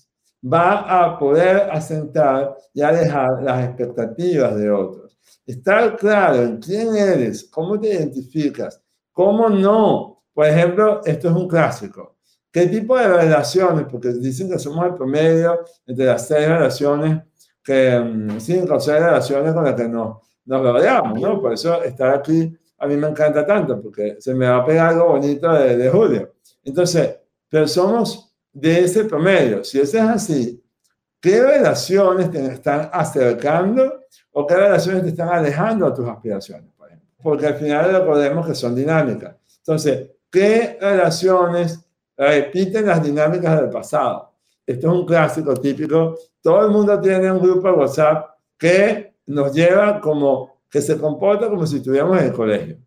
va 0.43 1.05
a 1.05 1.17
poder 1.17 1.69
asentar 1.71 2.55
y 2.73 2.81
alejar 2.81 3.41
las 3.41 3.65
expectativas 3.65 4.55
de 4.55 4.71
otros. 4.71 5.17
Estar 5.45 5.95
claro 5.97 6.41
en 6.41 6.57
quién 6.57 6.95
eres, 6.95 7.45
cómo 7.49 7.79
te 7.79 7.87
identificas, 7.93 8.81
cómo 9.11 9.49
no. 9.49 10.23
Por 10.33 10.47
ejemplo, 10.47 11.01
esto 11.05 11.29
es 11.29 11.33
un 11.35 11.47
clásico. 11.47 12.17
¿Qué 12.51 12.67
tipo 12.67 12.97
de 12.97 13.07
relaciones? 13.07 13.85
Porque 13.89 14.09
dicen 14.09 14.49
que 14.49 14.59
somos 14.59 14.85
el 14.85 14.93
promedio 14.93 15.59
entre 15.85 16.05
las 16.05 16.27
seis 16.27 16.47
relaciones, 16.47 17.23
que, 17.63 17.99
mm, 17.99 18.39
cinco 18.39 18.75
o 18.75 18.79
seis 18.79 18.99
relaciones 18.99 19.53
con 19.53 19.63
las 19.63 19.75
que 19.75 19.87
nos, 19.87 20.17
nos 20.45 20.61
rodeamos, 20.61 21.19
¿no? 21.19 21.41
Por 21.41 21.53
eso 21.53 21.81
estar 21.83 22.13
aquí 22.13 22.55
a 22.77 22.87
mí 22.87 22.97
me 22.97 23.07
encanta 23.07 23.45
tanto, 23.45 23.81
porque 23.81 24.17
se 24.19 24.33
me 24.33 24.45
va 24.45 24.57
a 24.57 24.65
pegar 24.65 24.89
algo 24.89 25.07
bonito 25.07 25.51
de, 25.53 25.77
de 25.77 25.89
Julio. 25.89 26.33
Entonces, 26.63 27.17
pero 27.49 27.65
somos 27.67 28.32
de 28.53 28.85
ese 28.85 29.05
promedio. 29.05 29.63
Si 29.63 29.79
eso 29.79 29.97
es 29.97 30.03
así, 30.03 30.63
¿qué 31.19 31.43
relaciones 31.43 32.31
te 32.31 32.45
están 32.45 32.89
acercando 32.93 34.01
o 34.31 34.47
qué 34.47 34.55
relaciones 34.55 35.03
te 35.03 35.09
están 35.09 35.29
alejando 35.29 35.87
a 35.87 35.93
tus 35.93 36.07
aspiraciones, 36.07 36.71
por 36.77 36.87
ejemplo? 36.87 37.09
Porque 37.21 37.47
al 37.47 37.55
final 37.55 37.91
recordemos 37.91 38.47
que 38.47 38.55
son 38.55 38.75
dinámicas. 38.75 39.35
Entonces, 39.59 40.11
¿qué 40.29 40.77
relaciones 40.79 41.83
repiten 42.17 42.85
las 42.85 43.03
dinámicas 43.03 43.59
del 43.59 43.69
pasado. 43.69 44.31
Esto 44.65 44.87
es 44.87 44.93
un 44.93 45.05
clásico 45.05 45.55
típico. 45.55 46.17
Todo 46.41 46.65
el 46.65 46.71
mundo 46.71 46.99
tiene 46.99 47.31
un 47.31 47.39
grupo 47.39 47.67
de 47.67 47.73
WhatsApp 47.73 48.29
que 48.57 49.15
nos 49.27 49.53
lleva 49.53 49.99
como, 49.99 50.61
que 50.69 50.81
se 50.81 50.97
comporta 50.97 51.49
como 51.49 51.65
si 51.65 51.77
estuviéramos 51.77 52.17
en 52.19 52.25
el 52.25 52.33
colegio. 52.33 52.77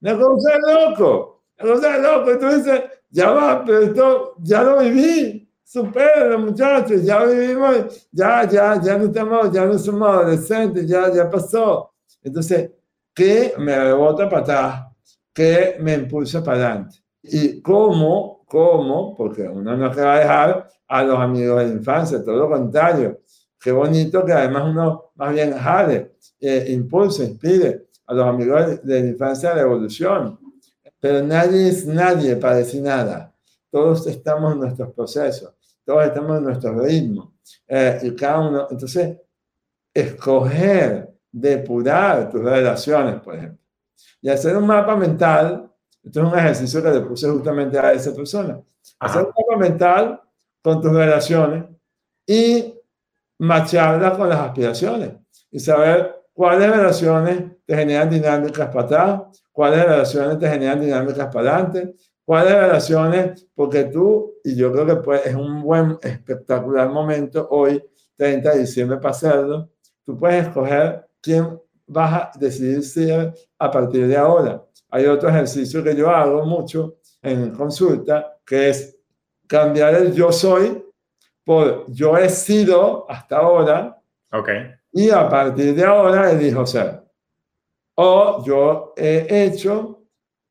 Una 0.00 0.18
cosa 0.18 0.58
loco, 0.58 1.42
una 1.58 1.72
cosa 1.72 1.98
loco. 1.98 2.30
Entonces, 2.30 2.82
ya 3.10 3.30
va, 3.30 3.64
pero 3.64 3.80
esto 3.80 4.34
ya 4.38 4.62
lo 4.62 4.80
viví. 4.80 5.42
Supera, 5.64 6.38
muchachos, 6.38 7.02
ya 7.02 7.24
vivimos, 7.24 8.08
ya, 8.12 8.48
ya, 8.48 8.80
ya 8.80 8.96
no 8.96 9.06
estamos, 9.06 9.52
ya 9.52 9.66
no 9.66 9.78
somos 9.78 10.08
adolescentes, 10.08 10.86
ya, 10.86 11.12
ya 11.12 11.28
pasó. 11.28 11.92
Entonces, 12.22 12.70
¿qué 13.12 13.52
me 13.58 13.76
rebota 13.76 14.28
para 14.28 14.42
atrás? 14.42 14.86
¿Qué 15.34 15.76
me 15.80 15.94
impulsa 15.94 16.42
para 16.42 16.56
adelante? 16.56 16.98
Y 17.22 17.60
cómo 17.60 18.36
¿Cómo? 18.46 19.16
Porque 19.16 19.42
uno 19.42 19.76
no 19.76 19.92
se 19.92 20.00
va 20.00 20.14
a 20.14 20.18
dejar 20.20 20.68
a 20.88 21.02
los 21.02 21.18
amigos 21.18 21.58
de 21.58 21.66
la 21.66 21.72
infancia, 21.72 22.24
todo 22.24 22.36
lo 22.36 22.48
contrario. 22.48 23.20
Qué 23.60 23.72
bonito 23.72 24.24
que 24.24 24.32
además 24.32 24.70
uno 24.70 25.10
más 25.16 25.34
bien 25.34 25.52
jale, 25.52 26.16
eh, 26.40 26.66
impulse, 26.68 27.24
inspire 27.24 27.88
a 28.06 28.14
los 28.14 28.26
amigos 28.26 28.84
de 28.84 29.00
la 29.02 29.08
infancia 29.08 29.50
a 29.50 29.56
la 29.56 29.62
evolución. 29.62 30.38
Pero 31.06 31.22
nadie 31.22 31.68
es 31.68 31.86
nadie 31.86 32.34
para 32.34 32.56
decir 32.56 32.82
nada. 32.82 33.32
Todos 33.70 34.08
estamos 34.08 34.54
en 34.54 34.58
nuestros 34.58 34.92
procesos, 34.92 35.54
todos 35.84 36.04
estamos 36.04 36.38
en 36.38 36.42
nuestro 36.42 36.76
ritmo. 36.80 37.36
Eh, 37.68 38.00
y 38.02 38.16
cada 38.16 38.40
uno, 38.40 38.66
entonces, 38.68 39.16
escoger, 39.94 41.14
depurar 41.30 42.28
tus 42.28 42.42
relaciones, 42.42 43.20
por 43.20 43.36
ejemplo. 43.36 43.64
Y 44.20 44.28
hacer 44.28 44.56
un 44.56 44.66
mapa 44.66 44.96
mental 44.96 45.70
esto 46.02 46.20
es 46.20 46.32
un 46.32 46.38
ejercicio 46.38 46.82
que 46.82 46.90
le 46.90 47.00
puse 47.02 47.30
justamente 47.30 47.78
a 47.78 47.92
esa 47.92 48.12
persona. 48.12 48.60
Hacer 48.98 49.22
un 49.22 49.28
mapa 49.28 49.56
mental 49.56 50.20
con 50.60 50.80
tus 50.80 50.90
relaciones 50.92 51.66
y 52.26 52.74
macharlas 53.38 54.16
con 54.18 54.28
las 54.28 54.40
aspiraciones 54.40 55.12
y 55.52 55.60
saber 55.60 56.24
cuáles 56.32 56.68
relaciones 56.68 57.44
te 57.64 57.76
generan 57.76 58.10
dinámicas 58.10 58.68
para 58.70 58.84
atrás, 58.86 59.20
cuáles 59.56 59.86
relaciones 59.86 60.38
te 60.38 60.50
generan 60.50 60.78
dinámicas 60.78 61.34
para 61.34 61.56
adelante, 61.56 61.94
cuáles 62.26 62.52
relaciones, 62.52 63.48
porque 63.54 63.84
tú, 63.84 64.34
y 64.44 64.54
yo 64.54 64.70
creo 64.70 64.84
que 64.84 64.96
pues, 64.96 65.24
es 65.24 65.34
un 65.34 65.62
buen, 65.62 65.96
espectacular 66.02 66.90
momento 66.90 67.48
hoy, 67.50 67.82
30 68.16 68.52
de 68.52 68.58
diciembre, 68.58 68.98
para 68.98 69.12
hacerlo, 69.12 69.70
tú 70.04 70.18
puedes 70.18 70.46
escoger 70.46 71.06
quién 71.22 71.58
vas 71.86 72.12
a 72.12 72.30
decidir 72.38 72.82
ser 72.82 73.32
a 73.58 73.70
partir 73.70 74.06
de 74.06 74.18
ahora. 74.18 74.62
Hay 74.90 75.06
otro 75.06 75.30
ejercicio 75.30 75.82
que 75.82 75.96
yo 75.96 76.10
hago 76.10 76.44
mucho 76.44 76.98
en 77.22 77.50
consulta, 77.52 78.36
que 78.44 78.68
es 78.68 78.94
cambiar 79.46 79.94
el 79.94 80.12
yo 80.12 80.30
soy 80.32 80.84
por 81.42 81.90
yo 81.90 82.18
he 82.18 82.28
sido 82.28 83.10
hasta 83.10 83.38
ahora. 83.38 84.02
Ok. 84.32 84.50
Y 84.92 85.08
a 85.08 85.26
partir 85.30 85.74
de 85.74 85.84
ahora 85.84 86.30
elijo 86.30 86.66
ser. 86.66 87.05
O 87.96 88.44
yo 88.44 88.92
he 88.96 89.26
hecho, 89.44 90.02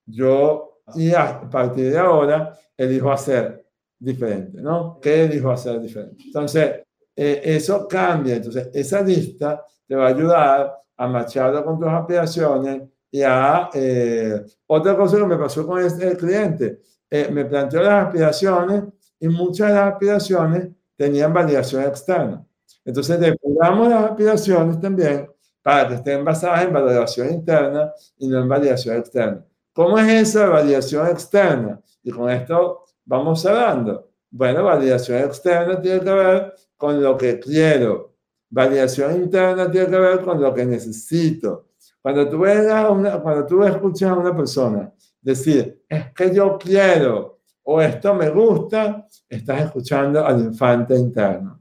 yo 0.05 0.81
y 0.95 1.11
a 1.13 1.49
partir 1.49 1.91
de 1.91 1.97
ahora 1.97 2.57
elijo 2.77 3.11
hacer 3.11 3.65
diferente, 3.97 4.61
¿no? 4.61 4.99
¿Qué 5.01 5.25
elijo 5.25 5.51
hacer 5.51 5.79
diferente? 5.79 6.23
Entonces, 6.25 6.81
eh, 7.15 7.41
eso 7.43 7.87
cambia. 7.87 8.35
Entonces, 8.35 8.69
esa 8.73 9.01
lista 9.01 9.63
te 9.87 9.95
va 9.95 10.07
a 10.07 10.09
ayudar 10.09 10.73
a 10.97 11.07
macharlo 11.07 11.63
con 11.63 11.79
tus 11.79 11.87
aspiraciones 11.87 12.83
y 13.11 13.21
a... 13.21 13.69
Eh, 13.73 14.43
otra 14.67 14.95
cosa 14.95 15.17
que 15.17 15.25
me 15.25 15.37
pasó 15.37 15.65
con 15.65 15.83
este, 15.83 16.07
el 16.07 16.17
cliente, 16.17 16.81
eh, 17.09 17.29
me 17.31 17.45
planteó 17.45 17.81
las 17.81 18.07
aspiraciones 18.07 18.83
y 19.19 19.27
muchas 19.27 19.69
de 19.69 19.73
las 19.75 19.93
aspiraciones 19.93 20.69
tenían 20.95 21.33
validación 21.33 21.83
externa. 21.83 22.45
Entonces, 22.83 23.19
depuramos 23.19 23.89
las 23.89 24.03
aspiraciones 24.11 24.79
también 24.79 25.29
para 25.65 25.95
estén 25.95 26.23
basadas 26.23 26.63
en 26.63 26.73
validación 26.73 27.33
interna 27.33 27.91
y 28.19 28.27
no 28.27 28.39
en 28.39 28.47
validación 28.47 28.97
externa. 28.97 29.43
¿Cómo 29.73 29.97
es 29.97 30.07
esa 30.07 30.47
validación 30.47 31.07
externa? 31.07 31.81
Y 32.03 32.11
con 32.11 32.29
esto 32.29 32.83
vamos 33.03 33.41
cerrando. 33.41 34.11
Bueno, 34.29 34.63
validación 34.63 35.23
externa 35.23 35.81
tiene 35.81 36.01
que 36.01 36.11
ver 36.11 36.53
con 36.77 37.01
lo 37.01 37.17
que 37.17 37.39
quiero. 37.39 38.13
Validación 38.47 39.15
interna 39.15 39.71
tiene 39.71 39.87
que 39.87 39.97
ver 39.97 40.21
con 40.21 40.39
lo 40.39 40.53
que 40.53 40.67
necesito. 40.67 41.69
Cuando 41.99 42.29
tú, 42.29 42.41
ves 42.41 42.71
una, 42.91 43.19
cuando 43.19 43.47
tú 43.47 43.63
escuchas 43.63 44.11
a 44.11 44.13
una 44.13 44.37
persona 44.37 44.93
decir, 45.19 45.83
es 45.89 46.13
que 46.13 46.31
yo 46.31 46.59
quiero 46.59 47.39
o 47.63 47.81
esto 47.81 48.13
me 48.13 48.29
gusta, 48.29 49.07
estás 49.27 49.63
escuchando 49.63 50.23
al 50.23 50.41
infante 50.41 50.95
interno. 50.95 51.59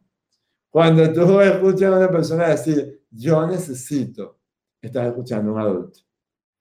Cuando 0.69 1.11
tú 1.11 1.41
escuchas 1.41 1.91
a 1.91 1.97
una 1.97 2.11
persona 2.11 2.49
decir, 2.49 3.04
yo 3.15 3.47
necesito, 3.47 4.39
estás 4.81 5.07
escuchando 5.07 5.51
a 5.51 5.55
un 5.55 5.61
adulto. 5.61 6.01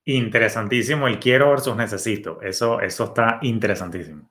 Interesantísimo 0.06 1.08
el 1.08 1.18
quiero 1.18 1.50
versus 1.50 1.76
necesito. 1.76 2.40
Eso, 2.42 2.80
eso 2.80 3.04
está 3.04 3.38
interesantísimo. 3.42 4.30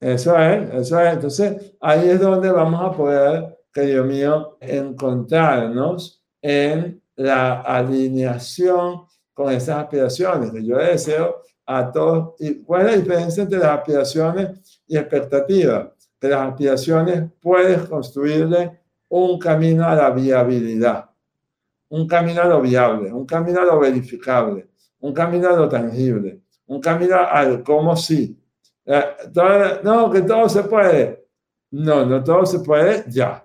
Eso 0.00 0.38
es, 0.38 0.74
eso 0.74 1.00
es. 1.00 1.12
Entonces, 1.12 1.74
ahí 1.80 2.08
es 2.08 2.20
donde 2.20 2.50
vamos 2.50 2.80
a 2.80 2.96
poder, 2.96 3.58
querido 3.72 4.04
mío, 4.04 4.56
encontrarnos 4.60 6.24
en 6.40 7.02
la 7.16 7.60
alineación 7.60 9.02
con 9.34 9.52
esas 9.52 9.76
aspiraciones 9.76 10.50
que 10.50 10.64
yo 10.64 10.78
deseo 10.78 11.42
a 11.66 11.92
todos. 11.92 12.34
¿Y 12.38 12.62
cuál 12.62 12.86
es 12.86 12.92
la 12.92 13.02
diferencia 13.02 13.42
entre 13.42 13.58
las 13.58 13.78
aspiraciones 13.78 14.82
y 14.86 14.96
expectativas? 14.96 15.90
Que 16.18 16.28
las 16.28 16.48
aspiraciones 16.48 17.24
puedes 17.40 17.82
construirle 17.82 18.80
un 19.08 19.38
camino 19.38 19.86
a 19.86 19.94
la 19.94 20.10
viabilidad, 20.10 21.09
un 21.90 22.08
lo 22.08 22.60
viable, 22.60 23.12
un 23.12 23.26
lo 23.26 23.80
verificable, 23.80 24.70
un 25.00 25.14
lo 25.14 25.68
tangible, 25.68 26.42
un 26.66 26.80
camino 26.80 27.16
al 27.16 27.62
cómo 27.62 27.96
sí. 27.96 28.36
Eh, 28.84 29.04
no, 29.82 30.10
que 30.10 30.22
todo 30.22 30.48
se 30.48 30.62
puede. 30.64 31.26
No, 31.72 32.04
no 32.06 32.22
todo 32.22 32.46
se 32.46 32.60
puede 32.60 33.04
ya. 33.08 33.44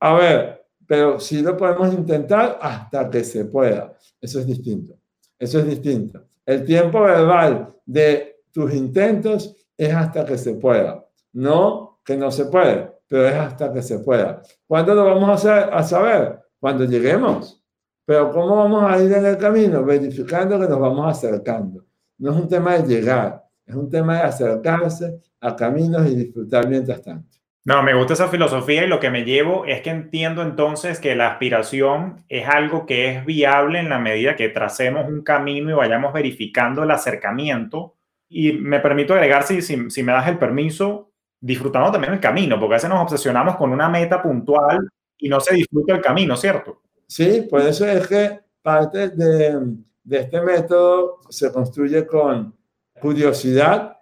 A 0.00 0.14
ver, 0.14 0.66
pero 0.86 1.18
sí 1.18 1.42
lo 1.42 1.56
podemos 1.56 1.92
intentar 1.92 2.58
hasta 2.60 3.10
que 3.10 3.24
se 3.24 3.44
pueda. 3.46 3.96
Eso 4.20 4.40
es 4.40 4.46
distinto. 4.46 4.94
Eso 5.38 5.58
es 5.58 5.66
distinto. 5.66 6.24
El 6.44 6.64
tiempo 6.64 7.02
verbal 7.02 7.74
de 7.84 8.42
tus 8.52 8.72
intentos 8.72 9.54
es 9.76 9.92
hasta 9.92 10.24
que 10.24 10.38
se 10.38 10.54
pueda. 10.54 11.04
No 11.32 12.00
que 12.04 12.16
no 12.16 12.30
se 12.30 12.46
puede, 12.46 12.92
pero 13.08 13.26
es 13.26 13.34
hasta 13.34 13.72
que 13.72 13.82
se 13.82 13.98
pueda. 13.98 14.42
¿Cuándo 14.66 14.94
lo 14.94 15.04
vamos 15.04 15.28
a, 15.28 15.32
hacer, 15.32 15.74
a 15.74 15.82
saber? 15.82 16.45
Cuando 16.58 16.84
lleguemos. 16.84 17.62
Pero 18.04 18.30
¿cómo 18.30 18.56
vamos 18.56 18.90
a 18.90 19.02
ir 19.02 19.12
en 19.12 19.26
el 19.26 19.36
camino? 19.36 19.84
Verificando 19.84 20.60
que 20.60 20.68
nos 20.68 20.78
vamos 20.78 21.06
acercando. 21.08 21.84
No 22.18 22.30
es 22.30 22.36
un 22.36 22.48
tema 22.48 22.78
de 22.78 22.86
llegar, 22.86 23.44
es 23.66 23.74
un 23.74 23.90
tema 23.90 24.18
de 24.18 24.22
acercarse 24.22 25.20
a 25.40 25.56
caminos 25.56 26.06
y 26.06 26.14
disfrutar 26.14 26.68
mientras 26.68 27.02
tanto. 27.02 27.36
No, 27.64 27.82
me 27.82 27.94
gusta 27.94 28.12
esa 28.12 28.28
filosofía 28.28 28.84
y 28.84 28.86
lo 28.86 29.00
que 29.00 29.10
me 29.10 29.24
llevo 29.24 29.64
es 29.64 29.80
que 29.80 29.90
entiendo 29.90 30.42
entonces 30.42 31.00
que 31.00 31.16
la 31.16 31.32
aspiración 31.32 32.24
es 32.28 32.46
algo 32.48 32.86
que 32.86 33.10
es 33.10 33.26
viable 33.26 33.80
en 33.80 33.88
la 33.88 33.98
medida 33.98 34.36
que 34.36 34.48
tracemos 34.50 35.08
un 35.08 35.24
camino 35.24 35.70
y 35.70 35.74
vayamos 35.74 36.12
verificando 36.12 36.84
el 36.84 36.92
acercamiento. 36.92 37.96
Y 38.28 38.52
me 38.52 38.78
permito 38.78 39.14
agregar, 39.14 39.42
si, 39.42 39.62
si, 39.62 39.90
si 39.90 40.02
me 40.04 40.12
das 40.12 40.28
el 40.28 40.38
permiso, 40.38 41.10
disfrutando 41.40 41.90
también 41.90 42.12
el 42.12 42.20
camino, 42.20 42.58
porque 42.60 42.74
a 42.74 42.76
veces 42.76 42.90
nos 42.90 43.00
obsesionamos 43.00 43.56
con 43.56 43.72
una 43.72 43.88
meta 43.88 44.22
puntual 44.22 44.88
y 45.18 45.28
no 45.28 45.40
se 45.40 45.54
disfruta 45.54 45.94
el 45.94 46.00
camino, 46.00 46.36
¿cierto? 46.36 46.82
Sí, 47.06 47.46
por 47.48 47.60
eso 47.62 47.86
es 47.86 48.06
que 48.06 48.40
parte 48.62 49.10
de, 49.10 49.76
de 50.02 50.18
este 50.18 50.40
método 50.40 51.20
se 51.28 51.52
construye 51.52 52.06
con 52.06 52.54
curiosidad, 53.00 53.96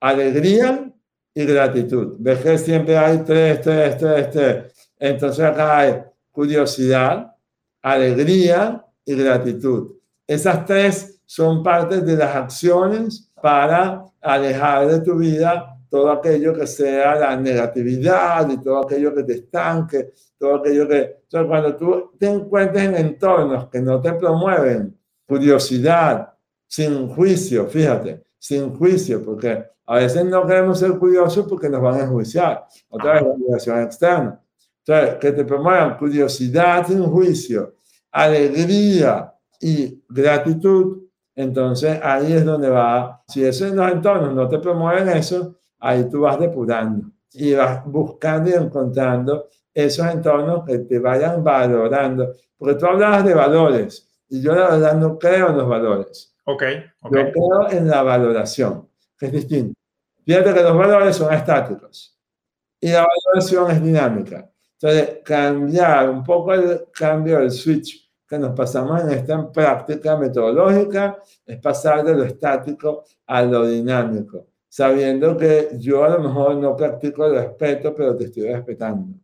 alegría 0.00 0.92
y 1.34 1.44
gratitud. 1.44 2.16
Ves 2.18 2.40
que 2.40 2.58
siempre 2.58 2.96
hay 2.96 3.18
tres, 3.18 3.60
tres, 3.60 3.98
tres, 3.98 4.30
tres. 4.30 4.90
Entonces 4.98 5.44
acá 5.44 5.78
hay 5.78 6.02
curiosidad, 6.30 7.34
alegría 7.82 8.84
y 9.04 9.14
gratitud. 9.14 9.96
Esas 10.26 10.64
tres 10.64 11.20
son 11.26 11.62
partes 11.62 12.04
de 12.04 12.16
las 12.16 12.34
acciones 12.36 13.30
para 13.40 14.04
alejar 14.20 14.86
de 14.86 15.00
tu 15.00 15.16
vida 15.16 15.73
todo 15.94 16.10
aquello 16.10 16.52
que 16.52 16.66
sea 16.66 17.14
la 17.14 17.36
negatividad 17.36 18.50
y 18.50 18.60
todo 18.60 18.78
aquello 18.78 19.14
que 19.14 19.22
te 19.22 19.34
estanque, 19.34 20.12
todo 20.36 20.56
aquello 20.56 20.88
que... 20.88 21.18
Entonces, 21.22 21.48
cuando 21.48 21.76
tú 21.76 22.10
te 22.18 22.26
encuentres 22.26 22.84
en 22.86 22.96
entornos 22.96 23.68
que 23.68 23.80
no 23.80 24.00
te 24.00 24.12
promueven 24.14 24.98
curiosidad, 25.24 26.34
sin 26.66 27.08
juicio, 27.10 27.68
fíjate, 27.68 28.24
sin 28.36 28.74
juicio, 28.76 29.24
porque 29.24 29.66
a 29.86 29.94
veces 29.98 30.24
no 30.24 30.44
queremos 30.44 30.80
ser 30.80 30.98
curiosos 30.98 31.46
porque 31.48 31.68
nos 31.68 31.80
van 31.80 31.94
a 31.94 32.02
enjuiciar. 32.02 32.64
Otra 32.88 33.12
vez, 33.12 33.22
la 33.22 33.28
obligación 33.28 33.82
externa. 33.82 34.42
Entonces, 34.84 35.14
que 35.20 35.30
te 35.30 35.44
promuevan 35.44 35.96
curiosidad 35.96 36.88
sin 36.88 37.04
juicio, 37.04 37.76
alegría 38.10 39.32
y 39.60 40.02
gratitud, 40.08 41.04
entonces 41.36 42.00
ahí 42.02 42.32
es 42.32 42.44
donde 42.44 42.68
va. 42.68 43.22
Si 43.28 43.44
esos 43.44 43.70
entornos 43.70 44.34
no 44.34 44.48
te 44.48 44.58
promueven 44.58 45.08
eso, 45.10 45.54
ahí 45.84 46.08
tú 46.08 46.22
vas 46.22 46.38
depurando 46.38 47.10
y 47.32 47.52
vas 47.52 47.84
buscando 47.84 48.48
y 48.48 48.54
encontrando 48.54 49.48
esos 49.72 50.06
entornos 50.06 50.64
que 50.64 50.78
te 50.78 50.98
vayan 50.98 51.44
valorando. 51.44 52.32
Porque 52.56 52.76
tú 52.76 52.86
hablabas 52.86 53.24
de 53.24 53.34
valores 53.34 54.08
y 54.28 54.40
yo 54.40 54.54
la 54.54 54.70
verdad 54.70 54.94
no 54.96 55.18
creo 55.18 55.50
en 55.50 55.58
los 55.58 55.68
valores. 55.68 56.34
Ok. 56.44 56.62
okay. 57.00 57.24
Yo 57.24 57.32
creo 57.32 57.70
en 57.70 57.88
la 57.88 58.02
valoración, 58.02 58.88
que 59.18 59.26
es 59.26 59.32
distinto. 59.32 59.74
Fíjate 60.24 60.54
que 60.54 60.62
los 60.62 60.76
valores 60.76 61.16
son 61.16 61.34
estáticos 61.34 62.18
y 62.80 62.90
la 62.90 63.06
valoración 63.06 63.70
es 63.70 63.82
dinámica. 63.82 64.50
Entonces, 64.80 65.18
cambiar 65.22 66.08
un 66.08 66.24
poco 66.24 66.54
el 66.54 66.86
cambio 66.92 67.40
del 67.40 67.50
switch 67.50 68.10
que 68.26 68.38
nos 68.38 68.52
pasamos 68.56 69.02
en 69.02 69.10
esta 69.10 69.52
práctica 69.52 70.16
metodológica 70.16 71.18
es 71.44 71.58
pasar 71.58 72.04
de 72.04 72.14
lo 72.14 72.24
estático 72.24 73.04
a 73.26 73.42
lo 73.42 73.66
dinámico 73.66 74.53
sabiendo 74.74 75.36
que 75.36 75.68
yo 75.78 76.02
a 76.02 76.08
lo 76.08 76.18
mejor 76.18 76.56
no 76.56 76.74
practico 76.74 77.24
el 77.26 77.36
respeto, 77.36 77.94
pero 77.94 78.16
te 78.16 78.24
estoy 78.24 78.52
respetando. 78.52 79.16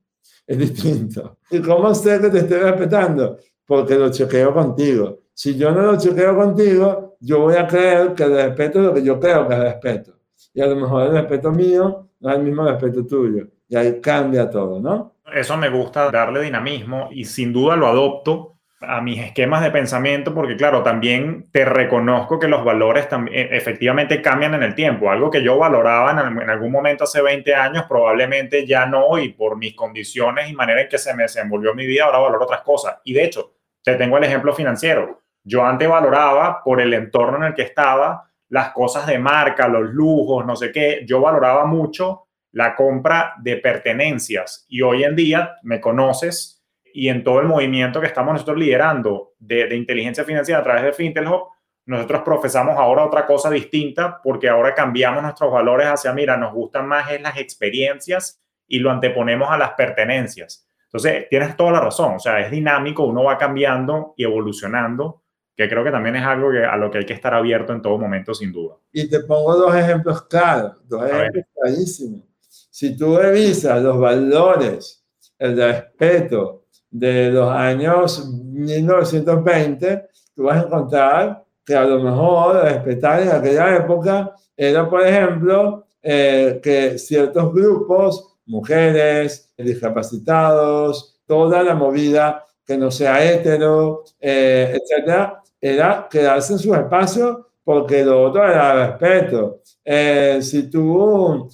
Es 0.46 0.57
distinto. 0.57 1.38
¿Y 1.51 1.61
cómo 1.61 1.92
sé 1.92 2.20
que 2.20 2.28
te 2.28 2.38
estoy 2.38 2.59
respetando? 2.59 3.36
Porque 3.66 3.96
lo 3.96 4.12
chequeo 4.12 4.55
contigo. 4.55 5.22
Si 5.34 5.57
yo 5.57 5.72
no 5.72 5.82
lo 5.82 5.98
chequeo 5.98 6.36
contigo, 6.36 7.16
yo 7.18 7.40
voy 7.40 7.57
a 7.57 7.66
creer 7.66 8.14
que 8.14 8.22
el 8.22 8.32
respeto 8.32 8.78
es 8.78 8.84
lo 8.84 8.94
que 8.94 9.03
yo 9.03 9.18
creo 9.18 9.48
que 9.48 9.55
es 9.55 9.61
respeto. 9.61 10.12
Y 10.55 10.61
a 10.61 10.68
lo 10.68 10.76
mejor 10.76 11.09
el 11.09 11.12
respeto 11.14 11.51
mío 11.51 12.11
no 12.20 12.30
es 12.30 12.36
el 12.36 12.44
mismo 12.44 12.62
respeto 12.62 13.05
tuyo. 13.05 13.48
Y 13.66 13.74
ahí 13.74 14.01
cambia 14.01 14.48
todo, 14.48 14.78
¿no? 14.78 15.16
Eso 15.34 15.57
me 15.57 15.68
gusta 15.68 16.12
darle 16.12 16.42
dinamismo 16.42 17.09
y 17.11 17.24
sin 17.24 17.53
duda 17.53 17.74
lo 17.74 17.88
adopto 17.88 18.59
a 18.80 19.02
mis 19.02 19.20
esquemas 19.20 19.62
de 19.62 19.70
pensamiento, 19.70 20.34
porque 20.34 20.56
claro, 20.56 20.82
también 20.82 21.50
te 21.52 21.66
reconozco 21.66 22.38
que 22.38 22.48
los 22.48 22.64
valores 22.64 23.06
e, 23.30 23.48
efectivamente 23.52 24.22
cambian 24.22 24.54
en 24.54 24.62
el 24.62 24.74
tiempo. 24.74 25.10
Algo 25.10 25.30
que 25.30 25.42
yo 25.42 25.58
valoraba 25.58 26.10
en, 26.12 26.48
algún 26.48 26.72
momento 26.72 27.04
hace 27.04 27.20
20 27.20 27.54
años, 27.54 27.84
probablemente 27.86 28.66
ya 28.66 28.86
no, 28.86 29.18
y 29.18 29.30
por 29.30 29.58
mis 29.58 29.74
condiciones 29.74 30.48
y 30.48 30.54
manera 30.54 30.82
en 30.82 30.88
que 30.88 30.98
se 30.98 31.14
me 31.14 31.24
desenvolvió 31.24 31.74
mi 31.74 31.86
vida, 31.86 32.04
ahora 32.04 32.18
valoro 32.18 32.44
otras 32.44 32.62
cosas. 32.62 32.96
Y 33.04 33.12
de 33.12 33.24
hecho, 33.24 33.52
te 33.82 33.96
tengo 33.96 34.16
el 34.16 34.24
ejemplo 34.24 34.54
financiero. 34.54 35.22
Yo 35.44 35.64
antes 35.64 35.88
valoraba 35.88 36.62
por 36.64 36.80
el 36.80 36.94
entorno 36.94 37.36
en 37.38 37.44
el 37.44 37.54
que 37.54 37.62
estaba 37.62 38.30
las 38.48 38.70
cosas 38.72 39.06
de 39.06 39.18
marca, 39.18 39.68
los 39.68 39.90
lujos, 39.90 40.44
no 40.46 40.56
sé 40.56 40.72
qué. 40.72 41.04
Yo 41.06 41.20
valoraba 41.20 41.66
mucho 41.66 42.28
la 42.52 42.74
compra 42.74 43.34
de 43.38 43.58
pertenencias 43.58 44.66
y 44.68 44.82
hoy 44.82 45.04
en 45.04 45.14
día 45.14 45.56
me 45.62 45.80
conoces 45.80 46.59
y 46.93 47.09
en 47.09 47.24
todo 47.24 47.41
el 47.41 47.47
movimiento 47.47 48.01
que 48.01 48.07
estamos 48.07 48.32
nosotros 48.32 48.59
liderando 48.59 49.32
de, 49.38 49.74
inteligencia 49.74 50.24
financiera 50.24 50.61
a 50.61 50.64
través 50.64 50.84
de 50.84 50.93
FintelHub, 50.93 51.49
nosotros 51.86 52.22
profesamos 52.24 52.76
ahora 52.76 53.05
otra 53.05 53.26
cosa 53.26 53.51
distinta 53.51 54.20
porque 54.22 54.49
ahora 54.49 54.74
cambiamos 54.74 55.22
nuestros 55.22 55.53
valores 55.53 55.88
hacia, 55.88 56.12
mira, 56.12 56.36
nos 56.36 56.53
gustan 56.53 56.86
más 56.86 57.09
las 57.20 57.36
experiencias 57.38 58.41
y 58.66 58.78
lo 58.78 58.91
anteponemos 58.91 59.51
a 59.51 59.59
las 59.59 59.72
pertenencias. 59.72 60.66
Entonces, 60.84 61.28
tienes 61.28 61.57
toda 61.57 61.72
la 61.72 61.80
razón, 61.80 62.14
o 62.14 62.18
sea, 62.18 62.41
es 62.41 62.51
dinámico, 62.51 63.05
uno 63.05 63.24
va 63.24 63.38
cambiando 63.38 64.14
y 64.16 64.24
evolucionando, 64.24 65.22
que 65.57 65.68
creo 65.68 65.84
que 65.84 65.91
también 65.91 66.16
es 66.16 66.24
algo 66.24 66.51
que, 66.51 66.64
a 66.64 66.76
lo 66.76 66.91
que 66.91 66.99
hay 66.99 67.07
que 67.07 67.12
estar 67.12 67.34
abierto 67.34 67.72
en 67.72 67.82
todo 67.82 67.99
momento, 67.99 68.34
sin 68.34 68.53
duda. 68.53 68.76
Y 68.93 69.09
te 69.09 69.20
pongo 69.20 69.55
dos 69.57 69.74
ejemplos 69.74 70.22
claros, 70.22 70.76
dos 70.88 71.09
ejemplos 71.09 71.45
clarísimos. 71.55 72.22
Si 72.49 72.97
tú 72.97 73.16
revisas 73.16 73.82
los 73.82 73.99
valores, 73.99 75.05
el 75.38 75.57
respeto 75.57 76.59
de 76.91 77.30
los 77.30 77.51
años 77.51 78.28
1920, 78.34 80.09
tú 80.34 80.45
vas 80.45 80.62
a 80.62 80.66
encontrar 80.66 81.45
que 81.64 81.74
a 81.74 81.84
lo 81.84 82.01
mejor 82.01 82.64
respetar 82.64 83.22
en 83.22 83.28
aquella 83.30 83.76
época 83.76 84.34
era, 84.57 84.88
por 84.88 85.07
ejemplo, 85.07 85.86
eh, 86.03 86.61
que 86.62 86.99
ciertos 86.99 87.53
grupos, 87.53 88.36
mujeres, 88.47 89.53
discapacitados, 89.57 91.20
toda 91.26 91.62
la 91.62 91.74
movida 91.74 92.45
que 92.64 92.76
no 92.76 92.91
sea 92.91 93.24
hetero, 93.24 94.05
eh, 94.18 94.76
etcétera, 94.76 95.43
era 95.61 96.09
quedarse 96.11 96.55
en 96.55 96.59
su 96.59 96.74
espacio 96.74 97.49
porque 97.62 98.05
lo 98.05 98.24
otro 98.24 98.45
era 98.45 98.86
respeto. 98.88 99.61
Eh, 99.84 100.41
si 100.43 100.68
tú, 100.68 101.49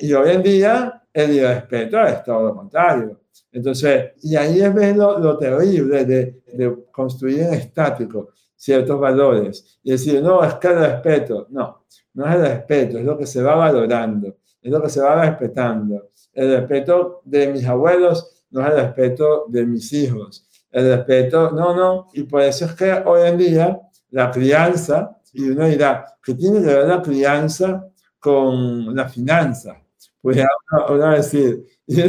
y 0.00 0.12
hoy 0.12 0.30
en 0.30 0.42
día, 0.42 1.02
el 1.12 1.40
respeto 1.40 2.00
es 2.04 2.22
todo 2.22 2.42
lo 2.48 2.54
contrario. 2.54 3.18
Entonces, 3.52 4.12
y 4.22 4.36
ahí 4.36 4.60
es 4.60 4.74
ver 4.74 4.96
lo, 4.96 5.38
terrible 5.38 6.04
de, 6.04 6.42
de, 6.52 6.84
construir 6.90 7.40
en 7.40 7.54
estático 7.54 8.30
ciertos 8.54 8.98
valores 8.98 9.78
y 9.82 9.92
decir, 9.92 10.22
no, 10.22 10.42
es 10.42 10.54
que 10.54 10.68
el 10.68 10.78
respeto. 10.78 11.46
No, 11.50 11.84
no 12.14 12.26
es 12.26 12.34
el 12.34 12.42
respeto, 12.42 12.98
es 12.98 13.04
lo 13.04 13.16
que 13.16 13.26
se 13.26 13.42
va 13.42 13.54
valorando, 13.54 14.36
es 14.60 14.70
lo 14.70 14.82
que 14.82 14.88
se 14.88 15.00
va 15.00 15.22
respetando. 15.22 16.10
El 16.32 16.56
respeto 16.56 17.22
de 17.24 17.48
mis 17.48 17.66
abuelos 17.66 18.44
no 18.50 18.60
es 18.62 18.68
el 18.68 18.76
respeto 18.76 19.44
de 19.48 19.66
mis 19.66 19.92
hijos. 19.92 20.46
El 20.70 20.96
respeto, 20.96 21.50
no, 21.50 21.74
no. 21.74 22.08
Y 22.12 22.24
por 22.24 22.42
eso 22.42 22.66
es 22.66 22.72
que 22.74 22.92
hoy 22.92 23.28
en 23.28 23.38
día 23.38 23.80
la 24.10 24.30
crianza, 24.30 25.18
y 25.32 25.48
uno 25.48 25.66
dirá, 25.66 26.04
¿qué 26.22 26.34
tiene 26.34 26.60
que 26.60 26.66
ver 26.66 26.88
la 26.88 27.02
crianza 27.02 27.86
con 28.18 28.94
la 28.94 29.08
finanza? 29.08 29.80
Pues 30.26 30.38
uno, 30.88 30.98
va 30.98 31.12
a 31.12 31.14
decir, 31.14 31.64
y, 31.86 32.00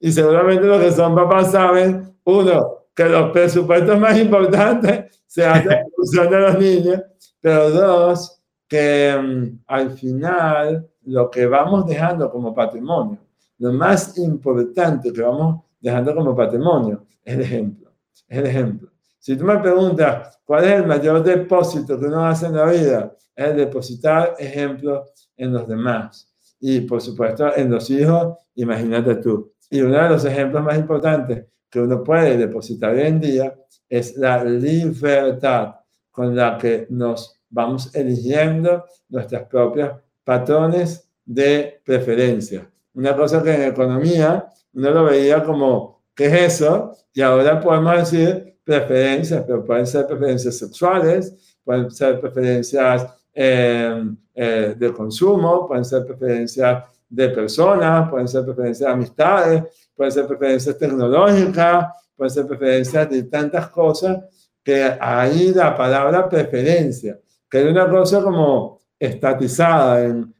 y, 0.00 0.12
seguramente 0.12 0.64
los 0.66 0.80
que 0.80 0.92
son 0.92 1.14
papás 1.14 1.52
saben, 1.52 2.16
uno, 2.24 2.86
que 2.94 3.04
los 3.04 3.32
presupuestos 3.32 3.98
más 3.98 4.18
importantes 4.18 5.20
se 5.26 5.44
hacen 5.44 5.72
en 5.72 5.90
función 5.94 6.30
de 6.30 6.38
los 6.38 6.58
niños, 6.58 7.02
pero 7.38 7.68
dos, 7.68 8.40
que 8.66 9.14
mm, 9.14 9.58
al 9.66 9.90
final 9.90 10.88
lo 11.04 11.30
que 11.30 11.44
vamos 11.44 11.84
dejando 11.84 12.30
como 12.30 12.54
patrimonio, 12.54 13.18
lo 13.58 13.74
más 13.74 14.16
importante 14.16 15.12
que 15.12 15.20
vamos 15.20 15.62
dejando 15.78 16.14
como 16.14 16.34
patrimonio 16.34 17.04
es 17.22 17.34
el 17.34 17.40
ejemplo. 17.42 17.90
Es 18.26 18.38
el 18.38 18.46
ejemplo. 18.46 18.90
Si 19.18 19.36
tú 19.36 19.44
me 19.44 19.58
preguntas 19.58 20.40
cuál 20.46 20.64
es 20.64 20.72
el 20.76 20.86
mayor 20.86 21.22
depósito 21.22 22.00
que 22.00 22.06
uno 22.06 22.24
hace 22.24 22.46
en 22.46 22.56
la 22.56 22.64
vida, 22.64 23.14
es 23.36 23.54
depositar 23.54 24.34
ejemplos 24.38 25.30
en 25.36 25.52
los 25.52 25.68
demás. 25.68 26.29
Y 26.60 26.82
por 26.82 27.00
supuesto 27.00 27.56
en 27.56 27.70
los 27.70 27.90
hijos, 27.90 28.36
imagínate 28.54 29.16
tú. 29.16 29.52
Y 29.70 29.80
uno 29.80 30.02
de 30.02 30.08
los 30.10 30.24
ejemplos 30.24 30.62
más 30.62 30.78
importantes 30.78 31.46
que 31.70 31.80
uno 31.80 32.02
puede 32.04 32.36
depositar 32.36 32.94
hoy 32.94 33.02
en 33.02 33.20
día 33.20 33.54
es 33.88 34.16
la 34.16 34.44
libertad 34.44 35.76
con 36.10 36.36
la 36.36 36.58
que 36.58 36.86
nos 36.90 37.40
vamos 37.48 37.94
eligiendo 37.94 38.84
nuestros 39.08 39.42
propios 39.42 39.92
patrones 40.24 41.08
de 41.24 41.80
preferencia. 41.84 42.68
Una 42.94 43.16
cosa 43.16 43.42
que 43.42 43.54
en 43.54 43.62
economía 43.62 44.48
uno 44.72 44.90
lo 44.90 45.04
veía 45.04 45.42
como, 45.42 46.02
¿qué 46.14 46.26
es 46.26 46.60
eso? 46.60 46.96
Y 47.12 47.20
ahora 47.20 47.60
podemos 47.60 47.96
decir 47.96 48.58
preferencias, 48.64 49.42
pero 49.46 49.64
pueden 49.64 49.86
ser 49.86 50.06
preferencias 50.06 50.58
sexuales, 50.58 51.56
pueden 51.64 51.90
ser 51.90 52.20
preferencias 52.20 53.06
eh, 53.32 54.04
eh, 54.42 54.74
de 54.74 54.90
consumo, 54.90 55.68
pueden 55.68 55.84
ser 55.84 56.06
preferencias 56.06 56.84
de 57.06 57.28
personas, 57.28 58.08
pueden 58.08 58.26
ser 58.26 58.42
preferencias 58.42 58.88
de 58.88 58.94
amistades, 58.94 59.64
pueden 59.94 60.10
ser 60.10 60.26
preferencias 60.26 60.78
tecnológicas, 60.78 61.88
pueden 62.16 62.30
ser 62.30 62.46
preferencias 62.46 63.10
de 63.10 63.24
tantas 63.24 63.68
cosas 63.68 64.18
que 64.62 64.96
ahí 64.98 65.52
la 65.52 65.76
palabra 65.76 66.26
preferencia 66.26 67.18
que 67.50 67.58
hay 67.58 67.66
una 67.66 67.90
cosa 67.90 68.22
como 68.22 68.80
estatizada 68.98 70.04
en, 70.04 70.34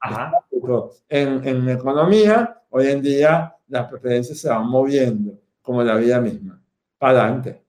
en, 1.08 1.46
en 1.46 1.68
economía, 1.68 2.62
hoy 2.70 2.86
en 2.86 3.02
día 3.02 3.54
las 3.68 3.86
preferencias 3.90 4.38
se 4.38 4.48
van 4.48 4.66
moviendo, 4.66 5.38
como 5.60 5.82
la 5.82 5.96
vida 5.96 6.18
misma. 6.22 6.58
Para 6.96 7.20
adelante. 7.20 7.62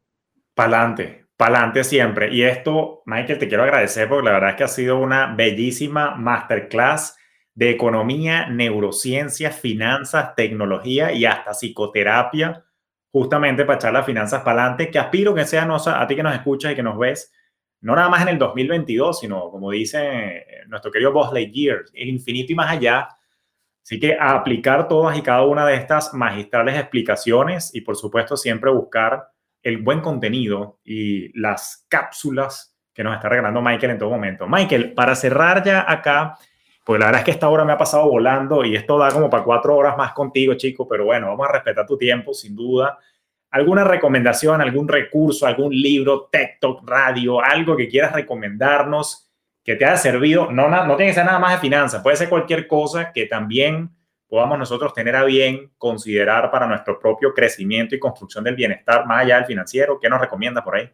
Para 0.53 0.77
adelante, 0.77 1.20
para 1.41 1.57
adelante 1.57 1.83
siempre. 1.83 2.31
Y 2.31 2.43
esto, 2.43 3.01
Michael, 3.07 3.39
te 3.39 3.47
quiero 3.47 3.63
agradecer 3.63 4.07
porque 4.07 4.25
la 4.25 4.33
verdad 4.33 4.51
es 4.51 4.55
que 4.57 4.63
ha 4.63 4.67
sido 4.67 4.99
una 4.99 5.33
bellísima 5.33 6.13
masterclass 6.15 7.17
de 7.55 7.71
economía, 7.71 8.45
neurociencia, 8.47 9.49
finanzas, 9.49 10.35
tecnología 10.35 11.11
y 11.11 11.25
hasta 11.25 11.55
psicoterapia, 11.55 12.63
justamente 13.11 13.65
para 13.65 13.77
echar 13.77 13.91
las 13.91 14.05
finanzas 14.05 14.43
para 14.43 14.61
adelante, 14.61 14.91
que 14.91 14.99
aspiro 14.99 15.33
que 15.33 15.45
sea 15.45 15.65
no, 15.65 15.77
a 15.77 16.05
ti 16.05 16.15
que 16.15 16.21
nos 16.21 16.35
escuchas 16.35 16.73
y 16.73 16.75
que 16.75 16.83
nos 16.83 16.99
ves, 16.99 17.33
no 17.79 17.95
nada 17.95 18.07
más 18.07 18.21
en 18.21 18.27
el 18.27 18.37
2022, 18.37 19.21
sino 19.21 19.49
como 19.49 19.71
dice 19.71 20.45
nuestro 20.67 20.91
querido 20.91 21.11
Boss 21.11 21.33
Lightyear, 21.33 21.85
el 21.95 22.09
infinito 22.09 22.53
y 22.53 22.55
más 22.55 22.69
allá. 22.69 23.07
Así 23.83 23.99
que 23.99 24.13
a 24.13 24.33
aplicar 24.33 24.87
todas 24.87 25.17
y 25.17 25.23
cada 25.23 25.41
una 25.47 25.65
de 25.65 25.73
estas 25.73 26.13
magistrales 26.13 26.77
explicaciones 26.77 27.73
y 27.73 27.81
por 27.81 27.95
supuesto 27.95 28.37
siempre 28.37 28.69
buscar 28.69 29.30
el 29.63 29.77
buen 29.77 30.01
contenido 30.01 30.79
y 30.83 31.37
las 31.39 31.85
cápsulas 31.89 32.75
que 32.93 33.03
nos 33.03 33.15
está 33.15 33.29
regalando 33.29 33.61
Michael 33.61 33.91
en 33.91 33.97
todo 33.99 34.09
momento. 34.09 34.47
Michael, 34.47 34.93
para 34.93 35.15
cerrar 35.15 35.63
ya 35.63 35.85
acá, 35.89 36.37
pues 36.83 36.99
la 36.99 37.07
verdad 37.07 37.21
es 37.21 37.25
que 37.25 37.31
esta 37.31 37.49
hora 37.49 37.63
me 37.63 37.73
ha 37.73 37.77
pasado 37.77 38.09
volando 38.09 38.65
y 38.65 38.75
esto 38.75 38.97
da 38.97 39.11
como 39.11 39.29
para 39.29 39.43
cuatro 39.43 39.75
horas 39.75 39.95
más 39.97 40.13
contigo, 40.13 40.55
chico, 40.55 40.87
pero 40.87 41.05
bueno, 41.05 41.27
vamos 41.27 41.47
a 41.47 41.51
respetar 41.53 41.85
tu 41.85 41.97
tiempo, 41.97 42.33
sin 42.33 42.55
duda 42.55 42.97
alguna 43.51 43.83
recomendación, 43.83 44.61
algún 44.61 44.87
recurso, 44.87 45.45
algún 45.45 45.73
libro, 45.73 46.29
TikTok, 46.31 46.87
radio, 46.87 47.43
algo 47.43 47.75
que 47.75 47.89
quieras 47.89 48.13
recomendarnos 48.13 49.29
que 49.63 49.75
te 49.75 49.85
haya 49.85 49.97
servido. 49.97 50.51
No, 50.51 50.69
no 50.69 50.95
tiene 50.95 51.11
que 51.11 51.15
ser 51.15 51.25
nada 51.25 51.39
más 51.39 51.53
de 51.53 51.59
finanzas, 51.59 52.01
puede 52.01 52.15
ser 52.15 52.29
cualquier 52.29 52.65
cosa 52.67 53.11
que 53.11 53.25
también 53.25 53.91
podamos 54.31 54.57
nosotros 54.57 54.93
tener 54.93 55.13
a 55.13 55.25
bien 55.25 55.73
considerar 55.77 56.49
para 56.49 56.65
nuestro 56.65 56.97
propio 56.97 57.33
crecimiento 57.33 57.95
y 57.95 57.99
construcción 57.99 58.45
del 58.45 58.55
bienestar 58.55 59.05
más 59.05 59.23
allá 59.23 59.35
del 59.35 59.45
financiero. 59.45 59.99
¿Qué 59.99 60.07
nos 60.07 60.21
recomienda 60.21 60.63
por 60.63 60.77
ahí? 60.77 60.89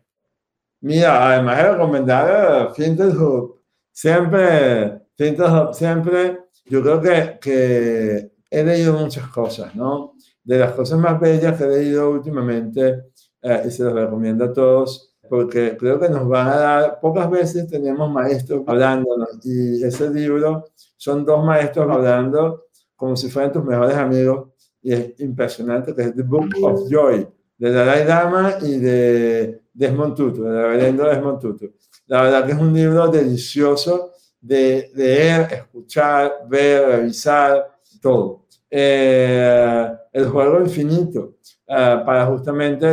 Mira, 0.82 1.34
además 1.34 1.58
de 1.58 1.72
recomendar 1.72 2.74
Fintech 2.74 3.14
Hub, 3.14 3.62
siempre, 3.92 5.04
Fintech 5.16 5.74
siempre, 5.74 6.40
yo 6.66 6.82
creo 6.82 7.00
que, 7.00 7.38
que 7.40 8.32
he 8.50 8.64
leído 8.64 8.94
muchas 8.94 9.28
cosas, 9.28 9.76
¿no? 9.76 10.16
de 10.48 10.58
las 10.58 10.72
cosas 10.72 10.98
más 10.98 11.20
bellas 11.20 11.58
que 11.58 11.66
he 11.66 11.68
leído 11.68 12.10
últimamente 12.10 13.12
eh, 13.42 13.64
y 13.68 13.70
se 13.70 13.84
los 13.84 13.94
recomiendo 13.94 14.46
a 14.46 14.54
todos 14.54 15.14
porque 15.30 15.76
creo 15.78 16.00
que 16.00 16.08
nos 16.08 16.26
van 16.26 16.48
a 16.48 16.58
dar, 16.58 17.00
pocas 17.02 17.30
veces 17.30 17.68
tenemos 17.68 18.10
maestros 18.10 18.64
hablándonos 18.66 19.46
y 19.46 19.84
ese 19.84 20.10
libro 20.10 20.70
son 20.96 21.26
dos 21.26 21.46
maestros 21.46 21.94
hablando 21.94 22.67
como 22.98 23.16
si 23.16 23.30
fueran 23.30 23.54
tus 23.54 23.64
mejores 23.64 23.96
amigos 23.96 24.50
y 24.82 24.92
es 24.92 25.20
impresionante 25.22 25.96
que 25.96 26.02
es 26.02 26.16
The 26.16 26.24
Book 26.24 26.50
of 26.62 26.90
Joy 26.90 27.26
de 27.58 27.72
Dalai 27.72 28.06
Lama 28.06 28.58
y 28.62 28.78
de 28.78 29.62
Desmond 29.74 30.16
Tutu, 30.16 30.44
de 30.44 30.62
reverendo 30.62 31.06
Desmond 31.06 31.40
Tutu. 31.40 31.74
La 32.08 32.24
verdad 32.24 32.46
que 32.46 32.52
es 32.52 32.58
un 32.58 32.74
libro 32.74 33.08
delicioso 33.08 34.12
de 34.40 34.92
leer, 34.96 35.48
escuchar, 35.52 36.34
ver, 36.48 36.88
revisar, 36.88 37.78
todo. 38.02 38.46
Eh, 38.70 39.88
el 40.14 40.28
juego 40.28 40.60
infinito 40.60 41.38
eh, 41.68 42.02
para 42.06 42.26
justamente 42.26 42.86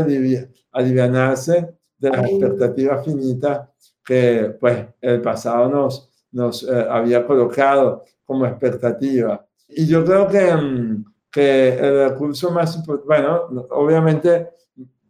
aliviarse 0.73 1.75
de 1.99 2.11
las 2.11 2.31
expectativas 2.31 3.05
finitas 3.05 3.69
que 4.05 4.57
pues 4.61 4.87
el 5.01 5.21
pasado 5.21 5.69
nos, 5.69 6.11
nos 6.33 6.63
eh, 6.63 6.87
había 6.89 7.27
colocado 7.27 8.05
como 8.25 8.47
expectativa. 8.47 9.44
Y 9.69 9.87
yo 9.87 10.05
creo 10.05 10.29
que, 10.29 11.03
que 11.31 11.69
el 11.79 12.11
recurso 12.11 12.51
más 12.51 12.77
importante, 12.77 13.07
bueno, 13.07 13.67
obviamente 13.71 14.51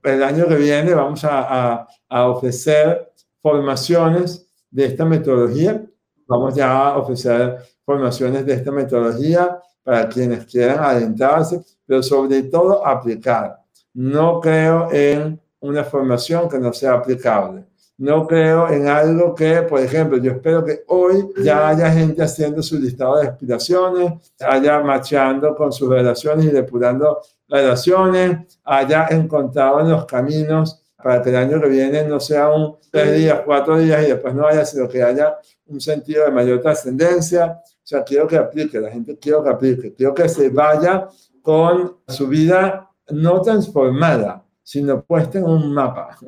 el 0.03 0.23
año 0.23 0.47
que 0.47 0.57
viene 0.57 0.95
vamos 0.95 1.25
a, 1.25 1.79
a, 1.79 1.89
a 2.09 2.29
ofrecer 2.29 3.13
formaciones 3.41 4.49
de 4.71 4.87
esta 4.87 5.05
metodología. 5.05 5.85
Vamos 6.27 6.55
ya 6.55 6.89
a 6.89 6.99
ofrecer 6.99 7.59
formaciones 7.85 8.47
de 8.47 8.55
esta 8.55 8.71
metodología 8.73 9.61
para 9.83 10.09
quienes 10.09 10.47
quieran 10.47 10.79
adentrarse, 10.83 11.63
pero 11.87 12.03
sobre 12.03 12.45
todo 12.45 12.85
aplicar. 12.87 13.61
No 13.93 14.41
creo 14.41 14.91
en 14.91 15.41
una 15.61 15.85
formación 15.85 16.49
que 16.49 16.59
no 16.59 16.73
sea 16.73 16.95
aplicable. 16.95 17.67
No 17.97 18.27
creo 18.27 18.69
en 18.71 18.89
algo 18.89 19.35
que, 19.35 19.63
por 19.63 19.81
ejemplo, 19.81 20.19
yo 20.19 20.33
espero 20.33 20.65
que 20.65 20.83
hoy 20.89 21.29
ya 21.43 21.69
haya 21.69 21.93
gente 21.93 22.23
haciendo 22.23 22.61
su 22.63 22.79
listado 22.79 23.19
de 23.21 23.29
aspiraciones, 23.29 24.35
haya 24.41 24.81
marchando 24.81 25.55
con 25.55 25.73
sus 25.73 25.89
relaciones 25.89 26.47
y 26.47 26.51
depurando 26.51 27.21
relaciones, 27.49 28.59
haya 28.65 29.07
encontrado 29.11 29.81
en 29.81 29.91
los 29.91 30.07
caminos 30.07 30.83
para 30.97 31.23
que 31.23 31.31
el 31.31 31.37
año 31.37 31.61
que 31.61 31.69
viene 31.69 32.03
no 32.05 32.19
sea 32.19 32.49
un 32.49 32.77
tres 32.91 33.17
días, 33.19 33.43
cuatro 33.45 33.79
días 33.79 34.03
y 34.05 34.11
después 34.11 34.35
no 34.35 34.47
haya, 34.47 34.65
sino 34.65 34.89
que 34.89 35.03
haya 35.03 35.37
un 35.67 35.81
sentido 35.81 36.25
de 36.25 36.31
mayor 36.31 36.61
trascendencia. 36.61 37.61
O 37.63 37.87
sea, 37.87 38.03
quiero 38.03 38.27
que 38.27 38.39
aplique, 38.39 38.81
la 38.81 38.91
gente 38.91 39.19
quiero 39.19 39.45
que 39.45 39.51
aplique, 39.51 39.95
quiero 39.95 40.15
que 40.15 40.29
se 40.29 40.49
vaya 40.49 41.09
con 41.43 41.99
su 42.09 42.27
vida 42.27 42.91
no 43.11 43.43
transformada, 43.43 44.45
sino 44.65 45.05
puesta 45.05 45.39
en 45.39 45.45
un 45.45 45.73
mapa. 45.73 46.17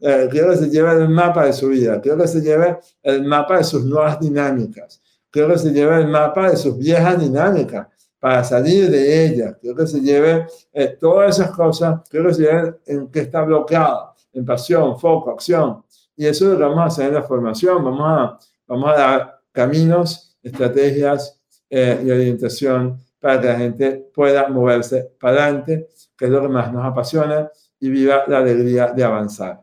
Eh, 0.00 0.28
quiero 0.30 0.50
que 0.50 0.58
se 0.58 0.70
lleve 0.70 0.92
el 0.92 1.08
mapa 1.08 1.46
de 1.46 1.52
su 1.52 1.66
vida, 1.66 2.00
quiero 2.00 2.18
que 2.18 2.28
se 2.28 2.40
lleve 2.40 2.78
el 3.02 3.24
mapa 3.24 3.58
de 3.58 3.64
sus 3.64 3.84
nuevas 3.84 4.20
dinámicas, 4.20 5.02
quiero 5.28 5.48
que 5.48 5.58
se 5.58 5.72
lleve 5.72 5.96
el 5.96 6.06
mapa 6.06 6.50
de 6.50 6.56
sus 6.56 6.78
viejas 6.78 7.20
dinámicas 7.20 7.88
para 8.20 8.44
salir 8.44 8.88
de 8.92 9.26
ellas, 9.26 9.56
quiero 9.60 9.76
que 9.76 9.88
se 9.88 10.00
lleve 10.00 10.46
eh, 10.72 10.96
todas 11.00 11.36
esas 11.36 11.50
cosas, 11.50 12.00
quiero 12.08 12.28
que 12.28 12.34
se 12.34 12.42
lleve 12.42 12.74
en 12.86 13.08
qué 13.08 13.20
está 13.20 13.42
bloqueado, 13.42 14.14
en 14.32 14.44
pasión, 14.44 15.00
foco, 15.00 15.32
acción. 15.32 15.82
Y 16.14 16.26
eso 16.26 16.44
es 16.44 16.52
lo 16.52 16.58
que 16.58 16.64
vamos 16.64 16.78
a 16.78 16.84
hacer 16.84 17.08
en 17.08 17.14
la 17.14 17.22
formación, 17.24 17.82
vamos 17.84 18.06
a, 18.06 18.38
vamos 18.68 18.90
a 18.90 18.96
dar 18.96 19.40
caminos, 19.50 20.38
estrategias 20.40 21.40
eh, 21.68 22.00
y 22.04 22.10
orientación 22.10 22.98
para 23.18 23.40
que 23.40 23.46
la 23.48 23.56
gente 23.56 24.10
pueda 24.14 24.46
moverse 24.46 25.10
para 25.18 25.42
adelante, 25.42 25.88
que 26.16 26.26
es 26.26 26.30
lo 26.30 26.40
que 26.40 26.48
más 26.48 26.72
nos 26.72 26.84
apasiona 26.84 27.50
y 27.80 27.90
viva 27.90 28.24
la 28.26 28.38
alegría 28.38 28.88
de 28.88 29.04
avanzar. 29.04 29.60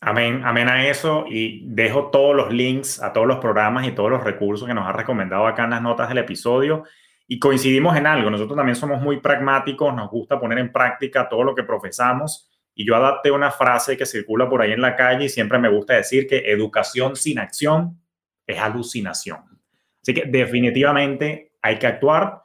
Amén, 0.00 0.42
amén 0.44 0.68
a 0.68 0.88
eso. 0.88 1.26
Y 1.28 1.64
dejo 1.66 2.10
todos 2.10 2.34
los 2.34 2.52
links 2.52 3.00
a 3.00 3.12
todos 3.12 3.26
los 3.26 3.38
programas 3.38 3.86
y 3.86 3.92
todos 3.92 4.10
los 4.10 4.24
recursos 4.24 4.66
que 4.66 4.74
nos 4.74 4.88
ha 4.88 4.92
recomendado 4.92 5.46
acá 5.46 5.64
en 5.64 5.70
las 5.70 5.82
notas 5.82 6.08
del 6.08 6.18
episodio. 6.18 6.84
Y 7.28 7.38
coincidimos 7.38 7.96
en 7.96 8.06
algo, 8.06 8.28
nosotros 8.28 8.56
también 8.56 8.76
somos 8.76 9.00
muy 9.00 9.20
pragmáticos, 9.20 9.94
nos 9.94 10.10
gusta 10.10 10.40
poner 10.40 10.58
en 10.58 10.72
práctica 10.72 11.28
todo 11.28 11.44
lo 11.44 11.54
que 11.54 11.62
profesamos. 11.62 12.50
Y 12.74 12.84
yo 12.86 12.96
adapté 12.96 13.30
una 13.30 13.50
frase 13.50 13.96
que 13.96 14.06
circula 14.06 14.48
por 14.48 14.60
ahí 14.60 14.72
en 14.72 14.80
la 14.80 14.96
calle 14.96 15.26
y 15.26 15.28
siempre 15.28 15.58
me 15.58 15.68
gusta 15.68 15.94
decir 15.94 16.26
que 16.26 16.50
educación 16.50 17.16
sin 17.16 17.38
acción 17.38 18.00
es 18.46 18.58
alucinación. 18.58 19.38
Así 20.02 20.14
que 20.14 20.24
definitivamente 20.26 21.52
hay 21.62 21.78
que 21.78 21.86
actuar, 21.86 22.41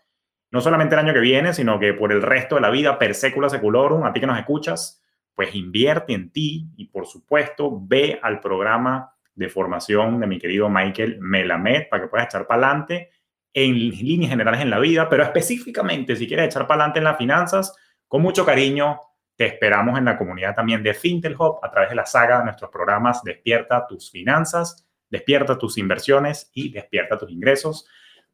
no 0.57 0.61
solamente 0.61 0.95
el 0.95 0.99
año 1.01 1.13
que 1.13 1.19
viene, 1.19 1.53
sino 1.53 1.77
que 1.77 1.93
por 1.93 2.11
el 2.11 2.19
resto 2.19 2.55
de 2.55 2.61
la 2.61 2.71
vida, 2.71 2.97
per 2.97 3.13
secula 3.13 3.47
seculorum, 3.47 4.05
a 4.05 4.11
ti 4.11 4.19
que 4.19 4.25
nos 4.25 4.39
escuchas, 4.39 5.03
pues 5.35 5.53
invierte 5.53 6.13
en 6.13 6.31
ti 6.31 6.71
y 6.77 6.85
por 6.85 7.05
supuesto 7.05 7.79
ve 7.79 8.19
al 8.23 8.39
programa 8.39 9.13
de 9.35 9.49
formación 9.49 10.19
de 10.19 10.25
mi 10.25 10.39
querido 10.39 10.67
Michael 10.67 11.19
Melamed 11.21 11.89
para 11.91 12.01
que 12.01 12.09
puedas 12.09 12.25
echar 12.25 12.47
para 12.47 12.69
adelante 12.69 13.11
en 13.53 13.75
líneas 13.77 14.31
generales 14.31 14.61
en 14.61 14.71
la 14.71 14.79
vida, 14.79 15.07
pero 15.07 15.21
específicamente 15.21 16.15
si 16.15 16.25
quieres 16.25 16.47
echar 16.47 16.65
para 16.65 16.81
adelante 16.81 16.97
en 16.97 17.05
las 17.05 17.17
finanzas, 17.19 17.75
con 18.07 18.23
mucho 18.23 18.43
cariño 18.43 18.99
te 19.35 19.45
esperamos 19.45 19.95
en 19.99 20.05
la 20.05 20.17
comunidad 20.17 20.55
también 20.55 20.81
de 20.81 20.95
Fintel 20.95 21.35
Hub 21.37 21.59
a 21.61 21.69
través 21.69 21.91
de 21.91 21.97
la 21.97 22.07
saga 22.07 22.39
de 22.39 22.45
nuestros 22.45 22.71
programas 22.71 23.23
Despierta 23.23 23.85
tus 23.85 24.09
finanzas, 24.09 24.87
Despierta 25.07 25.55
tus 25.55 25.77
inversiones 25.77 26.49
y 26.51 26.71
Despierta 26.71 27.15
tus 27.15 27.29
ingresos. 27.29 27.87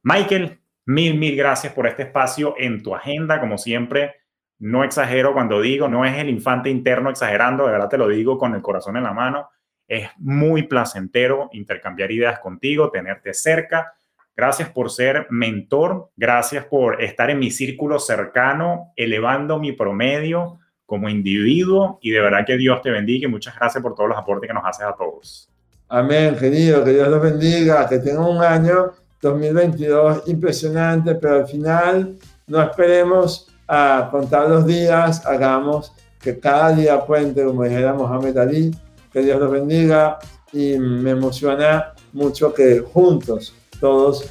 Michael, 0.03 0.62
mil, 0.85 1.17
mil 1.17 1.35
gracias 1.35 1.73
por 1.73 1.87
este 1.87 2.03
espacio 2.03 2.55
en 2.57 2.83
tu 2.83 2.95
agenda, 2.95 3.39
como 3.39 3.57
siempre 3.57 4.15
no 4.59 4.85
exagero 4.85 5.33
cuando 5.33 5.59
digo, 5.59 5.89
no 5.89 6.05
es 6.05 6.17
el 6.17 6.29
infante 6.29 6.69
interno 6.69 7.09
exagerando, 7.09 7.65
de 7.65 7.73
verdad 7.73 7.89
te 7.89 7.97
lo 7.97 8.07
digo 8.07 8.37
con 8.37 8.55
el 8.55 8.61
corazón 8.61 8.95
en 8.95 9.03
la 9.03 9.11
mano. 9.11 9.49
Es 9.85 10.09
muy 10.17 10.63
placentero 10.63 11.49
intercambiar 11.51 12.11
ideas 12.11 12.39
contigo, 12.39 12.89
tenerte 12.89 13.33
cerca. 13.33 13.93
Gracias 14.35 14.69
por 14.69 14.89
ser 14.89 15.27
mentor, 15.29 16.11
gracias 16.15 16.65
por 16.65 17.03
estar 17.03 17.29
en 17.29 17.39
mi 17.39 17.51
círculo 17.51 17.99
cercano, 17.99 18.93
elevando 18.95 19.59
mi 19.59 19.73
promedio 19.73 20.59
como 20.85 21.09
individuo 21.09 21.99
y 22.01 22.11
de 22.11 22.21
verdad 22.21 22.45
que 22.45 22.55
Dios 22.55 22.81
te 22.81 22.89
bendiga 22.89 23.27
y 23.27 23.31
muchas 23.31 23.55
gracias 23.57 23.81
por 23.81 23.93
todos 23.95 24.09
los 24.09 24.17
aportes 24.17 24.47
que 24.47 24.53
nos 24.53 24.65
haces 24.65 24.85
a 24.85 24.95
todos. 24.95 25.49
Amén, 25.89 26.37
querido, 26.39 26.83
que 26.83 26.91
Dios 26.91 27.09
los 27.09 27.21
bendiga, 27.21 27.87
que 27.87 27.99
tengan 27.99 28.23
un 28.23 28.41
año 28.41 28.93
2022 29.23 30.27
impresionante, 30.27 31.15
pero 31.15 31.37
al 31.37 31.47
final 31.47 32.15
no 32.47 32.61
esperemos 32.61 33.47
a 33.67 34.09
contar 34.11 34.49
los 34.49 34.65
días, 34.65 35.25
hagamos 35.25 35.93
que 36.19 36.39
cada 36.39 36.73
día 36.73 36.99
cuente, 36.99 37.43
como 37.43 37.63
dijera 37.63 37.93
Mohamed 37.93 38.37
Ali, 38.37 38.75
que 39.11 39.21
Dios 39.21 39.39
los 39.39 39.51
bendiga 39.51 40.19
y 40.51 40.77
me 40.77 41.11
emociona 41.11 41.93
mucho 42.11 42.53
que 42.53 42.79
juntos 42.79 43.55
todos 43.79 44.29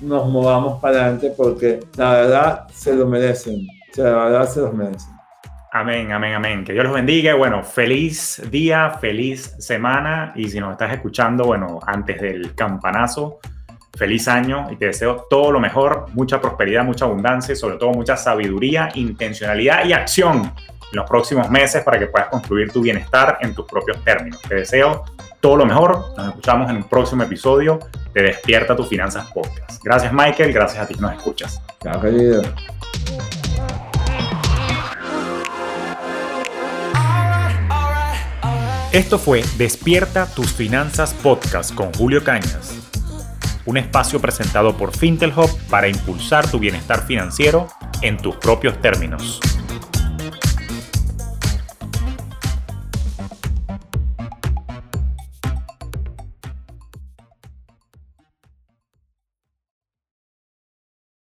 nos 0.00 0.28
movamos 0.28 0.80
para 0.80 1.02
adelante 1.02 1.32
porque 1.36 1.80
la 1.96 2.12
verdad 2.12 2.68
se 2.72 2.94
lo 2.94 3.06
merecen, 3.06 3.66
o 3.90 3.94
sea, 3.94 4.04
la 4.04 4.24
verdad 4.24 4.48
se 4.48 4.60
los 4.60 4.74
merecen. 4.74 5.14
Amén, 5.72 6.12
amén, 6.12 6.34
amén. 6.34 6.64
Que 6.64 6.72
Dios 6.72 6.84
los 6.84 6.94
bendiga. 6.94 7.34
Bueno, 7.34 7.64
feliz 7.64 8.40
día, 8.48 8.90
feliz 9.00 9.56
semana. 9.58 10.32
Y 10.36 10.48
si 10.48 10.60
nos 10.60 10.70
estás 10.70 10.92
escuchando, 10.92 11.46
bueno, 11.46 11.80
antes 11.84 12.20
del 12.20 12.54
campanazo, 12.54 13.40
feliz 13.96 14.28
año 14.28 14.68
y 14.70 14.76
te 14.76 14.86
deseo 14.86 15.26
todo 15.28 15.52
lo 15.52 15.60
mejor, 15.60 16.06
mucha 16.12 16.40
prosperidad, 16.40 16.84
mucha 16.84 17.04
abundancia 17.04 17.52
y 17.52 17.56
sobre 17.56 17.76
todo 17.76 17.90
mucha 17.90 18.16
sabiduría, 18.16 18.90
intencionalidad 18.94 19.84
y 19.84 19.92
acción 19.92 20.52
en 20.92 20.96
los 20.96 21.08
próximos 21.08 21.48
meses 21.50 21.82
para 21.82 21.98
que 21.98 22.06
puedas 22.06 22.28
construir 22.28 22.70
tu 22.72 22.82
bienestar 22.82 23.38
en 23.40 23.54
tus 23.54 23.66
propios 23.66 24.02
términos. 24.04 24.40
Te 24.42 24.56
deseo 24.56 25.04
todo 25.40 25.56
lo 25.56 25.66
mejor. 25.66 26.14
Nos 26.16 26.28
escuchamos 26.28 26.70
en 26.70 26.76
un 26.76 26.84
próximo 26.84 27.22
episodio 27.22 27.78
de 28.12 28.22
Despierta 28.22 28.74
tus 28.76 28.88
Finanzas 28.88 29.30
Podcast. 29.32 29.82
Gracias 29.82 30.12
Michael, 30.12 30.52
gracias 30.52 30.82
a 30.82 30.86
ti 30.86 30.94
que 30.94 31.00
nos 31.00 31.12
escuchas. 31.12 31.60
Chao, 31.82 32.00
querido. 32.00 32.42
Esto 38.92 39.18
fue 39.18 39.42
Despierta 39.58 40.26
tus 40.26 40.52
Finanzas 40.52 41.14
Podcast 41.14 41.74
con 41.74 41.92
Julio 41.94 42.22
Cañas 42.22 42.83
un 43.66 43.76
espacio 43.76 44.20
presentado 44.20 44.76
por 44.76 44.96
Fintelhop 44.96 45.50
para 45.70 45.88
impulsar 45.88 46.50
tu 46.50 46.58
bienestar 46.58 47.06
financiero 47.06 47.68
en 48.02 48.16
tus 48.16 48.36
propios 48.36 48.80
términos. 48.80 49.40